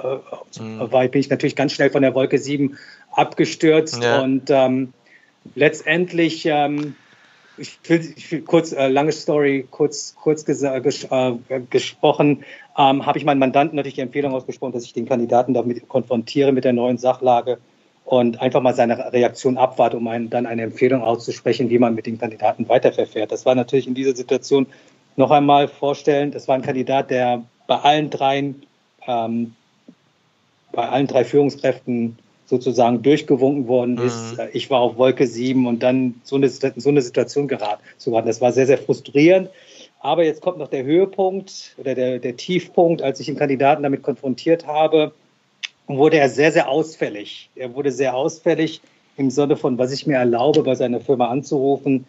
mhm. 0.60 0.92
war, 0.92 1.08
bin 1.08 1.20
ich 1.20 1.30
natürlich 1.30 1.56
ganz 1.56 1.74
schnell 1.74 1.90
von 1.90 2.04
der 2.04 2.14
Wolke 2.14 2.38
7 2.38 2.78
abgestürzt 3.12 4.02
ja. 4.04 4.22
und 4.22 4.50
ähm, 4.50 4.94
letztendlich 5.56 6.46
ähm, 6.46 6.96
ich 7.58 7.80
will, 7.88 8.14
ich 8.16 8.32
will 8.32 8.42
kurz, 8.42 8.72
äh, 8.74 8.88
lange 8.88 9.12
Story, 9.12 9.68
kurz, 9.70 10.16
kurz 10.16 10.46
ges 10.46 10.62
äh, 10.62 10.82
gesprochen, 11.70 12.44
ähm, 12.78 13.06
habe 13.06 13.18
ich 13.18 13.26
meinen 13.26 13.40
Mandanten 13.40 13.76
natürlich 13.76 13.96
die 13.96 14.02
Empfehlung 14.02 14.34
ausgesprochen, 14.34 14.74
dass 14.74 14.86
ich 14.86 14.94
den 14.94 15.08
Kandidaten 15.08 15.54
damit 15.54 15.88
konfrontiere 15.90 16.52
mit 16.52 16.64
der 16.64 16.74
neuen 16.74 16.98
Sachlage 16.98 17.58
und 18.06 18.40
einfach 18.40 18.62
mal 18.62 18.76
seine 18.76 19.12
Reaktion 19.12 19.58
abwarte, 19.58 19.98
um 19.98 20.08
einen, 20.08 20.30
dann 20.30 20.46
eine 20.46 20.62
Empfehlung 20.62 21.02
auszusprechen, 21.02 21.72
wie 21.72 21.80
man 21.80 21.96
mit 21.96 22.06
den 22.06 22.20
Kandidaten 22.20 22.70
weiterverfährt. 22.70 23.32
Das 23.32 23.46
war 23.46 23.56
natürlich 23.56 23.88
in 23.88 23.96
dieser 23.96 24.16
Situation 24.16 24.68
noch 25.16 25.32
einmal 25.32 25.68
vorstellen, 25.68 26.32
das 26.32 26.48
war 26.48 26.56
ein 26.56 26.62
Kandidat, 26.62 27.10
der 27.10 27.44
bei 27.68 27.78
allen 27.78 28.10
dreien, 28.10 28.64
ähm, 29.08 29.54
bei 30.72 30.88
allen 30.88 31.08
drei 31.08 31.24
Führungskräften 31.24 32.18
sozusagen 32.46 33.02
durchgewunken 33.02 33.68
worden 33.68 33.98
ist. 33.98 34.38
Mhm. 34.38 34.50
Ich 34.52 34.70
war 34.70 34.82
auf 34.82 34.98
Wolke 34.98 35.26
7 35.26 35.68
und 35.68 35.82
dann 35.82 36.16
so 36.24 36.36
eine, 36.36 36.50
so 36.50 36.90
eine 36.90 37.02
Situation 37.02 37.48
geraten 37.48 37.82
zu 37.98 38.12
geraten. 38.12 38.28
Das 38.28 38.42
war 38.42 38.52
sehr, 38.52 38.68
sehr 38.68 38.78
frustrierend. 38.78 39.50
Aber 40.02 40.26
jetzt 40.26 40.42
kommt 40.42 40.58
noch 40.58 40.68
der 40.68 40.84
Höhepunkt 40.84 41.76
oder 41.78 41.96
der, 41.96 42.20
der 42.20 42.36
Tiefpunkt, 42.36 43.02
als 43.02 43.20
ich 43.20 43.28
den 43.28 43.38
Kandidaten 43.38 43.84
damit 43.84 44.04
konfrontiert 44.04 44.68
habe, 44.68 45.14
wurde 45.88 46.18
er 46.18 46.30
sehr, 46.30 46.52
sehr 46.52 46.68
ausfällig. 46.68 47.50
Er 47.56 47.74
wurde 47.76 47.92
sehr 47.92 48.16
ausfällig 48.16 48.82
im 49.18 49.30
Sinne 49.30 49.56
von, 49.56 49.78
was 49.78 49.94
ich 49.94 50.08
mir 50.08 50.18
erlaube, 50.18 50.64
bei 50.64 50.76
seiner 50.76 51.00
Firma 51.00 51.28
anzurufen. 51.28 52.06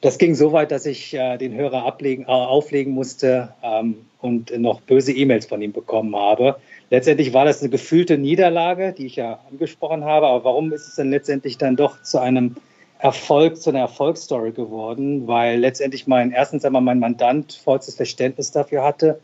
Das 0.00 0.18
ging 0.18 0.34
so 0.34 0.52
weit, 0.52 0.70
dass 0.70 0.86
ich 0.86 1.12
äh, 1.14 1.38
den 1.38 1.54
Hörer 1.54 1.84
ablegen, 1.84 2.24
äh, 2.24 2.26
auflegen 2.26 2.92
musste 2.92 3.54
ähm, 3.62 4.06
und 4.20 4.56
noch 4.56 4.80
böse 4.80 5.12
E-Mails 5.12 5.46
von 5.46 5.60
ihm 5.60 5.72
bekommen 5.72 6.14
habe. 6.14 6.56
Letztendlich 6.90 7.32
war 7.34 7.44
das 7.44 7.60
eine 7.60 7.70
gefühlte 7.70 8.16
Niederlage, 8.16 8.94
die 8.96 9.06
ich 9.06 9.16
ja 9.16 9.40
angesprochen 9.50 10.04
habe. 10.04 10.28
Aber 10.28 10.44
warum 10.44 10.72
ist 10.72 10.86
es 10.86 10.94
denn 10.94 11.10
letztendlich 11.10 11.58
dann 11.58 11.74
doch 11.74 12.00
zu 12.02 12.18
einem 12.18 12.56
Erfolg, 13.00 13.56
zu 13.56 13.70
einer 13.70 13.80
Erfolgsstory 13.80 14.52
geworden? 14.52 15.26
Weil 15.26 15.58
letztendlich 15.58 16.06
mein, 16.06 16.30
erstens 16.30 16.64
einmal 16.64 16.82
mein 16.82 17.00
Mandant 17.00 17.60
vollstes 17.64 17.96
Verständnis 17.96 18.52
dafür 18.52 18.84
hatte, 18.84 19.20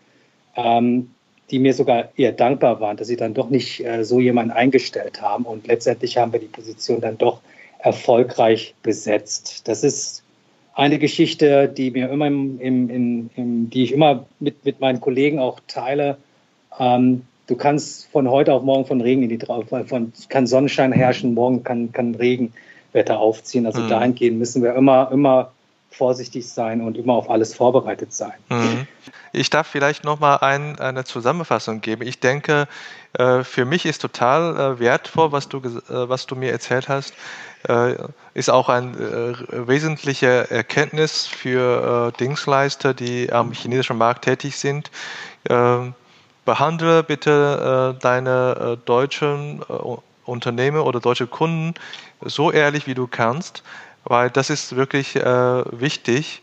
ähm, 0.57 1.11
die 1.51 1.61
mir 1.61 1.73
sogar 1.73 2.09
eher 2.17 2.33
dankbar 2.33 2.81
waren, 2.81 2.97
dass 2.97 3.07
sie 3.07 3.17
dann 3.17 3.35
doch 3.35 3.49
nicht 3.49 3.85
äh, 3.85 4.05
so 4.05 4.19
jemanden 4.19 4.51
eingestellt 4.51 5.23
haben. 5.23 5.45
Und 5.45 5.69
letztendlich 5.69 6.19
haben 6.19 6.33
wir 6.33 6.41
die 6.41 6.47
Position 6.47 7.01
dann 7.01 7.17
doch 7.17 7.41
erfolgreich 7.79 8.75
besetzt. 8.83 9.69
Das 9.69 9.85
ist 9.85 10.24
eine 10.75 10.99
Geschichte, 10.99 11.69
die 11.69 11.91
mir 11.91 12.11
immer 12.11 12.27
im, 12.27 12.61
im, 12.61 13.31
im, 13.35 13.71
die 13.71 13.85
ich 13.85 13.93
immer 13.93 14.27
mit, 14.41 14.65
mit 14.65 14.81
meinen 14.81 15.01
Kollegen 15.01 15.39
auch 15.39 15.61
teile. 15.69 16.17
Ähm, 16.79 17.23
du 17.47 17.57
kannst 17.57 18.11
von 18.11 18.29
heute 18.29 18.53
auf 18.53 18.63
morgen 18.63 18.87
von 18.87 19.01
Regen 19.01 19.23
in 19.23 19.29
die 19.29 19.39
drauf, 19.39 19.67
von 19.87 20.13
kann 20.29 20.47
Sonnenschein 20.47 20.93
herrschen, 20.93 21.35
morgen 21.35 21.63
kann, 21.63 21.93
kann 21.93 22.15
Regenwetter 22.15 23.19
aufziehen. 23.19 23.67
Also 23.67 23.83
mhm. 23.83 23.89
dahingehend 23.89 24.39
müssen 24.39 24.63
wir 24.63 24.75
immer, 24.75 25.11
immer 25.13 25.53
vorsichtig 25.91 26.49
sein 26.49 26.81
und 26.81 26.97
immer 26.97 27.13
auf 27.13 27.31
alles 27.31 27.55
vorbereitet 27.55 28.13
sein. 28.13 28.35
Mhm. 28.49 28.87
Ich 29.33 29.51
darf 29.51 29.69
vielleicht 29.69 30.05
nochmal 30.05 30.39
ein, 30.41 30.79
eine 30.81 31.05
Zusammenfassung 31.05 31.81
geben. 31.81 32.03
Ich 32.07 32.19
denke, 32.19 32.67
äh, 33.13 33.45
für 33.45 33.65
mich 33.65 33.87
ist 33.87 34.01
total 34.01 34.75
äh, 34.75 34.79
wertvoll, 34.81 35.31
was 35.31 35.49
du, 35.49 35.59
äh, 35.59 36.09
was 36.09 36.27
du 36.27 36.35
mir 36.35 36.51
erzählt 36.51 36.89
hast. 36.89 37.15
Ist 38.35 38.51
auch 38.51 38.69
eine 38.69 39.35
wesentliche 39.49 40.51
Erkenntnis 40.51 41.27
für 41.27 42.13
Dienstleister, 42.19 42.93
die 42.93 43.33
am 43.33 43.53
chinesischen 43.53 43.97
Markt 43.97 44.27
tätig 44.27 44.59
sind. 44.59 44.91
Ähm, 45.49 45.95
behandle 46.45 47.03
bitte 47.03 47.97
deine 48.03 48.79
deutschen 48.85 49.63
Unternehmen 50.27 50.81
oder 50.81 51.01
deutsche 51.01 51.27
Kunden 51.27 51.73
so 52.21 52.53
ehrlich, 52.53 52.87
wie 52.87 52.95
du 52.95 53.07
kannst 53.07 53.63
weil 54.05 54.31
das 54.31 54.51
ist 54.51 54.77
wirklich 54.77 55.17
äh, 55.17 55.81
wichtig 55.81 56.43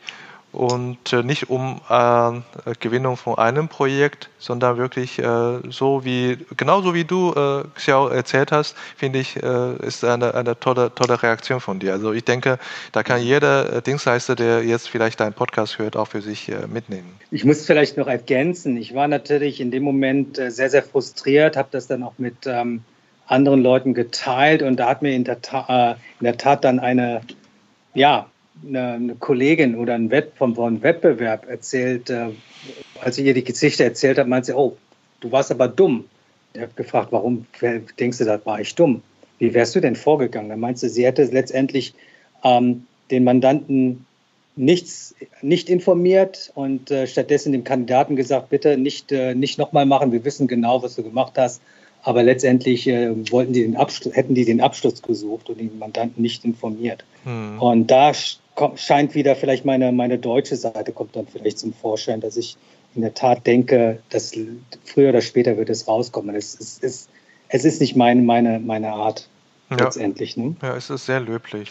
und 0.51 1.13
äh, 1.13 1.23
nicht 1.23 1.49
um 1.49 1.79
äh, 1.89 2.31
Gewinnung 2.79 3.17
von 3.17 3.37
einem 3.37 3.67
Projekt, 3.67 4.29
sondern 4.37 4.77
wirklich 4.77 5.19
äh, 5.19 5.59
so 5.69 6.03
wie, 6.03 6.37
genauso 6.57 6.93
wie 6.93 7.05
du, 7.05 7.33
äh, 7.33 7.63
Xiao, 7.75 8.07
erzählt 8.09 8.51
hast, 8.51 8.75
finde 8.97 9.19
ich, 9.19 9.41
äh, 9.41 9.75
ist 9.85 10.03
eine, 10.03 10.33
eine 10.33 10.59
tolle, 10.59 10.93
tolle 10.93 11.21
Reaktion 11.21 11.59
von 11.59 11.79
dir. 11.79 11.93
Also 11.93 12.11
ich 12.11 12.25
denke, 12.25 12.59
da 12.91 13.03
kann 13.03 13.21
jeder 13.21 13.77
äh, 13.77 13.81
Dienstleister, 13.81 14.35
der 14.35 14.63
jetzt 14.63 14.89
vielleicht 14.89 15.19
deinen 15.19 15.33
Podcast 15.33 15.79
hört, 15.79 15.95
auch 15.95 16.09
für 16.09 16.21
sich 16.21 16.49
äh, 16.49 16.67
mitnehmen. 16.67 17.09
Ich 17.31 17.45
muss 17.45 17.65
vielleicht 17.65 17.97
noch 17.97 18.07
ergänzen, 18.07 18.75
ich 18.77 18.93
war 18.93 19.07
natürlich 19.07 19.61
in 19.61 19.71
dem 19.71 19.83
Moment 19.83 20.35
sehr, 20.35 20.69
sehr 20.69 20.83
frustriert, 20.83 21.55
habe 21.55 21.69
das 21.71 21.87
dann 21.87 22.03
auch 22.03 22.13
mit 22.17 22.35
ähm, 22.45 22.83
anderen 23.27 23.63
Leuten 23.63 23.93
geteilt 23.93 24.61
und 24.61 24.77
da 24.77 24.89
hat 24.89 25.01
mir 25.01 25.13
in 25.13 25.23
der, 25.23 25.41
Ta 25.41 25.95
in 26.19 26.25
der 26.25 26.37
Tat 26.37 26.65
dann 26.65 26.79
eine 26.79 27.21
ja, 27.93 28.27
eine, 28.67 28.93
eine 28.93 29.15
Kollegin 29.15 29.76
oder 29.76 29.95
ein 29.95 30.12
Wett 30.12 30.34
vom, 30.36 30.56
vom 30.56 30.82
Wettbewerb 30.82 31.47
erzählt, 31.50 32.10
äh, 32.10 32.30
als 33.02 33.17
ich 33.17 33.26
ihr 33.26 33.34
die 33.34 33.43
Geschichte 33.43 33.84
erzählt 33.84 34.17
habe, 34.17 34.30
meinte 34.30 34.47
sie, 34.47 34.58
oh, 34.58 34.78
du 35.19 35.32
warst 35.32 35.52
aber 35.52 35.67
dumm. 35.67 36.06
Ich 36.54 36.62
habe 36.62 36.71
gefragt, 36.76 37.08
warum 37.12 37.45
denkst 38.00 38.17
du, 38.17 38.26
da 38.26 38.39
war 38.45 38.60
ich 38.60 38.76
dumm? 38.76 39.02
Wie 39.39 39.54
wärst 39.54 39.76
du 39.76 39.80
denn 39.80 39.95
vorgegangen? 39.95 40.50
Dann 40.50 40.60
meinte 40.60 40.82
sie, 40.82 40.89
sie 40.89 41.06
hätte 41.06 41.24
letztendlich 41.24 41.93
ähm, 42.43 42.86
den 43.10 43.24
Mandanten 43.24 44.06
nichts, 44.56 45.15
nicht 45.41 45.69
informiert 45.69 46.52
und 46.56 46.91
äh, 46.91 47.08
stattdessen 47.08 47.52
dem 47.52 47.63
Kandidaten 47.63 48.15
gesagt, 48.15 48.50
bitte 48.50 48.78
nicht, 48.78 49.12
äh, 49.12 49.34
nicht 49.34 49.58
nochmal 49.58 49.86
machen, 49.86 50.12
wir 50.12 50.26
wissen 50.26 50.47
genau, 50.47 50.84
was 50.84 50.95
du 50.95 51.04
gemacht 51.04 51.34
hast. 51.38 51.62
Aber 52.03 52.23
letztendlich 52.23 52.87
äh, 52.87 53.11
wollten 53.31 53.53
die 53.53 53.61
den 53.61 53.77
hätten 54.13 54.33
die 54.33 54.45
den 54.45 54.61
Abschluss 54.61 55.01
gesucht 55.01 55.49
und 55.49 55.59
den 55.59 55.77
Mandanten 55.77 56.21
nicht 56.21 56.43
informiert. 56.43 57.03
Hm. 57.23 57.61
Und 57.61 57.91
da 57.91 58.11
scheint 58.75 59.15
wieder 59.15 59.35
vielleicht 59.35 59.65
meine, 59.65 59.91
meine 59.91 60.17
deutsche 60.17 60.55
Seite 60.55 60.91
kommt 60.91 61.15
dann 61.15 61.27
vielleicht 61.27 61.59
zum 61.59 61.73
Vorschein, 61.73 62.21
dass 62.21 62.37
ich 62.37 62.57
in 62.95 63.01
der 63.01 63.13
Tat 63.13 63.45
denke, 63.47 63.99
dass 64.09 64.33
früher 64.83 65.09
oder 65.09 65.21
später 65.21 65.57
wird 65.57 65.69
es 65.69 65.87
rauskommen. 65.87 66.35
Es, 66.35 66.59
es, 66.59 66.79
es, 66.81 67.07
es 67.49 67.65
ist 67.65 67.81
nicht 67.81 67.95
meine, 67.95 68.21
meine, 68.21 68.59
meine 68.59 68.91
Art 68.91 69.29
ja. 69.69 69.77
letztendlich. 69.77 70.37
Ne? 70.37 70.55
Ja, 70.61 70.75
es 70.75 70.89
ist 70.89 71.05
sehr 71.05 71.19
löblich. 71.19 71.69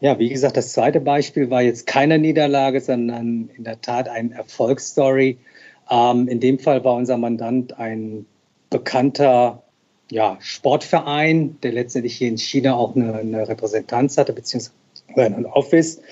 Ja, 0.00 0.18
wie 0.18 0.28
gesagt, 0.28 0.56
das 0.56 0.72
zweite 0.72 1.00
Beispiel 1.00 1.50
war 1.50 1.62
jetzt 1.62 1.86
keine 1.86 2.18
Niederlage, 2.18 2.80
sondern 2.80 3.50
in 3.56 3.64
der 3.64 3.80
Tat 3.80 4.08
eine 4.08 4.34
Erfolgsstory. 4.34 5.38
Ähm, 5.90 6.26
in 6.26 6.40
dem 6.40 6.58
Fall 6.58 6.82
war 6.84 6.94
unser 6.94 7.16
Mandant 7.18 7.78
ein 7.78 8.26
bekannter 8.72 9.62
ja, 10.10 10.36
Sportverein, 10.40 11.58
der 11.62 11.72
letztendlich 11.72 12.16
hier 12.16 12.28
in 12.28 12.38
China 12.38 12.74
auch 12.74 12.96
eine, 12.96 13.14
eine 13.14 13.48
Repräsentanz 13.48 14.18
hatte, 14.18 14.32
beziehungsweise 14.32 14.72
ein 15.16 15.46
Office. 15.46 16.02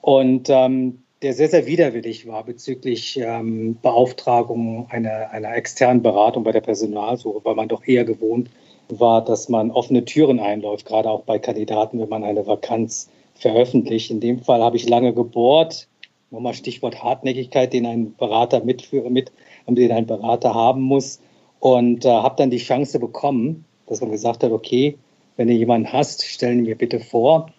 Und 0.00 0.48
ähm, 0.50 1.02
der 1.22 1.32
sehr, 1.32 1.48
sehr 1.48 1.66
widerwillig 1.66 2.26
war 2.26 2.44
bezüglich 2.44 3.18
ähm, 3.18 3.78
Beauftragung 3.80 4.86
einer, 4.90 5.30
einer 5.30 5.54
externen 5.54 6.02
Beratung 6.02 6.44
bei 6.44 6.52
der 6.52 6.60
Personalsuche, 6.60 7.44
weil 7.44 7.54
man 7.54 7.68
doch 7.68 7.86
eher 7.86 8.04
gewohnt 8.04 8.50
war, 8.88 9.24
dass 9.24 9.48
man 9.48 9.70
offene 9.70 10.04
Türen 10.04 10.38
einläuft, 10.38 10.86
gerade 10.86 11.10
auch 11.10 11.22
bei 11.22 11.38
Kandidaten, 11.38 11.98
wenn 11.98 12.08
man 12.08 12.24
eine 12.24 12.46
Vakanz 12.46 13.10
veröffentlicht. 13.34 14.10
In 14.10 14.20
dem 14.20 14.40
Fall 14.40 14.62
habe 14.62 14.76
ich 14.76 14.88
lange 14.88 15.12
gebohrt. 15.12 15.88
Nochmal 16.30 16.54
Stichwort 16.54 17.02
Hartnäckigkeit, 17.02 17.72
den 17.72 17.86
ein 17.86 18.14
Berater 18.16 18.62
mitführe, 18.64 19.10
mit, 19.10 19.32
den 19.68 19.92
ein 19.92 20.06
Berater 20.06 20.54
haben 20.54 20.82
muss. 20.82 21.20
Und 21.60 22.04
äh, 22.04 22.08
habe 22.08 22.36
dann 22.36 22.50
die 22.50 22.58
Chance 22.58 22.98
bekommen, 22.98 23.64
dass 23.86 24.00
man 24.00 24.10
gesagt 24.10 24.42
hat, 24.42 24.52
okay, 24.52 24.96
wenn 25.36 25.48
du 25.48 25.54
jemanden 25.54 25.92
hast, 25.92 26.24
stellen 26.24 26.62
mir 26.62 26.76
bitte 26.76 27.00
vor. 27.00 27.50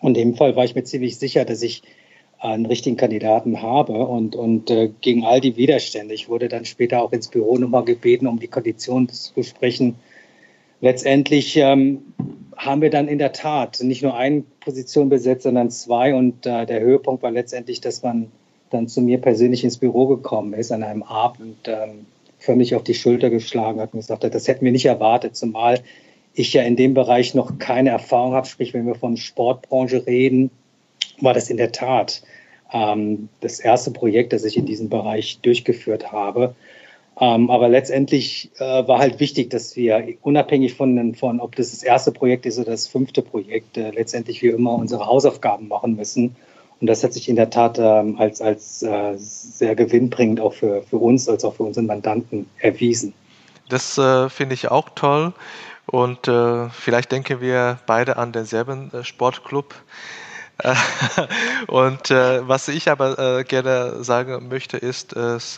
Und 0.00 0.16
in 0.16 0.30
dem 0.30 0.36
Fall 0.36 0.56
war 0.56 0.64
ich 0.64 0.74
mir 0.74 0.84
ziemlich 0.84 1.18
sicher, 1.18 1.44
dass 1.44 1.62
ich 1.62 1.82
einen 2.38 2.66
richtigen 2.66 2.96
Kandidaten 2.96 3.62
habe 3.62 4.06
und, 4.06 4.36
und 4.36 4.70
äh, 4.70 4.90
gegen 5.00 5.24
all 5.24 5.40
die 5.40 5.56
Widerstände. 5.56 6.14
Ich 6.14 6.28
wurde 6.28 6.48
dann 6.48 6.64
später 6.64 7.02
auch 7.02 7.12
ins 7.12 7.28
Büro 7.28 7.58
nochmal 7.58 7.84
gebeten, 7.84 8.28
um 8.28 8.38
die 8.38 8.46
Konditionen 8.46 9.08
zu 9.08 9.34
besprechen. 9.34 9.96
Letztendlich 10.80 11.56
ähm, 11.56 12.02
haben 12.56 12.80
wir 12.80 12.90
dann 12.90 13.08
in 13.08 13.18
der 13.18 13.32
Tat 13.32 13.80
nicht 13.80 14.02
nur 14.02 14.16
eine 14.16 14.44
Position 14.60 15.08
besetzt, 15.08 15.42
sondern 15.42 15.70
zwei. 15.70 16.14
Und 16.14 16.46
äh, 16.46 16.64
der 16.64 16.80
Höhepunkt 16.80 17.24
war 17.24 17.32
letztendlich, 17.32 17.80
dass 17.80 18.02
man 18.04 18.30
dann 18.70 18.86
zu 18.86 19.00
mir 19.00 19.18
persönlich 19.18 19.64
ins 19.64 19.78
Büro 19.78 20.06
gekommen 20.06 20.52
ist 20.52 20.70
an 20.70 20.84
einem 20.84 21.02
Abend 21.02 21.66
ähm, 21.66 22.06
förmlich 22.48 22.74
auf 22.74 22.82
die 22.82 22.94
Schulter 22.94 23.28
geschlagen 23.28 23.78
hat 23.78 23.92
und 23.92 24.00
gesagt 24.00 24.24
hat, 24.24 24.34
das 24.34 24.48
hätten 24.48 24.64
wir 24.64 24.72
nicht 24.72 24.86
erwartet, 24.86 25.36
zumal 25.36 25.80
ich 26.32 26.54
ja 26.54 26.62
in 26.62 26.76
dem 26.76 26.94
Bereich 26.94 27.34
noch 27.34 27.58
keine 27.58 27.90
Erfahrung 27.90 28.32
habe. 28.32 28.46
Sprich, 28.46 28.72
wenn 28.72 28.86
wir 28.86 28.94
von 28.94 29.18
Sportbranche 29.18 30.06
reden, 30.06 30.50
war 31.20 31.34
das 31.34 31.50
in 31.50 31.58
der 31.58 31.72
Tat 31.72 32.22
ähm, 32.72 33.28
das 33.40 33.60
erste 33.60 33.90
Projekt, 33.90 34.32
das 34.32 34.44
ich 34.44 34.56
in 34.56 34.64
diesem 34.64 34.88
Bereich 34.88 35.40
durchgeführt 35.42 36.10
habe. 36.10 36.54
Ähm, 37.20 37.50
aber 37.50 37.68
letztendlich 37.68 38.50
äh, 38.56 38.88
war 38.88 38.98
halt 38.98 39.20
wichtig, 39.20 39.50
dass 39.50 39.76
wir 39.76 40.14
unabhängig 40.22 40.72
von, 40.72 41.14
von, 41.16 41.40
ob 41.40 41.54
das 41.54 41.72
das 41.72 41.82
erste 41.82 42.12
Projekt 42.12 42.46
ist 42.46 42.58
oder 42.58 42.70
das 42.70 42.86
fünfte 42.86 43.20
Projekt, 43.20 43.76
äh, 43.76 43.90
letztendlich 43.90 44.40
wie 44.40 44.48
immer 44.48 44.74
unsere 44.74 45.04
Hausaufgaben 45.04 45.68
machen 45.68 45.96
müssen. 45.96 46.34
Und 46.80 46.86
das 46.86 47.02
hat 47.02 47.12
sich 47.12 47.28
in 47.28 47.36
der 47.36 47.50
Tat 47.50 47.78
ähm, 47.78 48.16
als, 48.18 48.40
als 48.40 48.82
äh, 48.82 49.14
sehr 49.16 49.74
gewinnbringend 49.74 50.40
auch 50.40 50.54
für, 50.54 50.82
für 50.82 50.98
uns 50.98 51.28
als 51.28 51.44
auch 51.44 51.54
für 51.54 51.64
unseren 51.64 51.86
Mandanten 51.86 52.48
erwiesen. 52.58 53.12
Das 53.68 53.98
äh, 53.98 54.28
finde 54.28 54.54
ich 54.54 54.70
auch 54.70 54.88
toll. 54.90 55.32
Und 55.86 56.28
äh, 56.28 56.68
vielleicht 56.70 57.12
denken 57.12 57.40
wir 57.40 57.78
beide 57.86 58.16
an 58.16 58.32
denselben 58.32 58.92
äh, 58.92 59.04
Sportclub. 59.04 59.74
und 61.68 62.10
was 62.10 62.66
ich 62.66 62.90
aber 62.90 63.44
gerne 63.44 64.02
sagen 64.02 64.48
möchte, 64.48 64.76
ist, 64.76 65.14
dass 65.14 65.56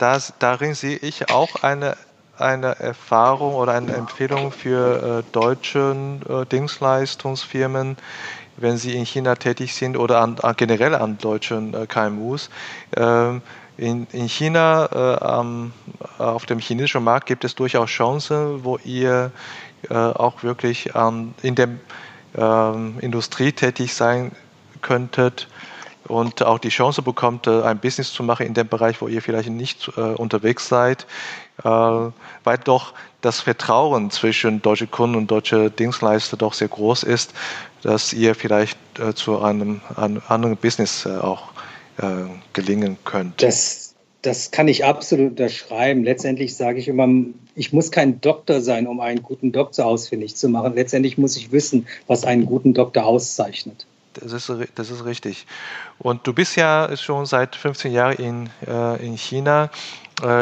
das, 0.00 0.32
darin 0.38 0.74
sehe 0.74 0.96
ich 0.96 1.30
auch 1.30 1.62
eine, 1.62 1.94
eine 2.38 2.78
Erfahrung 2.78 3.54
oder 3.54 3.72
eine 3.74 3.92
Empfehlung 3.92 4.50
für 4.50 5.18
äh, 5.18 5.32
deutsche 5.32 5.94
äh, 6.26 6.46
Dienstleistungsfirmen, 6.46 7.98
wenn 8.60 8.76
sie 8.76 8.94
in 8.94 9.04
China 9.04 9.34
tätig 9.34 9.74
sind 9.74 9.96
oder 9.96 10.20
an, 10.20 10.36
generell 10.56 10.94
an 10.94 11.18
deutschen 11.18 11.74
äh, 11.74 11.86
KMUs. 11.86 12.50
Ähm, 12.96 13.42
in, 13.76 14.06
in, 14.12 14.28
China, 14.28 14.88
äh, 14.92 15.24
am, 15.24 15.72
auf 16.18 16.44
dem 16.46 16.58
chinesischen 16.58 17.02
Markt 17.02 17.26
gibt 17.26 17.44
es 17.44 17.54
durchaus 17.54 17.88
Chancen, 17.88 18.62
wo 18.62 18.78
ihr 18.84 19.32
äh, 19.88 19.94
auch 19.94 20.42
wirklich 20.42 20.90
in 21.42 21.54
der 21.54 21.68
ähm, 22.36 22.98
Industrie 23.00 23.52
tätig 23.52 23.94
sein 23.94 24.32
könntet 24.82 25.48
und 26.10 26.42
auch 26.42 26.58
die 26.58 26.68
Chance 26.68 27.02
bekommt, 27.02 27.46
äh, 27.46 27.62
ein 27.62 27.78
Business 27.78 28.12
zu 28.12 28.22
machen 28.22 28.46
in 28.46 28.54
dem 28.54 28.68
Bereich, 28.68 29.00
wo 29.00 29.08
ihr 29.08 29.22
vielleicht 29.22 29.48
nicht 29.48 29.90
äh, 29.96 30.00
unterwegs 30.00 30.68
seid, 30.68 31.06
äh, 31.62 31.68
weil 31.68 32.58
doch 32.64 32.92
das 33.20 33.40
Vertrauen 33.40 34.10
zwischen 34.10 34.62
deutsche 34.62 34.86
Kunden 34.86 35.16
und 35.16 35.30
deutsche 35.30 35.70
Dienstleister 35.70 36.36
doch 36.36 36.54
sehr 36.54 36.68
groß 36.68 37.02
ist, 37.02 37.34
dass 37.82 38.12
ihr 38.12 38.34
vielleicht 38.34 38.78
äh, 38.98 39.14
zu 39.14 39.40
einem, 39.40 39.80
einem, 39.96 40.22
anderen 40.28 40.56
Business 40.56 41.06
äh, 41.06 41.10
auch 41.10 41.50
äh, 41.98 42.04
gelingen 42.52 42.98
könnt. 43.04 43.42
Das, 43.42 43.94
das 44.22 44.50
kann 44.50 44.68
ich 44.68 44.84
absolut 44.84 45.30
unterschreiben. 45.30 46.04
Letztendlich 46.04 46.56
sage 46.56 46.78
ich 46.78 46.88
immer, 46.88 47.08
ich 47.54 47.72
muss 47.72 47.90
kein 47.90 48.20
Doktor 48.20 48.60
sein, 48.60 48.86
um 48.86 49.00
einen 49.00 49.22
guten 49.22 49.52
Doktor 49.52 49.86
ausfindig 49.86 50.36
zu 50.36 50.48
machen. 50.48 50.74
Letztendlich 50.74 51.18
muss 51.18 51.36
ich 51.36 51.52
wissen, 51.52 51.86
was 52.06 52.24
einen 52.24 52.46
guten 52.46 52.74
Doktor 52.74 53.04
auszeichnet. 53.04 53.86
Das 54.14 54.32
ist, 54.32 54.52
das 54.74 54.90
ist 54.90 55.04
richtig. 55.04 55.46
Und 55.98 56.26
du 56.26 56.32
bist 56.32 56.56
ja 56.56 56.96
schon 56.96 57.26
seit 57.26 57.54
15 57.54 57.92
Jahren 57.92 58.16
in, 58.16 58.50
äh, 58.66 59.06
in 59.06 59.16
China, 59.16 59.70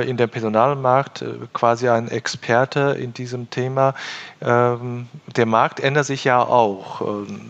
in 0.08 0.16
dem 0.16 0.28
Personalmarkt, 0.28 1.22
äh, 1.22 1.26
quasi 1.52 1.88
ein 1.88 2.10
Experte 2.10 2.96
in 2.98 3.12
diesem 3.12 3.50
Thema. 3.50 3.94
Ähm, 4.40 5.06
der 5.36 5.46
Markt 5.46 5.80
ändert 5.80 6.06
sich 6.06 6.24
ja 6.24 6.42
auch. 6.42 7.00
Ähm, 7.00 7.40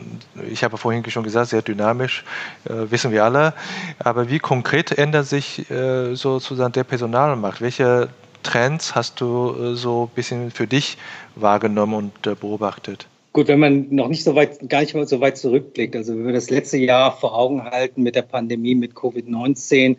ich 0.51 0.65
habe 0.65 0.77
vorhin 0.77 1.09
schon 1.11 1.25
gesagt, 1.25 1.51
sehr 1.51 1.63
dynamisch, 1.63 2.25
äh, 2.65 2.91
wissen 2.91 3.13
wir 3.13 3.25
alle. 3.25 3.55
Aber 3.99 4.31
wie 4.31 4.39
konkret 4.39 4.97
ändert 4.97 5.27
sich 5.27 5.71
äh, 5.71 6.15
sozusagen 6.15 6.73
der 6.73 6.85
Personalmarkt? 6.85 7.61
Welche 7.61 8.09
Trends 8.43 8.95
hast 8.95 9.21
du 9.21 9.55
äh, 9.55 9.75
so 9.75 10.05
ein 10.05 10.15
bisschen 10.15 10.51
für 10.51 10.67
dich 10.67 10.99
wahrgenommen 11.35 11.95
und 11.95 12.41
beobachtet? 12.41 13.07
Gut, 13.33 13.49
wenn 13.49 13.61
man 13.61 13.87
noch 13.91 14.09
nicht 14.09 14.25
so 14.25 14.35
weit, 14.35 14.69
gar 14.69 14.81
nicht 14.81 14.95
mal 14.95 15.07
so 15.07 15.21
weit 15.21 15.37
zurückblickt, 15.37 15.95
also 15.95 16.15
wenn 16.15 16.27
wir 16.27 16.33
das 16.33 16.51
letzte 16.51 16.79
Jahr 16.79 17.17
vor 17.17 17.37
Augen 17.37 17.63
halten 17.63 18.03
mit 18.03 18.17
der 18.17 18.23
Pandemie, 18.23 18.75
mit 18.75 18.95
Covid-19, 18.95 19.97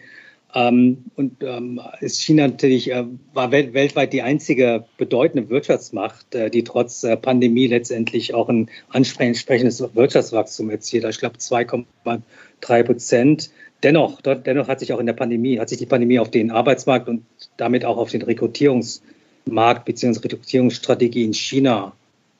ähm, 0.55 1.05
und 1.15 1.43
ähm, 1.43 1.79
ist 2.01 2.21
China 2.21 2.47
natürlich, 2.47 2.91
äh, 2.91 3.05
war 3.33 3.51
wel 3.51 3.73
weltweit 3.73 4.13
die 4.13 4.23
einzige 4.23 4.85
bedeutende 4.97 5.49
Wirtschaftsmacht, 5.49 6.33
äh, 6.33 6.49
die 6.49 6.63
trotz 6.63 7.03
äh, 7.03 7.15
Pandemie 7.15 7.67
letztendlich 7.67 8.33
auch 8.33 8.49
ein 8.49 8.69
ansprechendes 8.89 9.83
Wirtschaftswachstum 9.93 10.71
erzielt. 10.71 11.05
Ich 11.05 11.19
glaube 11.19 11.37
2,3 11.37 12.83
Prozent. 12.83 13.51
Dennoch, 13.83 14.21
dort, 14.21 14.47
dennoch 14.47 14.67
hat 14.67 14.79
sich 14.79 14.91
auch 14.91 14.99
in 14.99 15.05
der 15.05 15.13
Pandemie, 15.13 15.59
hat 15.59 15.69
sich 15.69 15.77
die 15.77 15.85
Pandemie 15.85 16.19
auf 16.19 16.31
den 16.31 16.51
Arbeitsmarkt 16.51 17.07
und 17.07 17.23
damit 17.57 17.85
auch 17.85 17.97
auf 17.97 18.09
den 18.09 18.23
Rekrutierungsmarkt 18.23 19.85
bzw. 19.85 20.19
Rekrutierungsstrategie 20.19 21.25
in 21.25 21.33
China 21.33 21.93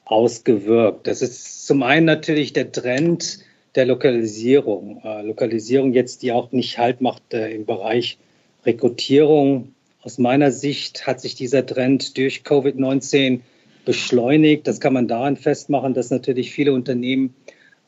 ausgewirkt. 0.05 1.05
Das 1.05 1.21
ist 1.21 1.67
zum 1.67 1.83
einen 1.83 2.07
natürlich 2.07 2.53
der 2.53 2.71
Trend 2.71 3.39
der 3.75 3.85
Lokalisierung. 3.85 5.01
Äh, 5.03 5.21
Lokalisierung 5.23 5.93
jetzt, 5.93 6.23
die 6.23 6.31
auch 6.31 6.51
nicht 6.51 6.77
Halt 6.77 7.01
macht 7.01 7.33
äh, 7.33 7.51
im 7.51 7.65
Bereich 7.65 8.17
Rekrutierung. 8.65 9.73
Aus 10.01 10.17
meiner 10.17 10.51
Sicht 10.51 11.05
hat 11.05 11.21
sich 11.21 11.35
dieser 11.35 11.65
Trend 11.65 12.17
durch 12.17 12.41
Covid-19 12.41 13.41
beschleunigt. 13.85 14.67
Das 14.67 14.79
kann 14.79 14.93
man 14.93 15.07
daran 15.07 15.37
festmachen, 15.37 15.93
dass 15.93 16.09
natürlich 16.09 16.51
viele 16.51 16.73
Unternehmen 16.73 17.35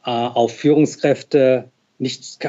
äh, 0.06 0.10
auf 0.10 0.54
Führungskräfte 0.54 1.71
nicht, 2.02 2.40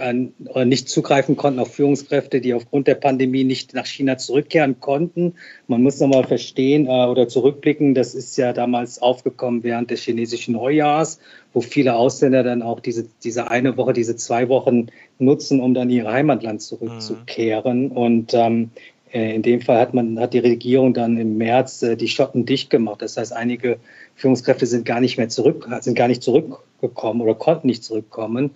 oder 0.49 0.65
nicht 0.65 0.89
zugreifen 0.89 1.37
konnten 1.37 1.61
auf 1.61 1.75
Führungskräfte, 1.75 2.41
die 2.41 2.55
aufgrund 2.55 2.87
der 2.87 2.95
Pandemie 2.95 3.45
nicht 3.45 3.75
nach 3.75 3.85
China 3.85 4.17
zurückkehren 4.17 4.81
konnten. 4.81 5.35
Man 5.69 5.83
muss 5.83 6.01
nochmal 6.01 6.25
verstehen 6.25 6.87
äh, 6.87 7.07
oder 7.07 7.29
zurückblicken, 7.29 7.95
das 7.95 8.15
ist 8.15 8.37
ja 8.39 8.55
damals 8.55 9.03
aufgekommen 9.03 9.63
während 9.63 9.91
des 9.91 10.01
chinesischen 10.01 10.55
Neujahrs, 10.55 11.21
wo 11.53 11.61
viele 11.61 11.97
Ausländer 11.97 12.43
dann 12.43 12.63
auch 12.63 12.81
diese, 12.81 13.07
diese 13.23 13.51
eine 13.51 13.77
Woche, 13.77 13.93
diese 13.93 14.17
zwei 14.17 14.49
Wochen 14.49 14.87
nutzen, 15.19 15.61
um 15.61 15.75
dann 15.75 15.91
in 15.91 15.97
ihr 15.97 16.11
Heimatland 16.11 16.63
zurückzukehren. 16.63 17.89
Mhm. 17.89 17.93
Und 17.93 18.33
ähm, 18.33 18.71
äh, 19.13 19.35
in 19.35 19.43
dem 19.43 19.61
Fall 19.61 19.79
hat 19.79 19.93
man, 19.93 20.19
hat 20.19 20.33
die 20.33 20.39
Regierung 20.39 20.95
dann 20.95 21.19
im 21.19 21.37
März 21.37 21.83
äh, 21.83 21.97
die 21.97 22.09
Schotten 22.09 22.47
dicht 22.47 22.71
gemacht. 22.71 23.03
Das 23.03 23.19
heißt, 23.19 23.35
einige 23.35 23.77
Führungskräfte 24.15 24.65
sind 24.65 24.87
gar 24.87 25.01
nicht 25.01 25.19
mehr 25.19 25.29
zurück, 25.29 25.69
sind 25.83 25.95
gar 25.95 26.09
nicht 26.09 26.23
zurückgekommen 26.23 27.21
oder 27.21 27.35
konnten 27.35 27.67
nicht 27.67 27.85
zurückkommen. 27.85 28.53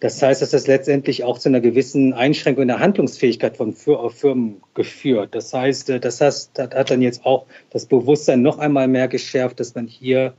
Das 0.00 0.20
heißt, 0.20 0.42
dass 0.42 0.50
das 0.50 0.66
letztendlich 0.66 1.24
auch 1.24 1.38
zu 1.38 1.48
einer 1.48 1.60
gewissen 1.60 2.12
Einschränkung 2.12 2.62
in 2.62 2.68
der 2.68 2.80
Handlungsfähigkeit 2.80 3.56
von 3.56 3.72
Firmen 3.72 4.62
geführt. 4.74 5.34
Das 5.34 5.52
heißt, 5.52 5.90
äh, 5.90 6.00
das 6.00 6.20
hat 6.20 6.90
dann 6.90 7.02
jetzt 7.02 7.24
auch 7.24 7.46
das 7.70 7.86
Bewusstsein 7.86 8.42
noch 8.42 8.58
einmal 8.58 8.88
mehr 8.88 9.08
geschärft, 9.08 9.60
dass 9.60 9.74
man 9.74 9.86
hier 9.86 10.34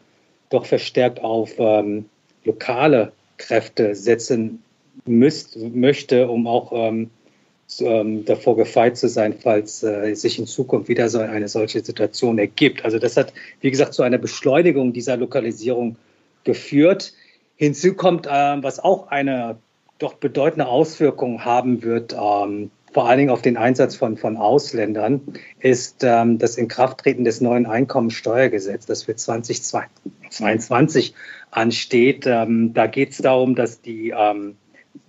doch 0.50 0.66
verstärkt 0.66 1.22
auf 1.22 1.54
ähm, 1.58 2.06
lokale 2.44 3.12
Kräfte 3.38 3.96
setzen 3.96 4.64
müsst, 5.06 5.58
möchte, 5.58 6.28
um 6.28 6.48
auch 6.48 6.72
ähm, 6.74 7.10
ähm, 7.80 8.26
davor 8.26 8.56
gefeit 8.56 8.98
zu 8.98 9.10
sein, 9.10 9.34
falls 9.38 9.84
äh, 9.84 10.14
sich 10.14 10.40
in 10.40 10.46
Zukunft 10.46 10.88
wieder 10.88 11.10
so 11.10 11.20
eine 11.20 11.48
solche 11.48 11.84
Situation 11.84 12.38
ergibt. 12.40 12.86
Also 12.86 13.00
das 13.00 13.18
hat, 13.18 13.34
wie 13.62 13.72
gesagt, 13.72 13.94
zu 13.94 14.04
einer 14.04 14.18
Beschleunigung 14.18 14.94
dieser 14.94 15.18
Lokalisierung 15.18 15.98
geführt. 16.44 17.14
Hinzu 17.58 17.94
kommt, 17.94 18.28
äh, 18.28 18.30
was 18.30 18.80
auch 18.80 19.10
eine 19.10 19.58
doch 20.00 20.14
bedeutende 20.14 20.68
Auswirkung 20.68 21.44
haben 21.44 21.84
wird, 21.84 22.14
ähm, 22.14 22.72
vor 22.94 23.08
allen 23.08 23.20
Dingen 23.20 23.30
auf 23.30 23.42
den 23.42 23.58
Einsatz 23.58 23.96
von, 23.96 24.18
von 24.18 24.38
Ausländern, 24.38 25.22
ist 25.60 26.04
ähm, 26.04 26.38
das 26.38 26.58
Inkrafttreten 26.58 27.26
des 27.26 27.42
neuen 27.42 27.66
Einkommensteuergesetzes, 27.66 28.86
das 28.86 29.04
für 29.04 29.16
2022 29.16 31.14
ansteht. 31.52 32.26
Ähm, 32.26 32.74
da 32.74 32.88
geht 32.88 33.12
es 33.12 33.18
darum, 33.18 33.56
dass 33.56 33.82
die 33.82 34.14
ähm, 34.18 34.56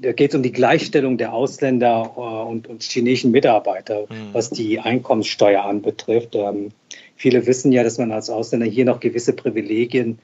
da 0.01 0.13
geht 0.13 0.31
es 0.31 0.37
um 0.37 0.43
die 0.43 0.53
Gleichstellung 0.53 1.17
der 1.17 1.33
Ausländer 1.33 2.13
äh, 2.17 2.21
und, 2.21 2.69
und, 2.69 2.83
chinesischen 2.83 3.31
Mitarbeiter, 3.31 4.03
mhm. 4.03 4.29
was 4.33 4.51
die 4.51 4.79
Einkommenssteuer 4.79 5.65
anbetrifft. 5.65 6.35
Ähm, 6.35 6.71
viele 7.17 7.47
wissen 7.47 7.73
ja, 7.73 7.83
dass 7.83 7.99
man 7.99 8.13
als 8.13 8.31
Ausländer 8.31 8.67
hier 8.67 8.85
noch 8.85 9.01
gewisse 9.01 9.33
Privilegien 9.33 10.19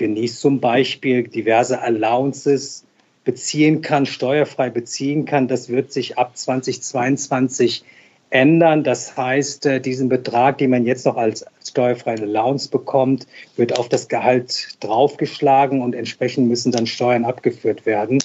genießt 0.00 0.40
zum 0.40 0.60
Beispiel 0.60 1.28
diverse 1.28 1.80
Allowances 1.80 2.84
beziehen 3.24 3.82
kann, 3.82 4.06
steuerfrei 4.06 4.70
beziehen 4.70 5.26
kann. 5.26 5.46
Das 5.46 5.68
wird 5.68 5.92
sich 5.92 6.16
ab 6.16 6.36
2022 6.36 7.84
ändern. 8.30 8.82
Das 8.82 9.14
heißt, 9.16 9.66
äh, 9.66 9.80
diesen 9.80 10.08
Betrag, 10.08 10.56
den 10.56 10.70
man 10.70 10.86
jetzt 10.86 11.04
noch 11.04 11.16
als 11.16 11.44
steuerfreie 11.68 12.22
Allowance 12.22 12.70
bekommt, 12.70 13.26
wird 13.56 13.78
auf 13.78 13.90
das 13.90 14.08
Gehalt 14.08 14.68
draufgeschlagen 14.80 15.82
und 15.82 15.94
entsprechend 15.94 16.48
müssen 16.48 16.72
dann 16.72 16.86
Steuern 16.86 17.26
abgeführt 17.26 17.84
werden. 17.84 18.20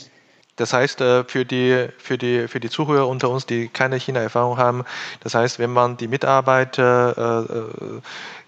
Das 0.56 0.72
heißt, 0.72 1.02
äh, 1.02 1.26
für 1.26 1.44
die, 1.44 1.88
für, 1.98 2.18
die, 2.18 2.48
für 2.48 2.62
die 2.62 2.70
Zuhörer 2.70 3.10
unter 3.10 3.30
uns, 3.30 3.46
die 3.46 3.68
keine 3.68 3.98
China-Erfahrung 3.98 4.58
haben, 4.58 4.86
das 5.20 5.36
heißt, 5.36 5.60
wenn 5.60 5.72
man 5.72 5.98
die 5.98 6.08
Mitarbeiter 6.08 7.50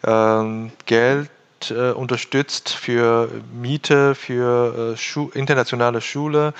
äh, 0.05 0.09
äh, 0.09 0.09
ähm, 0.09 0.71
Geld 0.85 1.27
Geld 1.27 1.36
äh, 1.71 1.91
unterstützt 1.91 2.69
für 2.69 3.29
Miete, 3.53 4.15
für 4.15 4.93
äh, 4.93 4.97
Schu 4.97 5.29
internationale 5.33 6.01
Schule, 6.01 6.53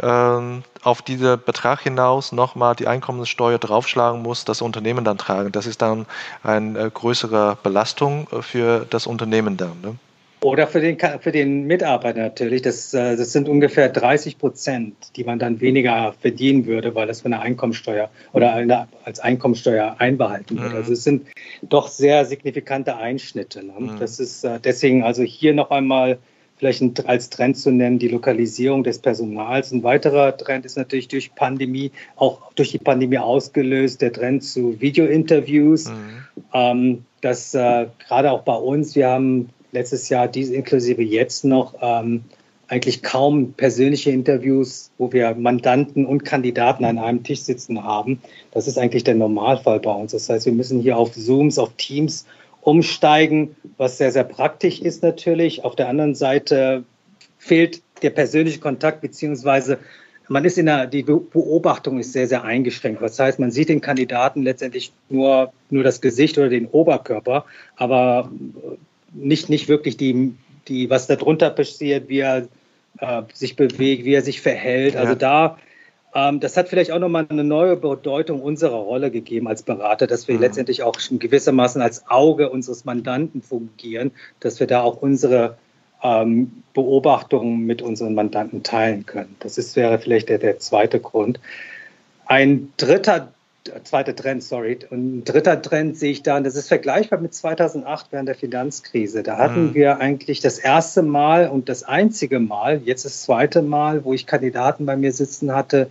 ähm, 0.00 0.62
auf 0.82 1.02
diesen 1.02 1.42
Betrag 1.42 1.80
hinaus 1.80 2.32
nochmal 2.32 2.74
die 2.76 2.86
Einkommenssteuer 2.86 3.58
draufschlagen 3.58 4.22
muss, 4.22 4.44
das 4.44 4.62
Unternehmen 4.62 5.04
dann 5.04 5.18
tragen. 5.18 5.52
Das 5.52 5.66
ist 5.66 5.82
dann 5.82 6.06
eine 6.42 6.78
äh, 6.78 6.90
größere 6.90 7.58
Belastung 7.62 8.28
äh, 8.30 8.42
für 8.42 8.86
das 8.90 9.06
Unternehmen 9.06 9.56
dann. 9.56 9.80
Ne? 9.80 9.96
Oder 10.40 10.68
für 10.68 10.80
den, 10.80 10.96
für 11.20 11.32
den 11.32 11.66
Mitarbeiter 11.66 12.20
natürlich. 12.20 12.62
Das, 12.62 12.94
äh, 12.94 13.16
das 13.16 13.32
sind 13.32 13.48
ungefähr 13.48 13.88
30 13.88 14.38
Prozent, 14.38 14.94
die 15.16 15.24
man 15.24 15.38
dann 15.38 15.60
weniger 15.60 16.14
verdienen 16.20 16.66
würde, 16.66 16.94
weil 16.94 17.08
das 17.08 17.22
von 17.22 17.32
der 17.32 17.40
Einkommensteuer 17.40 18.08
oder 18.32 18.54
eine, 18.54 18.86
als 19.04 19.18
Einkommensteuer 19.18 19.96
einbehalten 19.98 20.58
wird. 20.58 20.70
Mhm. 20.70 20.76
Also 20.76 20.92
es 20.92 21.02
sind 21.02 21.26
doch 21.62 21.88
sehr 21.88 22.24
signifikante 22.24 22.96
Einschnitte. 22.96 23.64
Ne? 23.64 23.72
Mhm. 23.78 23.98
Das 23.98 24.20
ist 24.20 24.46
deswegen 24.64 25.02
also 25.02 25.22
hier 25.24 25.54
noch 25.54 25.70
einmal 25.70 26.18
vielleicht 26.58 27.06
als 27.06 27.30
Trend 27.30 27.56
zu 27.56 27.70
nennen, 27.70 27.98
die 27.98 28.08
Lokalisierung 28.08 28.84
des 28.84 28.98
Personals. 28.98 29.72
Ein 29.72 29.82
weiterer 29.82 30.36
Trend 30.36 30.66
ist 30.66 30.76
natürlich 30.76 31.08
durch 31.08 31.34
Pandemie, 31.34 31.92
auch 32.16 32.52
durch 32.54 32.72
die 32.72 32.78
Pandemie 32.78 33.18
ausgelöst, 33.18 34.02
der 34.02 34.12
Trend 34.12 34.44
zu 34.44 34.80
Videointerviews. 34.80 35.88
Mhm. 35.88 35.94
Ähm, 36.52 37.04
das 37.20 37.54
äh, 37.54 37.86
gerade 38.06 38.30
auch 38.30 38.42
bei 38.42 38.54
uns, 38.54 38.94
wir 38.94 39.08
haben 39.08 39.50
letztes 39.72 40.08
Jahr, 40.08 40.28
dies 40.28 40.50
inklusive 40.50 41.02
jetzt 41.02 41.44
noch, 41.44 41.74
ähm, 41.80 42.24
eigentlich 42.68 43.02
kaum 43.02 43.54
persönliche 43.54 44.10
Interviews, 44.10 44.90
wo 44.98 45.10
wir 45.12 45.34
Mandanten 45.34 46.04
und 46.04 46.24
Kandidaten 46.24 46.84
an 46.84 46.98
einem 46.98 47.24
Tisch 47.24 47.40
sitzen 47.40 47.82
haben. 47.82 48.20
Das 48.52 48.68
ist 48.68 48.78
eigentlich 48.78 49.04
der 49.04 49.14
Normalfall 49.14 49.80
bei 49.80 49.92
uns. 49.92 50.12
Das 50.12 50.28
heißt, 50.28 50.44
wir 50.44 50.52
müssen 50.52 50.80
hier 50.80 50.98
auf 50.98 51.12
Zooms, 51.12 51.58
auf 51.58 51.72
Teams 51.78 52.26
umsteigen, 52.60 53.56
was 53.78 53.96
sehr, 53.96 54.12
sehr 54.12 54.24
praktisch 54.24 54.80
ist 54.80 55.02
natürlich. 55.02 55.64
Auf 55.64 55.76
der 55.76 55.88
anderen 55.88 56.14
Seite 56.14 56.84
fehlt 57.38 57.80
der 58.02 58.10
persönliche 58.10 58.60
Kontakt, 58.60 59.00
beziehungsweise 59.00 59.78
man 60.28 60.44
ist 60.44 60.58
in 60.58 60.66
der, 60.66 60.86
die 60.86 61.02
Beobachtung 61.02 61.98
ist 61.98 62.12
sehr, 62.12 62.28
sehr 62.28 62.44
eingeschränkt. 62.44 63.00
Das 63.00 63.18
heißt, 63.18 63.38
man 63.38 63.50
sieht 63.50 63.70
den 63.70 63.80
Kandidaten 63.80 64.42
letztendlich 64.42 64.92
nur, 65.08 65.52
nur 65.70 65.82
das 65.84 66.02
Gesicht 66.02 66.36
oder 66.36 66.50
den 66.50 66.66
Oberkörper, 66.66 67.46
aber 67.76 68.30
nicht, 69.12 69.48
nicht 69.48 69.68
wirklich 69.68 69.96
die, 69.96 70.34
die, 70.68 70.90
was 70.90 71.06
darunter 71.06 71.50
passiert, 71.50 72.08
wie 72.08 72.20
er 72.20 72.48
äh, 72.98 73.22
sich 73.32 73.56
bewegt, 73.56 74.04
wie 74.04 74.14
er 74.14 74.22
sich 74.22 74.40
verhält. 74.40 74.96
Also 74.96 75.14
da 75.14 75.58
ähm, 76.14 76.40
das 76.40 76.56
hat 76.56 76.68
vielleicht 76.68 76.90
auch 76.90 76.98
nochmal 76.98 77.26
eine 77.28 77.44
neue 77.44 77.76
Bedeutung 77.76 78.40
unserer 78.40 78.76
Rolle 78.76 79.10
gegeben 79.10 79.48
als 79.48 79.62
Berater, 79.62 80.06
dass 80.06 80.28
wir 80.28 80.36
mhm. 80.36 80.42
letztendlich 80.42 80.82
auch 80.82 80.96
gewissermaßen 81.10 81.82
als 81.82 82.08
Auge 82.08 82.50
unseres 82.50 82.84
Mandanten 82.84 83.42
fungieren, 83.42 84.12
dass 84.40 84.60
wir 84.60 84.66
da 84.66 84.82
auch 84.82 85.02
unsere 85.02 85.58
ähm, 86.02 86.62
Beobachtungen 86.74 87.66
mit 87.66 87.82
unseren 87.82 88.14
Mandanten 88.14 88.62
teilen 88.62 89.04
können. 89.04 89.36
Das 89.40 89.58
ist, 89.58 89.76
wäre 89.76 89.98
vielleicht 89.98 90.28
der, 90.28 90.38
der 90.38 90.58
zweite 90.58 91.00
Grund. 91.00 91.40
Ein 92.26 92.72
dritter 92.76 93.32
zweiter 93.84 94.14
Trend, 94.14 94.42
sorry. 94.42 94.78
Und 94.90 95.18
ein 95.18 95.24
dritter 95.24 95.60
Trend 95.60 95.96
sehe 95.96 96.10
ich 96.10 96.22
da, 96.22 96.36
und 96.36 96.44
das 96.44 96.56
ist 96.56 96.68
vergleichbar 96.68 97.20
mit 97.20 97.34
2008 97.34 98.06
während 98.10 98.28
der 98.28 98.34
Finanzkrise. 98.34 99.22
Da 99.22 99.36
hatten 99.38 99.68
mhm. 99.68 99.74
wir 99.74 99.98
eigentlich 99.98 100.40
das 100.40 100.58
erste 100.58 101.02
Mal 101.02 101.48
und 101.48 101.68
das 101.68 101.82
einzige 101.82 102.40
Mal, 102.40 102.82
jetzt 102.84 103.04
das 103.04 103.22
zweite 103.22 103.62
Mal, 103.62 104.04
wo 104.04 104.14
ich 104.14 104.26
Kandidaten 104.26 104.86
bei 104.86 104.96
mir 104.96 105.12
sitzen 105.12 105.54
hatte, 105.54 105.90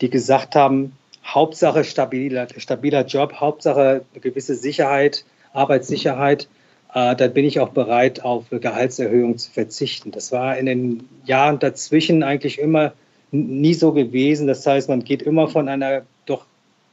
die 0.00 0.10
gesagt 0.10 0.54
haben, 0.54 0.92
Hauptsache 1.24 1.84
stabiler, 1.84 2.46
stabiler 2.56 3.04
Job, 3.04 3.34
Hauptsache 3.34 4.02
gewisse 4.20 4.54
Sicherheit, 4.54 5.24
Arbeitssicherheit. 5.52 6.48
Äh, 6.94 7.16
dann 7.16 7.34
bin 7.34 7.44
ich 7.44 7.60
auch 7.60 7.70
bereit, 7.70 8.24
auf 8.24 8.46
Gehaltserhöhung 8.50 9.36
zu 9.36 9.50
verzichten. 9.50 10.10
Das 10.10 10.32
war 10.32 10.56
in 10.56 10.66
den 10.66 11.08
Jahren 11.24 11.58
dazwischen 11.58 12.22
eigentlich 12.22 12.58
immer 12.58 12.92
nie 13.30 13.74
so 13.74 13.92
gewesen. 13.92 14.46
Das 14.46 14.66
heißt, 14.66 14.88
man 14.88 15.04
geht 15.04 15.22
immer 15.22 15.48
von 15.48 15.68
einer 15.68 16.02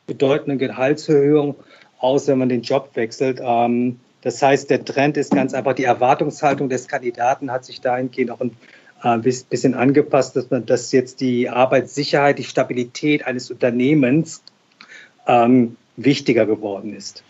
bedeutenden 0.08 0.58
Gehaltserhöhung 0.58 1.56
aus, 2.00 2.28
wenn 2.28 2.38
man 2.38 2.50
den 2.50 2.62
Job 2.62 2.92
wechselt. 2.96 3.40
Ähm, 3.42 4.00
das 4.22 4.42
heißt, 4.42 4.70
der 4.70 4.84
Trend 4.84 5.18
ist 5.18 5.32
ganz 5.32 5.54
einfach, 5.54 5.74
die 5.74 5.84
Erwartungshaltung 5.84 6.70
des 6.70 6.88
Kandidaten 6.88 7.52
hat 7.52 7.66
sich 7.66 7.82
dahingehend 7.82 8.32
auch 8.32 8.42
ein 8.42 8.56
äh, 9.04 9.18
bisschen 9.18 9.76
angepasst, 9.76 10.36
dass 10.36 10.50
man, 10.50 10.66
dass 10.66 10.92
jetzt 10.92 11.22
die 11.22 11.50
Arbeitssicherheit, 11.50 12.40
die 12.40 12.44
Stabilität 12.44 13.26
eines 13.26 13.52
Unternehmens 13.52 14.42
ähm, 15.28 15.78
wichtiger 15.96 16.46
geworden 16.46 16.96
ist. 16.96 17.24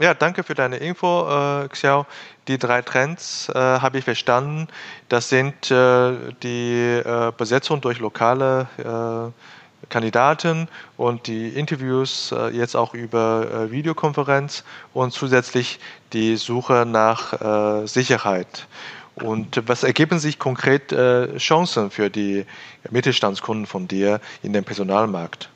Ja, 0.00 0.14
danke 0.14 0.44
für 0.44 0.54
deine 0.54 0.76
Info, 0.76 1.28
äh, 1.28 1.68
Xiao. 1.68 2.06
Die 2.46 2.56
drei 2.56 2.82
Trends 2.82 3.48
äh, 3.48 3.58
habe 3.58 3.98
ich 3.98 4.04
verstanden. 4.04 4.68
Das 5.08 5.28
sind 5.28 5.70
äh, 5.70 6.12
die 6.42 7.02
äh, 7.04 7.32
Besetzung 7.36 7.80
durch 7.80 7.98
lokale 7.98 8.68
äh, 8.78 9.57
Kandidaten 9.88 10.68
und 10.96 11.26
die 11.26 11.48
Interviews 11.48 12.32
äh, 12.32 12.48
jetzt 12.48 12.76
auch 12.76 12.94
über 12.94 13.70
Videokonferenz 13.70 14.64
und 14.92 15.12
zusätzlich 15.12 15.78
die 16.12 16.36
Suche 16.36 16.84
nach 16.86 17.86
Sicherheit. 17.86 18.66
Und 19.22 19.62
was 19.66 19.82
ergeben 19.82 20.18
sich 20.18 20.38
konkret 20.38 20.92
äh, 20.92 21.36
Chancen 21.38 21.90
für 21.90 22.10
die 22.10 22.44
Mittelstandskunden 22.90 23.66
von 23.66 23.88
dir 23.88 24.20
in 24.42 24.52
dem 24.52 24.64
Personalmarkt? 24.64 25.48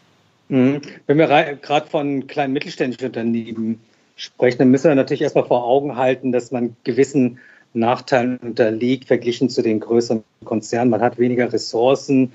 Mhm. 0.48 0.82
Wenn 1.06 1.18
wir 1.18 1.26
gerade 1.56 1.88
von 1.88 2.26
kleinen 2.26 2.52
mittelständischen 2.52 3.06
Unternehmen 3.06 3.80
sprechen, 4.16 4.58
dann 4.58 4.70
müssen 4.70 4.88
wir 4.88 4.94
natürlich 4.94 5.22
erstmal 5.22 5.46
vor 5.46 5.64
Augen 5.64 5.96
halten, 5.96 6.32
dass 6.32 6.50
man 6.50 6.76
gewissen 6.84 7.38
Nachteilen 7.74 8.36
unterliegt, 8.38 9.06
verglichen 9.06 9.48
zu 9.48 9.62
den 9.62 9.80
größeren 9.80 10.22
Konzernen. 10.44 10.90
Man 10.90 11.00
hat 11.00 11.18
weniger 11.18 11.50
Ressourcen, 11.50 12.26
äh, 12.26 12.30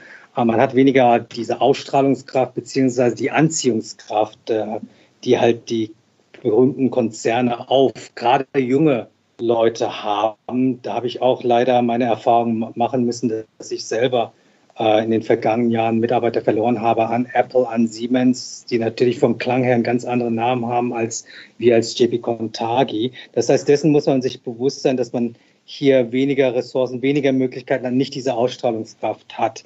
man 0.46 0.60
hat 0.62 0.76
weniger 0.76 1.20
diese 1.20 1.62
Ausstrahlungskraft 1.62 2.54
beziehungsweise 2.56 3.16
die 3.16 3.32
Anziehungskraft, 3.32 4.50
äh, 4.50 4.80
die 5.24 5.40
halt 5.40 5.70
die 5.70 5.94
berühmten 6.42 6.92
Konzerne 6.92 7.70
auf 7.70 8.14
gerade 8.16 8.46
junge 8.58 9.08
Leute 9.40 10.04
haben. 10.04 10.82
Da 10.82 10.94
habe 10.94 11.08
ich 11.08 11.22
auch 11.22 11.44
leider 11.44 11.82
meine 11.82 12.06
Erfahrungen 12.06 12.72
machen 12.76 13.06
müssen, 13.06 13.46
dass 13.58 13.72
ich 13.72 13.86
selber 13.86 14.34
äh, 14.80 15.04
in 15.04 15.12
den 15.12 15.24
vergangenen 15.24 15.72
Jahren 15.72 16.00
Mitarbeiter 16.00 16.42
verloren 16.42 16.82
habe 16.82 17.08
an 17.08 17.28
Apple, 17.34 17.68
an 17.68 17.88
Siemens, 17.88 18.66
die 18.66 18.80
natürlich 18.80 19.20
vom 19.20 19.38
Klang 19.38 19.64
her 19.64 19.76
einen 19.76 19.84
ganz 19.84 20.06
anderen 20.06 20.36
Namen 20.36 20.66
haben 20.68 20.94
als 20.94 21.26
wir 21.58 21.76
als 21.76 21.98
JP 21.98 22.20
Contagi. 22.20 23.12
Das 23.34 23.50
heißt, 23.50 23.68
dessen 23.68 23.92
muss 23.92 24.06
man 24.06 24.22
sich 24.22 24.42
bewusst 24.42 24.84
sein, 24.84 24.98
dass 24.98 25.14
man 25.14 25.36
hier 25.66 26.12
weniger 26.12 26.56
Ressourcen, 26.56 27.02
weniger 27.02 27.34
Möglichkeiten, 27.34 27.84
dann 27.84 27.98
nicht 27.98 28.16
diese 28.16 28.34
Ausstrahlungskraft 28.34 29.38
hat. 29.38 29.64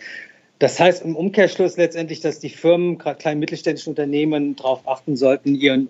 Das 0.62 0.80
heißt 0.80 1.04
im 1.04 1.16
Umkehrschluss 1.16 1.76
letztendlich, 1.78 2.20
dass 2.20 2.38
die 2.38 2.52
Firmen, 2.52 3.00
gerade 3.00 3.18
kleine 3.18 3.40
mittelständische 3.40 3.90
Unternehmen, 3.90 4.56
darauf 4.56 4.88
achten 4.88 5.18
sollten, 5.18 5.56
ihren 5.56 5.88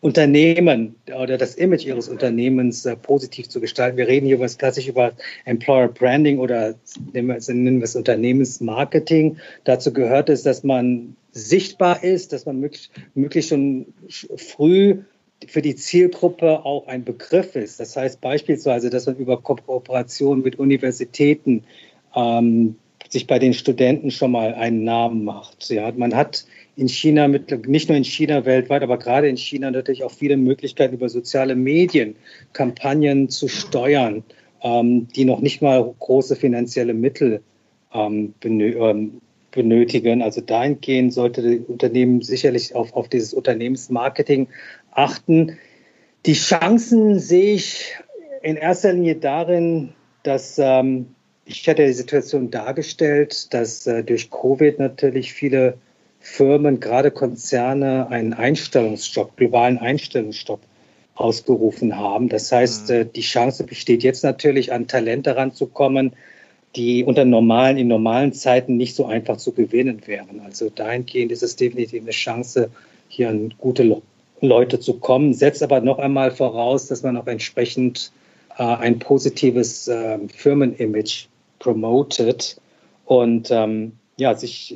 Unternehmen 0.00 0.96
oder 1.16 1.38
das 1.38 1.54
Image 1.54 1.86
ihres 1.86 2.08
Unternehmens 2.08 2.84
äh, 2.84 2.96
positiv 2.96 3.48
zu 3.48 3.60
gestalten. 3.60 3.96
Wir 3.96 4.08
reden 4.08 4.26
hier 4.26 4.38
über, 4.38 4.48
klassisch 4.48 4.88
über 4.88 5.12
Employer 5.44 5.86
Branding 5.86 6.40
oder 6.40 6.74
nennen 7.12 7.28
wir, 7.78 7.84
es 7.84 7.94
Unternehmensmarketing. 7.94 9.36
Dazu 9.62 9.92
gehört 9.92 10.30
es, 10.30 10.42
dass 10.42 10.64
man 10.64 11.14
sichtbar 11.30 12.02
ist, 12.02 12.32
dass 12.32 12.44
man 12.44 12.58
möglichst, 12.58 12.90
möglichst 13.14 13.50
schon 13.50 13.86
früh 14.36 14.98
für 15.46 15.62
die 15.62 15.76
Zielgruppe 15.76 16.64
auch 16.64 16.88
ein 16.88 17.04
Begriff 17.04 17.54
ist. 17.54 17.78
Das 17.78 17.96
heißt 17.96 18.20
beispielsweise, 18.20 18.90
dass 18.90 19.06
man 19.06 19.14
über 19.14 19.40
Kooperation 19.40 20.42
mit 20.42 20.58
Universitäten 20.58 21.62
ähm, 22.16 22.74
sich 23.16 23.26
bei 23.26 23.38
den 23.38 23.54
Studenten 23.54 24.10
schon 24.10 24.32
mal 24.32 24.54
einen 24.54 24.84
Namen 24.84 25.24
macht. 25.24 25.70
Ja, 25.70 25.90
man 25.96 26.14
hat 26.14 26.44
in 26.76 26.86
China, 26.86 27.28
mit, 27.28 27.66
nicht 27.66 27.88
nur 27.88 27.96
in 27.96 28.04
China 28.04 28.44
weltweit, 28.44 28.82
aber 28.82 28.98
gerade 28.98 29.26
in 29.26 29.38
China 29.38 29.70
natürlich 29.70 30.04
auch 30.04 30.10
viele 30.10 30.36
Möglichkeiten 30.36 30.94
über 30.94 31.08
soziale 31.08 31.56
Medien 31.56 32.16
Kampagnen 32.52 33.30
zu 33.30 33.48
steuern, 33.48 34.22
ähm, 34.62 35.08
die 35.16 35.24
noch 35.24 35.40
nicht 35.40 35.62
mal 35.62 35.94
große 35.98 36.36
finanzielle 36.36 36.92
Mittel 36.92 37.40
ähm, 37.94 38.34
ähm 38.44 39.20
benötigen. 39.50 40.20
Also 40.20 40.42
dahingehend 40.42 41.14
sollte 41.14 41.40
das 41.40 41.66
Unternehmen 41.66 42.20
sicherlich 42.20 42.74
auf, 42.74 42.92
auf 42.92 43.08
dieses 43.08 43.32
Unternehmensmarketing 43.32 44.48
achten. 44.90 45.56
Die 46.26 46.34
Chancen 46.34 47.18
sehe 47.18 47.54
ich 47.54 47.94
in 48.42 48.56
erster 48.56 48.92
Linie 48.92 49.16
darin, 49.16 49.94
dass 50.24 50.58
ähm, 50.58 51.15
ich 51.46 51.68
hatte 51.68 51.86
die 51.86 51.92
Situation 51.92 52.50
dargestellt, 52.50 53.54
dass 53.54 53.86
äh, 53.86 54.02
durch 54.02 54.30
Covid 54.30 54.78
natürlich 54.78 55.32
viele 55.32 55.78
Firmen, 56.18 56.80
gerade 56.80 57.12
Konzerne, 57.12 58.08
einen 58.10 58.32
Einstellungsstopp, 58.32 59.36
globalen 59.36 59.78
Einstellungsstopp 59.78 60.60
ausgerufen 61.14 61.96
haben. 61.96 62.28
Das 62.28 62.50
heißt, 62.50 62.88
mhm. 62.88 62.94
äh, 62.94 63.04
die 63.04 63.20
Chance 63.20 63.64
besteht 63.64 64.02
jetzt 64.02 64.24
natürlich, 64.24 64.72
an 64.72 64.88
Talente 64.88 65.36
ranzukommen, 65.36 66.12
die 66.74 67.04
unter 67.04 67.24
normalen, 67.24 67.78
in 67.78 67.86
normalen 67.86 68.32
Zeiten 68.32 68.76
nicht 68.76 68.96
so 68.96 69.06
einfach 69.06 69.36
zu 69.36 69.52
gewinnen 69.52 70.02
wären. 70.06 70.40
Also 70.40 70.68
dahingehend 70.68 71.30
ist 71.30 71.44
es 71.44 71.54
definitiv 71.54 72.02
eine 72.02 72.10
Chance, 72.10 72.70
hier 73.08 73.30
an 73.30 73.54
gute 73.56 74.02
Leute 74.40 74.80
zu 74.80 74.94
kommen, 74.94 75.32
setzt 75.32 75.62
aber 75.62 75.80
noch 75.80 76.00
einmal 76.00 76.32
voraus, 76.32 76.88
dass 76.88 77.04
man 77.04 77.16
auch 77.16 77.28
entsprechend 77.28 78.10
äh, 78.58 78.64
ein 78.64 78.98
positives 78.98 79.86
äh, 79.86 80.18
Firmenimage 80.28 81.28
promotet 81.58 82.60
und 83.04 83.50
ähm, 83.50 83.92
ja, 84.16 84.34
sich 84.34 84.74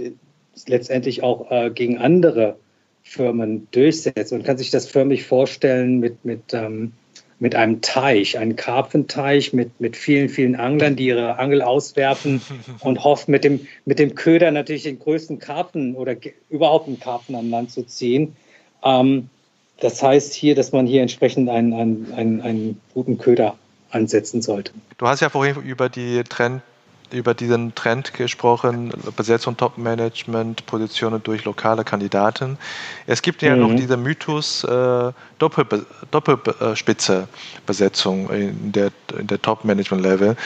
letztendlich 0.66 1.22
auch 1.22 1.51
äh, 1.51 1.70
gegen 1.70 1.99
andere 1.99 2.57
Firmen 3.03 3.66
durchsetzt. 3.70 4.33
Und 4.33 4.45
kann 4.45 4.59
sich 4.59 4.70
das 4.70 4.87
förmlich 4.87 5.24
vorstellen 5.24 5.99
mit, 5.99 6.24
mit, 6.24 6.53
ähm, 6.53 6.93
mit 7.39 7.55
einem 7.55 7.81
Teich, 7.81 8.39
einem 8.39 8.57
Karpfenteich 8.57 9.53
mit, 9.53 9.81
mit 9.81 9.97
vielen, 9.97 10.28
vielen 10.28 10.57
Anglern, 10.57 10.97
die 10.97 11.07
ihre 11.07 11.39
Angel 11.39 11.62
auswerfen 11.62 12.41
und 12.81 13.03
hoffen, 13.03 13.31
mit 13.31 13.45
dem, 13.45 13.66
mit 13.85 13.99
dem 13.99 14.14
Köder 14.14 14.51
natürlich 14.51 14.85
den 14.85 14.99
größten 14.99 15.39
Karpfen 15.39 15.95
oder 15.95 16.16
überhaupt 16.51 16.87
einen 16.87 17.01
Karpfen 17.01 17.35
an 17.35 17.51
Land 17.51 17.72
zu 17.72 17.83
ziehen. 17.85 18.37
Ähm, 18.85 19.28
das 19.81 20.03
heißt 20.03 20.35
hier, 20.35 20.55
dass 20.55 20.72
man 20.72 20.87
hier 20.87 21.01
entsprechend 21.01 21.49
einen, 21.49 21.72
einen, 21.72 22.12
einen, 22.12 22.41
einen 22.43 22.81
guten 22.93 23.16
Köder 23.16 23.57
ansetzen 23.91 24.43
sollte. 24.43 24.72
Du 24.99 25.07
hast 25.09 25.20
ja 25.20 25.31
vorhin 25.31 25.57
über 25.62 25.89
die 25.89 26.22
Trend 26.28 26.62
über 27.13 27.35
diesen 27.35 27.75
Trend 27.75 28.15
gesprochen, 28.15 28.93
Besetzung 29.17 29.57
Top-Management, 29.57 30.67
Positionen 30.67 31.23
durch 31.23 31.45
lokale 31.45 31.85
Kandidaten. 31.85 32.59
Es 33.07 33.23
gibt 33.23 33.43
ja 33.43 33.55
mhm. 33.55 33.63
noch 33.63 33.75
diesen 33.75 34.03
Mythos 34.03 34.65
äh, 34.65 35.13
Doppel, 35.39 35.87
Doppelspitze-Besetzung 36.11 38.31
in 38.31 38.73
der, 38.73 38.91
in 39.19 39.27
der 39.27 39.41
Top-Management-Level, 39.41 40.37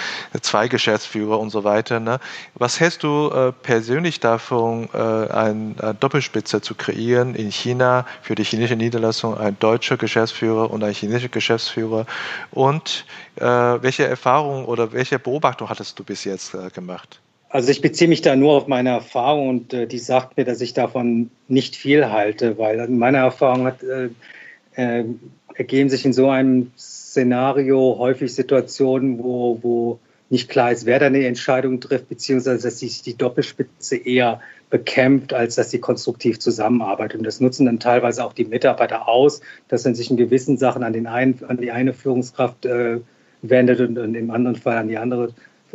zwei 0.40 0.68
Geschäftsführer 0.68 1.40
und 1.40 1.50
so 1.50 1.64
weiter. 1.64 2.00
Ne? 2.00 2.20
Was 2.54 2.80
hältst 2.80 3.02
du 3.02 3.30
äh, 3.30 3.52
persönlich 3.52 4.20
davon, 4.20 4.88
äh, 4.94 4.98
eine, 4.98 5.74
eine 5.78 5.94
Doppelspitze 5.98 6.60
zu 6.60 6.74
kreieren 6.74 7.34
in 7.34 7.50
China 7.50 8.06
für 8.22 8.34
die 8.34 8.44
chinesische 8.44 8.76
Niederlassung, 8.76 9.36
ein 9.36 9.58
deutscher 9.58 9.96
Geschäftsführer 9.96 10.70
und 10.70 10.84
ein 10.84 10.92
chinesischer 10.92 11.28
Geschäftsführer? 11.28 12.06
Und 12.50 13.04
äh, 13.36 13.44
welche 13.44 14.06
Erfahrungen 14.06 14.64
oder 14.64 14.92
welche 14.92 15.18
Beobachtung 15.18 15.68
hattest 15.68 15.98
du 15.98 16.04
bis 16.04 16.24
jetzt 16.24 16.53
äh, 16.54 16.70
gemacht? 16.70 17.20
Also 17.48 17.70
ich 17.70 17.80
beziehe 17.80 18.08
mich 18.08 18.22
da 18.22 18.34
nur 18.34 18.54
auf 18.54 18.66
meine 18.66 18.90
Erfahrung 18.90 19.48
und 19.48 19.72
äh, 19.72 19.86
die 19.86 19.98
sagt 19.98 20.36
mir, 20.36 20.44
dass 20.44 20.60
ich 20.60 20.74
davon 20.74 21.30
nicht 21.46 21.76
viel 21.76 22.10
halte, 22.10 22.58
weil 22.58 22.80
in 22.80 22.98
meiner 22.98 23.18
Erfahrung 23.18 23.66
hat, 23.66 23.82
äh, 23.82 24.08
äh, 24.74 25.04
ergeben 25.54 25.88
sich 25.88 26.04
in 26.04 26.12
so 26.12 26.30
einem 26.30 26.72
Szenario 26.76 27.96
häufig 27.98 28.34
Situationen, 28.34 29.18
wo, 29.18 29.60
wo 29.62 30.00
nicht 30.30 30.48
klar 30.48 30.72
ist, 30.72 30.84
wer 30.84 30.98
da 30.98 31.06
eine 31.06 31.26
Entscheidung 31.26 31.80
trifft, 31.80 32.08
beziehungsweise 32.08 32.66
dass 32.66 32.80
sich 32.80 33.02
die 33.02 33.16
Doppelspitze 33.16 33.96
eher 33.96 34.40
bekämpft, 34.70 35.32
als 35.32 35.54
dass 35.54 35.70
sie 35.70 35.78
konstruktiv 35.78 36.40
zusammenarbeitet. 36.40 37.18
Und 37.18 37.24
das 37.24 37.40
nutzen 37.40 37.66
dann 37.66 37.78
teilweise 37.78 38.24
auch 38.24 38.32
die 38.32 38.44
Mitarbeiter 38.44 39.06
aus, 39.06 39.40
dass 39.68 39.84
man 39.84 39.94
sich 39.94 40.10
in 40.10 40.16
gewissen 40.16 40.56
Sachen 40.56 40.82
an, 40.82 40.92
den 40.92 41.06
einen, 41.06 41.38
an 41.46 41.58
die 41.58 41.70
eine 41.70 41.92
Führungskraft 41.92 42.66
äh, 42.66 42.98
wendet 43.42 43.80
und, 43.80 43.96
und, 43.98 44.14
im 44.16 44.32
anderen 44.32 44.56
Fall 44.56 44.78
an 44.78 44.88
die 44.88 44.98
andere, 44.98 45.32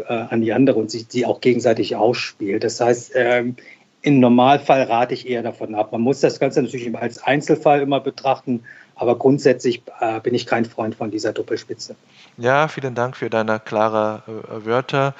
äh, 0.07 0.13
an 0.29 0.41
die 0.41 0.53
andere 0.53 0.79
und 0.79 0.91
sich 0.91 1.07
die 1.07 1.25
auch 1.25 1.41
gegenseitig 1.41 1.95
ausspielt. 1.95 2.63
Das 2.63 2.79
heißt, 2.79 3.11
ähm, 3.15 3.55
im 4.01 4.19
Normalfall 4.19 4.83
rate 4.83 5.13
ich 5.13 5.27
eher 5.27 5.43
davon 5.43 5.75
ab. 5.75 5.91
Man 5.91 6.01
muss 6.01 6.21
das 6.21 6.39
Ganze 6.39 6.61
natürlich 6.61 6.95
als 6.97 7.21
Einzelfall 7.21 7.81
immer 7.81 7.99
betrachten, 7.99 8.63
aber 8.95 9.17
grundsätzlich 9.17 9.81
äh, 9.99 10.19
bin 10.19 10.33
ich 10.33 10.45
kein 10.45 10.65
Freund 10.65 10.95
von 10.95 11.11
dieser 11.11 11.33
Doppelspitze. 11.33 11.95
Ja, 12.37 12.67
vielen 12.67 12.95
Dank 12.95 13.17
für 13.17 13.29
deine 13.29 13.59
klaren 13.59 14.21
äh, 14.27 14.65
Wörter. 14.65 15.15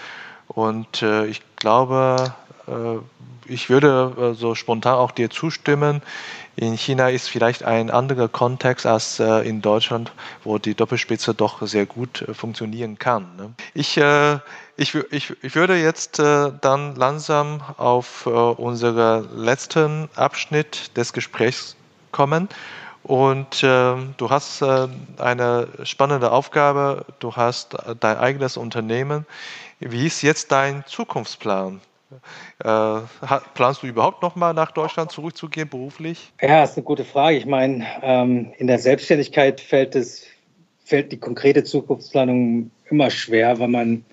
Und 0.47 1.01
äh, 1.01 1.25
ich 1.25 1.41
glaube, 1.57 2.33
äh, 2.67 3.51
ich 3.51 3.69
würde 3.69 4.13
äh, 4.17 4.33
so 4.33 4.55
spontan 4.55 4.95
auch 4.95 5.11
dir 5.11 5.29
zustimmen. 5.29 6.01
In 6.55 6.77
China 6.77 7.09
ist 7.09 7.29
vielleicht 7.29 7.63
ein 7.63 7.89
anderer 7.89 8.27
Kontext 8.27 8.85
als 8.85 9.19
äh, 9.19 9.47
in 9.47 9.61
Deutschland, 9.61 10.11
wo 10.43 10.57
die 10.57 10.75
Doppelspitze 10.75 11.33
doch 11.33 11.65
sehr 11.65 11.85
gut 11.85 12.25
funktionieren 12.33 12.97
kann. 12.99 13.35
Ne? 13.37 13.53
Ich, 13.73 13.97
ich, 14.77 14.95
ich, 14.95 15.33
ich 15.41 15.55
würde 15.55 15.75
jetzt 15.77 16.19
dann 16.19 16.95
langsam 16.95 17.61
auf 17.77 18.25
unseren 18.25 19.37
letzten 19.37 20.09
Abschnitt 20.15 20.97
des 20.97 21.13
Gesprächs 21.13 21.75
kommen. 22.11 22.49
Und 23.03 23.63
äh, 23.63 23.95
du 24.17 24.29
hast 24.29 24.61
äh, 24.61 24.87
eine 25.17 25.67
spannende 25.83 26.31
Aufgabe, 26.31 27.05
du 27.19 27.35
hast 27.35 27.73
äh, 27.73 27.95
dein 27.99 28.17
eigenes 28.17 28.57
Unternehmen. 28.57 29.25
Wie 29.79 30.05
ist 30.05 30.21
jetzt 30.21 30.51
dein 30.51 30.85
Zukunftsplan? 30.85 31.81
Äh, 32.63 33.01
planst 33.53 33.83
du 33.83 33.87
überhaupt 33.87 34.21
noch 34.21 34.35
mal 34.35 34.53
nach 34.53 34.71
Deutschland 34.71 35.11
zurückzugehen 35.11 35.69
beruflich? 35.69 36.31
Ja, 36.41 36.63
ist 36.63 36.75
eine 36.75 36.83
gute 36.83 37.05
Frage. 37.05 37.37
Ich 37.37 37.45
meine, 37.45 37.85
ähm, 38.01 38.53
in 38.57 38.67
der 38.67 38.79
Selbstständigkeit 38.79 39.61
fällt 39.61 39.95
es 39.95 40.25
fällt 40.89 41.11
die 41.11 41.17
konkrete 41.17 41.63
Zukunftsplanung 41.63 42.71
immer 42.89 43.11
schwer, 43.11 43.59
weil 43.59 43.67
man 43.67 44.05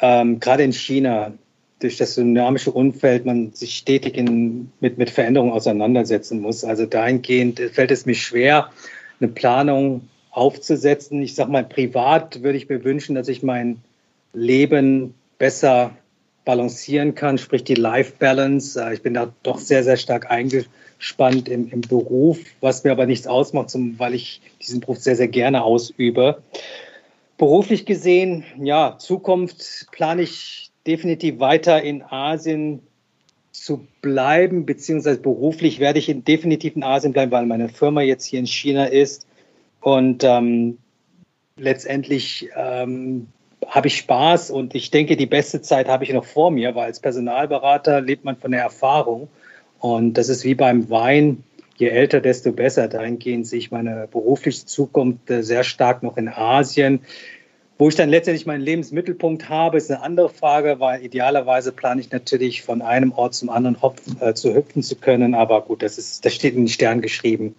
ähm, 0.00 0.38
gerade 0.38 0.62
in 0.62 0.72
China 0.72 1.32
durch 1.80 1.96
das 1.96 2.14
dynamische 2.14 2.70
Umfeld 2.70 3.26
man 3.26 3.52
sich 3.52 3.76
stetig 3.76 4.16
in, 4.16 4.70
mit, 4.78 4.98
mit 4.98 5.10
Veränderungen 5.10 5.52
auseinandersetzen 5.52 6.40
muss. 6.40 6.62
Also 6.62 6.86
dahingehend 6.86 7.58
fällt 7.58 7.90
es 7.90 8.06
mir 8.06 8.14
schwer, 8.14 8.70
eine 9.20 9.30
Planung 9.32 10.08
aufzusetzen. 10.30 11.22
Ich 11.22 11.34
sage 11.34 11.50
mal, 11.50 11.64
privat 11.64 12.42
würde 12.42 12.58
ich 12.58 12.68
mir 12.68 12.84
wünschen, 12.84 13.16
dass 13.16 13.26
ich 13.26 13.42
mein 13.42 13.80
Leben 14.32 15.14
besser 15.38 15.90
balancieren 16.50 17.14
kann, 17.14 17.38
sprich 17.38 17.62
die 17.62 17.76
Life 17.76 18.14
Balance. 18.18 18.76
Äh, 18.76 18.94
ich 18.94 19.02
bin 19.02 19.14
da 19.14 19.32
doch 19.44 19.58
sehr, 19.58 19.84
sehr 19.84 19.96
stark 19.96 20.32
eingespannt 20.32 21.48
im, 21.48 21.70
im 21.70 21.80
Beruf, 21.80 22.40
was 22.60 22.82
mir 22.82 22.90
aber 22.90 23.06
nichts 23.06 23.28
ausmacht, 23.28 23.70
weil 23.98 24.14
ich 24.14 24.40
diesen 24.60 24.80
Beruf 24.80 24.98
sehr, 24.98 25.14
sehr 25.14 25.28
gerne 25.28 25.62
ausübe. 25.62 26.42
Beruflich 27.38 27.86
gesehen, 27.86 28.42
ja, 28.60 28.98
Zukunft 28.98 29.86
plane 29.92 30.22
ich 30.22 30.72
definitiv 30.88 31.38
weiter 31.38 31.84
in 31.84 32.02
Asien 32.02 32.82
zu 33.52 33.86
bleiben, 34.02 34.66
beziehungsweise 34.66 35.20
beruflich 35.20 35.78
werde 35.78 36.00
ich 36.00 36.08
in, 36.08 36.24
definitiv 36.24 36.74
in 36.74 36.82
Asien 36.82 37.12
bleiben, 37.12 37.30
weil 37.30 37.46
meine 37.46 37.68
Firma 37.68 38.00
jetzt 38.00 38.24
hier 38.24 38.40
in 38.40 38.48
China 38.48 38.86
ist. 38.86 39.24
Und 39.82 40.24
ähm, 40.24 40.78
letztendlich 41.56 42.48
ähm, 42.56 43.28
habe 43.66 43.88
ich 43.88 43.96
Spaß 43.96 44.50
und 44.50 44.74
ich 44.74 44.90
denke, 44.90 45.16
die 45.16 45.26
beste 45.26 45.60
Zeit 45.60 45.88
habe 45.88 46.04
ich 46.04 46.12
noch 46.12 46.24
vor 46.24 46.50
mir, 46.50 46.74
weil 46.74 46.86
als 46.86 47.00
Personalberater 47.00 48.00
lebt 48.00 48.24
man 48.24 48.36
von 48.36 48.50
der 48.50 48.62
Erfahrung. 48.62 49.28
Und 49.78 50.14
das 50.14 50.28
ist 50.28 50.44
wie 50.44 50.54
beim 50.54 50.90
Wein. 50.90 51.44
Je 51.76 51.88
älter, 51.88 52.20
desto 52.20 52.52
besser. 52.52 52.88
Dahingehend 52.88 53.46
sehe 53.46 53.58
ich 53.58 53.70
meine 53.70 54.06
berufliche 54.10 54.66
Zukunft 54.66 55.30
äh, 55.30 55.42
sehr 55.42 55.64
stark 55.64 56.02
noch 56.02 56.18
in 56.18 56.28
Asien. 56.28 57.00
Wo 57.78 57.88
ich 57.88 57.94
dann 57.94 58.10
letztendlich 58.10 58.44
meinen 58.44 58.60
Lebensmittelpunkt 58.60 59.48
habe, 59.48 59.78
ist 59.78 59.90
eine 59.90 60.02
andere 60.02 60.28
Frage, 60.28 60.80
weil 60.80 61.02
idealerweise 61.02 61.72
plane 61.72 62.02
ich 62.02 62.10
natürlich 62.10 62.60
von 62.60 62.82
einem 62.82 63.12
Ort 63.12 63.34
zum 63.34 63.48
anderen 63.48 63.80
hopfen, 63.80 64.18
äh, 64.20 64.34
zu 64.34 64.54
hüpfen 64.54 64.82
zu 64.82 64.96
können. 64.96 65.34
Aber 65.34 65.62
gut, 65.62 65.82
das, 65.82 65.96
ist, 65.96 66.26
das 66.26 66.34
steht 66.34 66.54
in 66.54 66.64
den 66.64 66.68
Sternen 66.68 67.00
geschrieben. 67.00 67.54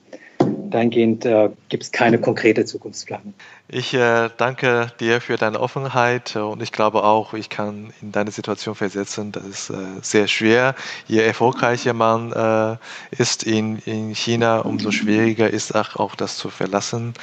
Dahingehend 0.71 1.25
äh, 1.25 1.49
gibt 1.69 1.83
es 1.83 1.91
keine 1.91 2.19
konkrete 2.19 2.65
Zukunftsplanung. 2.65 3.33
Ich 3.67 3.93
äh, 3.93 4.29
danke 4.37 4.91
dir 4.99 5.21
für 5.21 5.37
deine 5.37 5.59
Offenheit 5.59 6.35
und 6.35 6.61
ich 6.61 6.71
glaube 6.71 7.03
auch, 7.03 7.33
ich 7.33 7.49
kann 7.49 7.93
in 8.01 8.11
deine 8.11 8.31
Situation 8.31 8.75
versetzen. 8.75 9.31
Das 9.31 9.45
ist 9.45 9.69
äh, 9.69 9.75
sehr 10.01 10.27
schwer. 10.27 10.75
Je 11.07 11.19
erfolgreicher 11.19 11.93
man 11.93 12.33
äh, 12.33 12.77
ist 13.11 13.43
in, 13.43 13.77
in 13.85 14.13
China, 14.15 14.59
umso 14.59 14.91
schwieriger 14.91 15.49
ist 15.49 15.75
auch, 15.75 15.95
auch 15.95 16.15
das 16.15 16.37
zu 16.37 16.49
verlassen. 16.49 17.13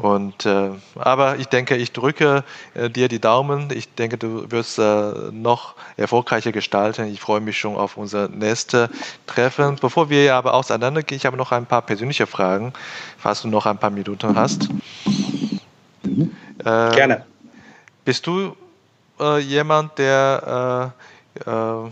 Und, 0.00 0.46
äh, 0.46 0.70
aber 0.94 1.38
ich 1.38 1.46
denke, 1.46 1.76
ich 1.76 1.92
drücke 1.92 2.42
äh, 2.74 2.88
dir 2.88 3.08
die 3.08 3.20
Daumen. 3.20 3.68
Ich 3.72 3.94
denke, 3.94 4.16
du 4.16 4.50
wirst 4.50 4.78
äh, 4.78 5.12
noch 5.30 5.74
erfolgreicher 5.96 6.52
gestalten. 6.52 7.06
Ich 7.06 7.20
freue 7.20 7.40
mich 7.40 7.58
schon 7.58 7.76
auf 7.76 7.96
unser 7.96 8.28
nächstes 8.28 8.88
Treffen. 9.26 9.76
Bevor 9.80 10.08
wir 10.08 10.34
aber 10.34 10.54
auseinandergehen, 10.54 11.16
ich 11.18 11.26
habe 11.26 11.36
noch 11.36 11.52
ein 11.52 11.66
paar 11.66 11.82
persönliche 11.82 12.26
Fragen, 12.26 12.72
falls 13.18 13.42
du 13.42 13.48
noch 13.48 13.66
ein 13.66 13.78
paar 13.78 13.90
Minuten 13.90 14.34
hast. 14.34 14.68
Mhm. 16.02 16.30
Gerne. 16.64 17.24
Bist 18.04 18.26
du 18.26 18.56
äh, 19.20 19.38
jemand, 19.38 19.98
der 19.98 20.92
äh, 21.46 21.50
äh, 21.50 21.90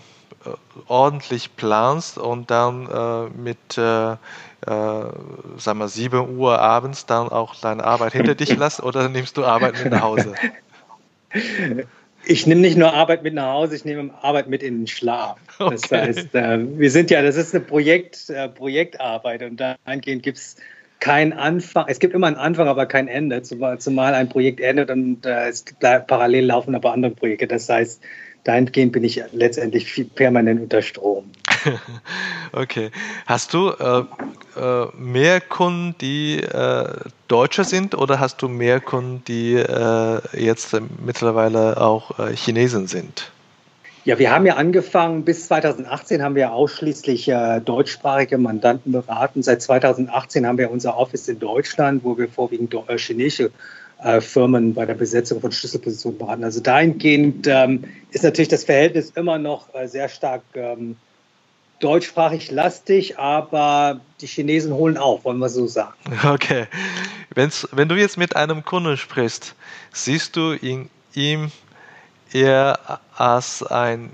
ordentlich 0.86 1.56
planst 1.56 2.18
und 2.18 2.50
dann 2.50 2.88
mit 3.36 3.78
äh, 4.66 4.70
sagen 5.56 5.78
wir, 5.78 5.88
7 5.88 6.36
Uhr 6.36 6.58
abends 6.58 7.06
dann 7.06 7.28
auch 7.28 7.54
deine 7.54 7.84
Arbeit 7.84 8.12
hinter 8.12 8.34
dich 8.34 8.56
lässt 8.56 8.82
oder 8.82 9.08
nimmst 9.08 9.36
du 9.36 9.44
Arbeit 9.44 9.82
mit 9.82 9.92
nach 9.92 10.02
Hause? 10.02 10.34
Ich 12.24 12.46
nehme 12.46 12.60
nicht 12.60 12.76
nur 12.76 12.92
Arbeit 12.92 13.22
mit 13.22 13.34
nach 13.34 13.52
Hause, 13.52 13.76
ich 13.76 13.84
nehme 13.84 14.10
Arbeit 14.20 14.48
mit 14.48 14.62
in 14.62 14.80
den 14.80 14.86
Schlaf. 14.86 15.38
Okay. 15.58 15.76
Das 15.80 15.90
heißt, 15.90 16.34
äh, 16.34 16.58
wir 16.78 16.90
sind 16.90 17.10
ja, 17.10 17.22
das 17.22 17.36
ist 17.36 17.54
eine 17.54 17.64
Projekt, 17.64 18.28
äh, 18.30 18.48
Projektarbeit 18.48 19.42
und 19.42 19.58
dahingehend 19.58 20.22
gibt 20.22 20.38
es 20.38 20.56
keinen 21.00 21.32
Anfang. 21.32 21.86
Es 21.88 22.00
gibt 22.00 22.14
immer 22.14 22.26
einen 22.26 22.36
Anfang, 22.36 22.66
aber 22.66 22.86
kein 22.86 23.08
Ende, 23.08 23.42
zumal, 23.42 24.14
ein 24.14 24.28
Projekt 24.28 24.60
endet 24.60 24.90
und 24.90 25.24
äh, 25.24 25.48
es 25.48 25.64
parallel 25.80 26.46
laufen 26.46 26.74
aber 26.74 26.92
andere 26.92 27.12
Projekte. 27.12 27.46
Das 27.46 27.68
heißt, 27.68 28.02
dahingehend 28.48 28.92
bin 28.92 29.04
ich 29.04 29.22
letztendlich 29.32 30.14
permanent 30.14 30.62
unter 30.62 30.80
Strom. 30.80 31.30
okay. 32.52 32.90
Hast 33.26 33.52
du 33.52 33.70
äh, 33.70 34.04
äh, 34.58 34.86
mehr 34.96 35.40
Kunden, 35.40 35.94
die 36.00 36.40
äh, 36.40 36.84
Deutsche 37.28 37.64
sind 37.64 37.94
oder 37.94 38.18
hast 38.20 38.40
du 38.40 38.48
mehr 38.48 38.80
Kunden, 38.80 39.22
die 39.28 39.54
äh, 39.54 40.20
jetzt 40.32 40.74
mittlerweile 41.04 41.80
auch 41.80 42.18
äh, 42.18 42.34
Chinesen 42.34 42.86
sind? 42.86 43.30
Ja, 44.04 44.18
wir 44.18 44.30
haben 44.30 44.46
ja 44.46 44.54
angefangen, 44.54 45.24
bis 45.24 45.48
2018 45.48 46.22
haben 46.22 46.34
wir 46.34 46.52
ausschließlich 46.52 47.28
äh, 47.28 47.60
deutschsprachige 47.60 48.38
Mandanten 48.38 48.92
beraten. 48.92 49.42
Seit 49.42 49.60
2018 49.60 50.46
haben 50.46 50.56
wir 50.56 50.70
unser 50.70 50.96
Office 50.96 51.28
in 51.28 51.38
Deutschland, 51.38 52.02
wo 52.04 52.16
wir 52.16 52.28
vorwiegend 52.28 52.72
äh, 52.72 52.96
chinesische 52.96 53.50
äh, 54.02 54.20
Firmen 54.20 54.74
bei 54.74 54.86
der 54.86 54.94
Besetzung 54.94 55.40
von 55.40 55.52
Schlüsselpositionen 55.52 56.18
beraten. 56.18 56.44
Also 56.44 56.60
dahingehend 56.60 57.46
ähm, 57.48 57.84
ist 58.10 58.24
natürlich 58.24 58.48
das 58.48 58.64
Verhältnis 58.64 59.10
immer 59.10 59.38
noch 59.38 59.74
äh, 59.74 59.86
sehr 59.86 60.08
stark 60.08 60.42
ähm, 60.54 60.96
deutschsprachig 61.80 62.50
lastig, 62.50 63.18
aber 63.18 64.00
die 64.20 64.26
Chinesen 64.26 64.72
holen 64.72 64.96
auf, 64.96 65.24
wollen 65.24 65.38
wir 65.38 65.48
so 65.48 65.66
sagen. 65.66 65.94
Okay. 66.24 66.66
Wenn's, 67.34 67.68
wenn 67.72 67.88
du 67.88 67.94
jetzt 67.94 68.18
mit 68.18 68.36
einem 68.36 68.64
Kunden 68.64 68.96
sprichst, 68.96 69.54
siehst 69.92 70.36
du 70.36 70.52
in 70.52 70.90
ihm 71.14 71.50
eher 72.32 73.00
als 73.16 73.62
ein 73.62 74.10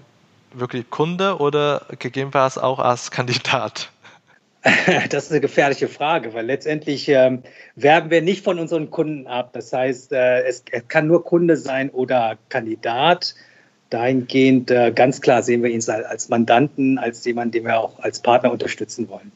wirklich 0.53 0.89
Kunde 0.91 1.39
oder 1.39 1.87
gegebenenfalls 1.99 2.59
auch 2.59 2.79
als 2.79 3.11
Kandidat? 3.11 3.91
Das 5.11 5.25
ist 5.25 5.31
eine 5.31 5.41
gefährliche 5.41 5.89
Frage, 5.89 6.35
weil 6.35 6.47
letztendlich 6.47 7.09
ähm, 7.09 7.43
werben 7.77 8.11
wir 8.11 8.23
nicht 8.23 8.45
von 8.45 8.59
unseren 8.59 8.91
Kunden 8.91 9.27
ab. 9.27 9.51
Das 9.53 9.73
heißt, 9.73 10.13
äh, 10.13 10.43
es, 10.43 10.65
es, 10.71 10.89
kann 10.89 11.07
nur 11.07 11.25
Kunde 11.25 11.57
sein 11.57 11.91
oder 11.91 12.39
Kandidat. 12.49 13.35
Dahingehend 13.91 14.71
äh, 14.71 14.93
ganz 14.95 15.21
klar 15.21 15.43
sehen 15.43 15.63
wir 15.63 15.71
ihn 15.71 15.83
als, 15.89 16.29
Mandanten, 16.29 16.99
als 16.99 17.25
jemand, 17.25 17.55
den 17.55 17.65
wir 17.65 17.79
auch 17.79 17.99
als 18.01 18.21
Partner 18.21 18.51
unterstützen 18.51 19.09
wollen. 19.09 19.31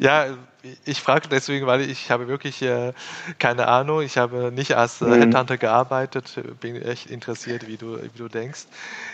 Ja, 0.00 0.36
ich 0.84 1.00
frage 1.00 1.28
deswegen, 1.28 1.66
weil 1.66 1.82
ich 1.82 2.10
habe 2.10 2.28
wirklich 2.28 2.62
äh, 2.62 2.92
keine 3.38 3.68
Ahnung. 3.68 4.02
Ich 4.02 4.16
habe 4.16 4.52
nicht 4.52 4.72
als 4.76 5.00
äh. 5.02 5.06
Headhunter 5.06 5.56
gearbeitet. 5.56 6.40
Bin 6.60 6.80
echt 6.82 7.10
interessiert, 7.10 7.66
wie 7.66 7.76
du, 7.76 7.98
wie 8.02 8.18
du 8.18 8.28
denkst. 8.28 8.66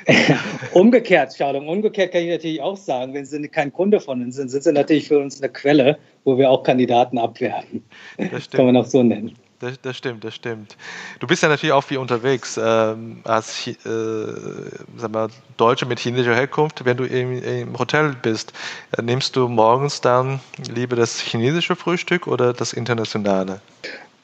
umgekehrt, 0.73 1.35
Charlotte, 1.37 1.65
umgekehrt 1.65 2.13
kann 2.13 2.23
ich 2.23 2.31
natürlich 2.31 2.61
auch 2.61 2.77
sagen, 2.77 3.15
wenn 3.15 3.25
Sie 3.25 3.49
kein 3.49 3.73
Kunde 3.73 4.01
von 4.01 4.23
uns 4.23 4.37
sind, 4.37 4.49
sind 4.49 4.65
Sie 4.65 4.73
natürlich 4.73 5.09
für 5.09 5.19
uns 5.19 5.41
eine 5.41 5.53
Quelle, 5.53 5.99
wo 6.25 6.39
wir 6.39 6.51
auch 6.51 6.63
Kandidaten 6.63 7.19
abwerben. 7.19 7.85
Das 8.31 8.51
Kann 8.51 8.67
man 8.67 8.77
auch 8.77 8.87
so 8.87 9.03
nennen. 9.03 9.37
Das, 9.63 9.81
das, 9.81 9.97
stimmt, 9.97 10.25
das 10.25 10.35
stimmt. 10.35 10.77
Du 11.21 11.29
bist 11.29 11.41
ja 11.41 11.49
natürlich 11.49 11.73
auch 11.73 11.85
viel 11.85 11.99
unterwegs 11.99 12.59
ähm, 12.61 13.21
als 13.23 13.69
äh, 13.69 13.77
sag 14.97 15.13
mal, 15.13 15.29
Deutsche 15.57 15.87
mit 15.87 16.01
chinesischer 16.01 16.35
Herkunft. 16.35 16.85
Wenn 16.85 16.97
du 16.97 17.05
im, 17.05 17.41
im 17.41 17.79
Hotel 17.79 18.17
bist, 18.21 18.53
äh, 18.99 19.03
nimmst 19.03 19.37
du 19.37 19.47
morgens 19.47 20.01
dann 20.01 20.41
lieber 20.69 20.97
das 20.97 21.21
chinesische 21.21 21.77
Frühstück 21.77 22.27
oder 22.27 22.53
das 22.53 22.73
internationale? 22.73 23.61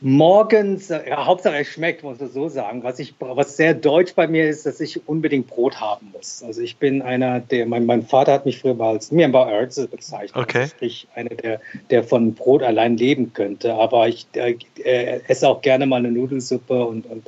Morgens, 0.00 0.90
ja, 0.90 1.26
Hauptsache 1.26 1.56
es 1.56 1.66
schmeckt, 1.66 2.04
muss 2.04 2.20
ich 2.20 2.30
so 2.30 2.48
sagen. 2.48 2.84
Was, 2.84 3.00
ich, 3.00 3.14
was 3.18 3.56
sehr 3.56 3.74
deutsch 3.74 4.14
bei 4.14 4.28
mir 4.28 4.48
ist, 4.48 4.64
dass 4.64 4.78
ich 4.78 5.08
unbedingt 5.08 5.48
Brot 5.48 5.80
haben 5.80 6.12
muss. 6.12 6.42
Also 6.44 6.60
ich 6.60 6.76
bin 6.76 7.02
einer, 7.02 7.40
der, 7.40 7.66
mein, 7.66 7.84
mein 7.84 8.06
Vater 8.06 8.32
hat 8.32 8.46
mich 8.46 8.60
früher 8.60 8.74
mal 8.74 8.90
als 8.90 9.10
Mianbao-Erze 9.10 9.88
bezeichnet. 9.88 10.36
Okay. 10.36 10.62
Also 10.62 10.74
ich 10.80 11.08
einer, 11.16 11.30
der, 11.30 11.60
der 11.90 12.04
von 12.04 12.34
Brot 12.34 12.62
allein 12.62 12.96
leben 12.96 13.32
könnte. 13.32 13.74
Aber 13.74 14.06
ich 14.06 14.28
äh, 14.34 14.56
äh, 14.84 15.20
esse 15.26 15.48
auch 15.48 15.62
gerne 15.62 15.84
mal 15.84 15.96
eine 15.96 16.12
Nudelsuppe 16.12 16.84
und, 16.84 17.04
und 17.06 17.26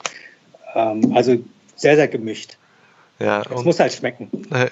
ähm, 0.77 1.13
also 1.17 1.39
sehr, 1.75 1.97
sehr 1.97 2.09
gemischt. 2.09 2.57
Ja, 3.21 3.43
es 3.43 3.65
muss 3.65 3.79
halt 3.79 3.93
schmecken. 3.93 4.31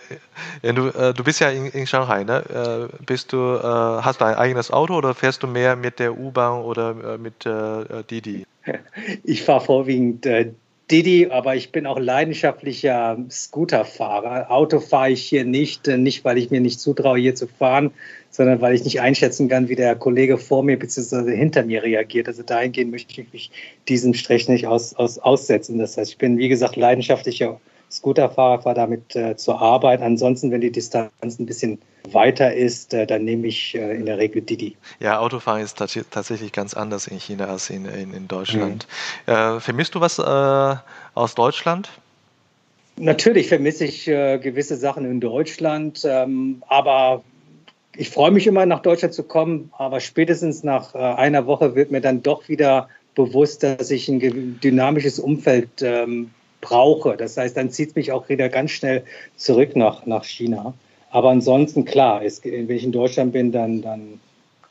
Äh, 0.62 0.72
du, 0.72 0.88
äh, 0.88 1.14
du 1.14 1.22
bist 1.22 1.40
ja 1.40 1.51
in, 1.51 1.66
in 1.66 1.86
Shanghai, 1.86 2.24
ne? 2.24 2.88
Äh, 2.90 3.05
bist 3.05 3.32
du, 3.32 3.36
äh, 3.36 3.62
hast 3.62 4.20
du 4.20 4.24
ein 4.24 4.34
eigenes 4.34 4.72
Auto 4.72 4.94
oder 4.94 5.14
fährst 5.14 5.42
du 5.42 5.46
mehr 5.46 5.76
mit 5.76 6.01
der 6.01 6.18
U-Bahn 6.18 6.62
oder 6.62 7.14
äh, 7.14 7.18
mit 7.18 7.46
äh, 7.46 8.03
Didi? 8.11 8.44
Ich 9.24 9.44
fahre 9.44 9.64
vorwiegend 9.64 10.26
Didi, 10.90 11.28
aber 11.30 11.55
ich 11.55 11.70
bin 11.72 11.86
auch 11.86 11.99
leidenschaftlicher 11.99 13.18
Scooterfahrer. 13.30 14.51
Auto 14.51 14.80
fahre 14.80 15.11
ich 15.11 15.22
hier 15.22 15.44
nicht, 15.44 15.86
nicht 15.86 16.24
weil 16.24 16.38
ich 16.38 16.51
mir 16.51 16.61
nicht 16.61 16.80
zutraue, 16.80 17.18
hier 17.18 17.34
zu 17.34 17.46
fahren, 17.46 17.92
sondern 18.30 18.61
weil 18.61 18.74
ich 18.74 18.84
nicht 18.84 19.01
einschätzen 19.01 19.49
kann, 19.49 19.68
wie 19.68 19.76
der 19.76 19.94
Kollege 19.96 20.38
vor 20.38 20.62
mir 20.62 20.78
bzw. 20.78 21.34
hinter 21.34 21.64
mir 21.64 21.82
reagiert. 21.82 22.28
Also 22.28 22.42
dahingehend 22.42 22.90
möchte 22.90 23.20
ich 23.20 23.32
mich 23.32 23.51
diesem 23.88 24.14
Strech 24.14 24.49
nicht 24.49 24.66
aus, 24.66 24.94
aus, 24.94 25.18
aussetzen. 25.18 25.78
Das 25.78 25.96
heißt, 25.96 26.12
ich 26.12 26.18
bin, 26.18 26.38
wie 26.38 26.49
gesagt, 26.49 26.76
leidenschaftlicher 26.76 27.53
Scooterfahrer, 27.53 27.77
fahre 27.91 28.74
damit 28.74 29.16
äh, 29.16 29.36
zur 29.36 29.61
Arbeit. 29.61 30.03
Ansonsten, 30.03 30.51
wenn 30.51 30.61
die 30.61 30.70
Distanz 30.70 31.11
ein 31.39 31.47
bisschen 31.47 31.80
weiter 32.12 32.55
ist, 32.55 32.95
äh, 32.95 33.07
dann 33.07 33.24
nehme 33.24 33.47
ich 33.47 33.74
äh, 33.74 33.97
in 33.97 34.07
der 34.07 34.18
Regel 34.18 34.43
Didi. 34.43 34.76
Ja, 35.01 35.18
Autofahren 35.18 35.62
ist 35.62 35.76
tatsächlich 35.76 36.53
ganz 36.53 36.74
anders 36.74 37.07
in 37.07 37.18
China 37.18 37.47
als 37.47 37.70
in, 37.70 37.86
in, 37.86 38.14
in 38.14 38.28
Deutschland. 38.28 38.86
Mhm. 39.26 39.32
Äh, 39.32 39.61
vermisst 39.61 39.95
du 39.95 40.01
was 40.01 40.18
äh, 40.18 40.76
aus 41.14 41.34
Deutschland? 41.34 41.91
Natürlich 42.97 43.49
vermisse 43.49 43.84
ich 43.84 44.09
äh, 44.09 44.39
gewisse 44.39 44.76
Sachen 44.76 45.05
in 45.05 45.20
Deutschland, 45.20 46.03
ähm, 46.05 46.62
aber 46.66 47.22
ich 47.97 48.11
freue 48.11 48.30
mich 48.30 48.47
immer, 48.47 48.66
nach 48.66 48.80
Deutschland 48.80 49.14
zu 49.14 49.22
kommen, 49.22 49.70
aber 49.76 50.01
spätestens 50.01 50.62
nach 50.62 50.95
einer 50.95 51.47
Woche 51.47 51.74
wird 51.74 51.91
mir 51.91 52.01
dann 52.01 52.22
doch 52.22 52.49
wieder 52.49 52.89
bewusst, 53.16 53.64
dass 53.64 53.91
ich 53.91 54.09
ein 54.09 54.61
dynamisches 54.61 55.18
Umfeld 55.18 55.82
ähm, 55.82 56.30
brauche. 56.68 57.16
Das 57.16 57.36
heißt, 57.36 57.56
dann 57.56 57.70
zieht 57.70 57.90
es 57.90 57.94
mich 57.94 58.12
auch 58.12 58.28
wieder 58.28 58.48
ganz 58.48 58.72
schnell 58.72 59.04
zurück 59.36 59.74
nach, 59.76 60.06
nach 60.06 60.24
China. 60.24 60.74
Aber 61.10 61.30
ansonsten, 61.30 61.84
klar, 61.84 62.22
es, 62.22 62.44
wenn 62.44 62.68
ich 62.70 62.84
in 62.84 62.92
Deutschland 62.92 63.32
bin, 63.32 63.50
dann, 63.52 63.80
dann 63.80 64.20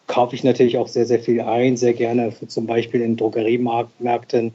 kaufe 0.06 0.36
ich 0.36 0.44
natürlich 0.44 0.78
auch 0.78 0.88
sehr, 0.88 1.06
sehr 1.06 1.20
viel 1.20 1.42
ein, 1.42 1.76
sehr 1.78 1.94
gerne 1.94 2.34
zum 2.48 2.68
Beispiel 2.68 3.02
in 3.02 3.18
Drogeriemärkten 3.18 4.54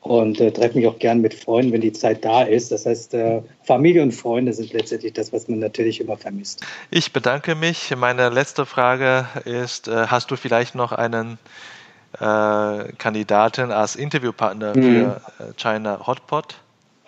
und 0.00 0.40
äh, 0.40 0.50
treffe 0.50 0.78
mich 0.78 0.86
auch 0.86 0.98
gerne 0.98 1.20
mit 1.20 1.34
Freunden, 1.34 1.72
wenn 1.72 1.80
die 1.82 1.92
Zeit 1.92 2.24
da 2.24 2.42
ist. 2.42 2.72
Das 2.72 2.86
heißt, 2.86 3.14
äh, 3.14 3.42
Familie 3.64 4.02
und 4.02 4.12
Freunde 4.12 4.52
sind 4.52 4.72
letztendlich 4.72 5.12
das, 5.12 5.32
was 5.32 5.48
man 5.48 5.58
natürlich 5.58 6.00
immer 6.00 6.16
vermisst. 6.16 6.64
Ich 6.90 7.12
bedanke 7.12 7.54
mich. 7.54 7.94
Meine 7.96 8.30
letzte 8.30 8.64
Frage 8.64 9.26
ist, 9.44 9.88
äh, 9.88 10.06
hast 10.06 10.30
du 10.30 10.36
vielleicht 10.36 10.74
noch 10.74 10.92
einen 10.92 11.38
äh, 12.14 12.92
Kandidaten 12.96 13.70
als 13.70 13.96
Interviewpartner 13.96 14.74
mhm. 14.74 14.82
für 14.82 15.20
äh, 15.40 15.52
China 15.56 16.06
Hotpot? 16.06 16.56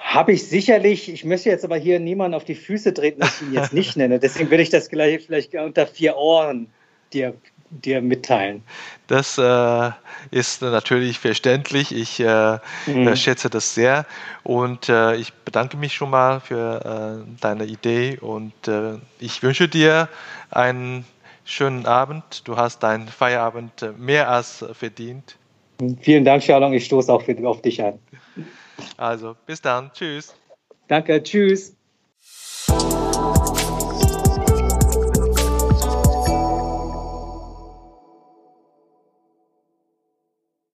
Habe 0.01 0.33
ich 0.33 0.49
sicherlich. 0.49 1.13
Ich 1.13 1.25
möchte 1.25 1.51
jetzt 1.51 1.65
aber 1.65 1.77
hier 1.77 2.01
niemanden 2.01 2.35
auf 2.35 2.45
die 2.45 2.55
Füße 2.55 2.95
treten, 2.95 3.21
dass 3.21 3.41
ich 3.41 3.49
ihn 3.49 3.55
jetzt 3.55 3.73
nicht 3.73 3.97
nenne. 3.97 4.19
Deswegen 4.19 4.51
würde 4.51 4.63
ich 4.63 4.71
das 4.71 4.89
gleich 4.89 5.25
vielleicht 5.25 5.55
unter 5.55 5.87
vier 5.87 6.17
Ohren 6.17 6.69
dir, 7.13 7.35
dir 7.69 8.01
mitteilen. 8.01 8.63
Das 9.07 9.37
äh, 9.37 9.91
ist 10.31 10.63
natürlich 10.63 11.19
verständlich. 11.19 11.95
Ich 11.95 12.19
äh, 12.19 12.59
mhm. 12.87 13.15
schätze 13.15 13.51
das 13.51 13.75
sehr 13.75 14.07
und 14.43 14.89
äh, 14.89 15.17
ich 15.17 15.35
bedanke 15.35 15.77
mich 15.77 15.95
schon 15.95 16.11
mal 16.11 16.41
für 16.41 17.23
äh, 17.23 17.39
deine 17.41 17.67
Idee 17.67 18.19
und 18.21 18.55
äh, 18.69 18.95
ich 19.19 19.43
wünsche 19.43 19.69
dir 19.69 20.09
einen 20.51 21.05
schönen 21.45 21.85
Abend. 21.85 22.49
Du 22.49 22.57
hast 22.57 22.83
deinen 22.83 23.07
Feierabend 23.07 23.99
mehr 23.99 24.31
als 24.31 24.65
verdient. 24.73 25.37
Vielen 26.01 26.25
Dank, 26.25 26.43
Charlon. 26.43 26.73
Ich 26.73 26.87
stoße 26.87 27.13
auch 27.13 27.23
für, 27.23 27.37
auf 27.47 27.63
dich 27.63 27.83
an. 27.83 27.99
Also 28.97 29.37
bis 29.47 29.61
dann. 29.61 29.93
Tschüss. 29.93 30.35
Danke. 30.89 31.23
Tschüss. 31.23 31.77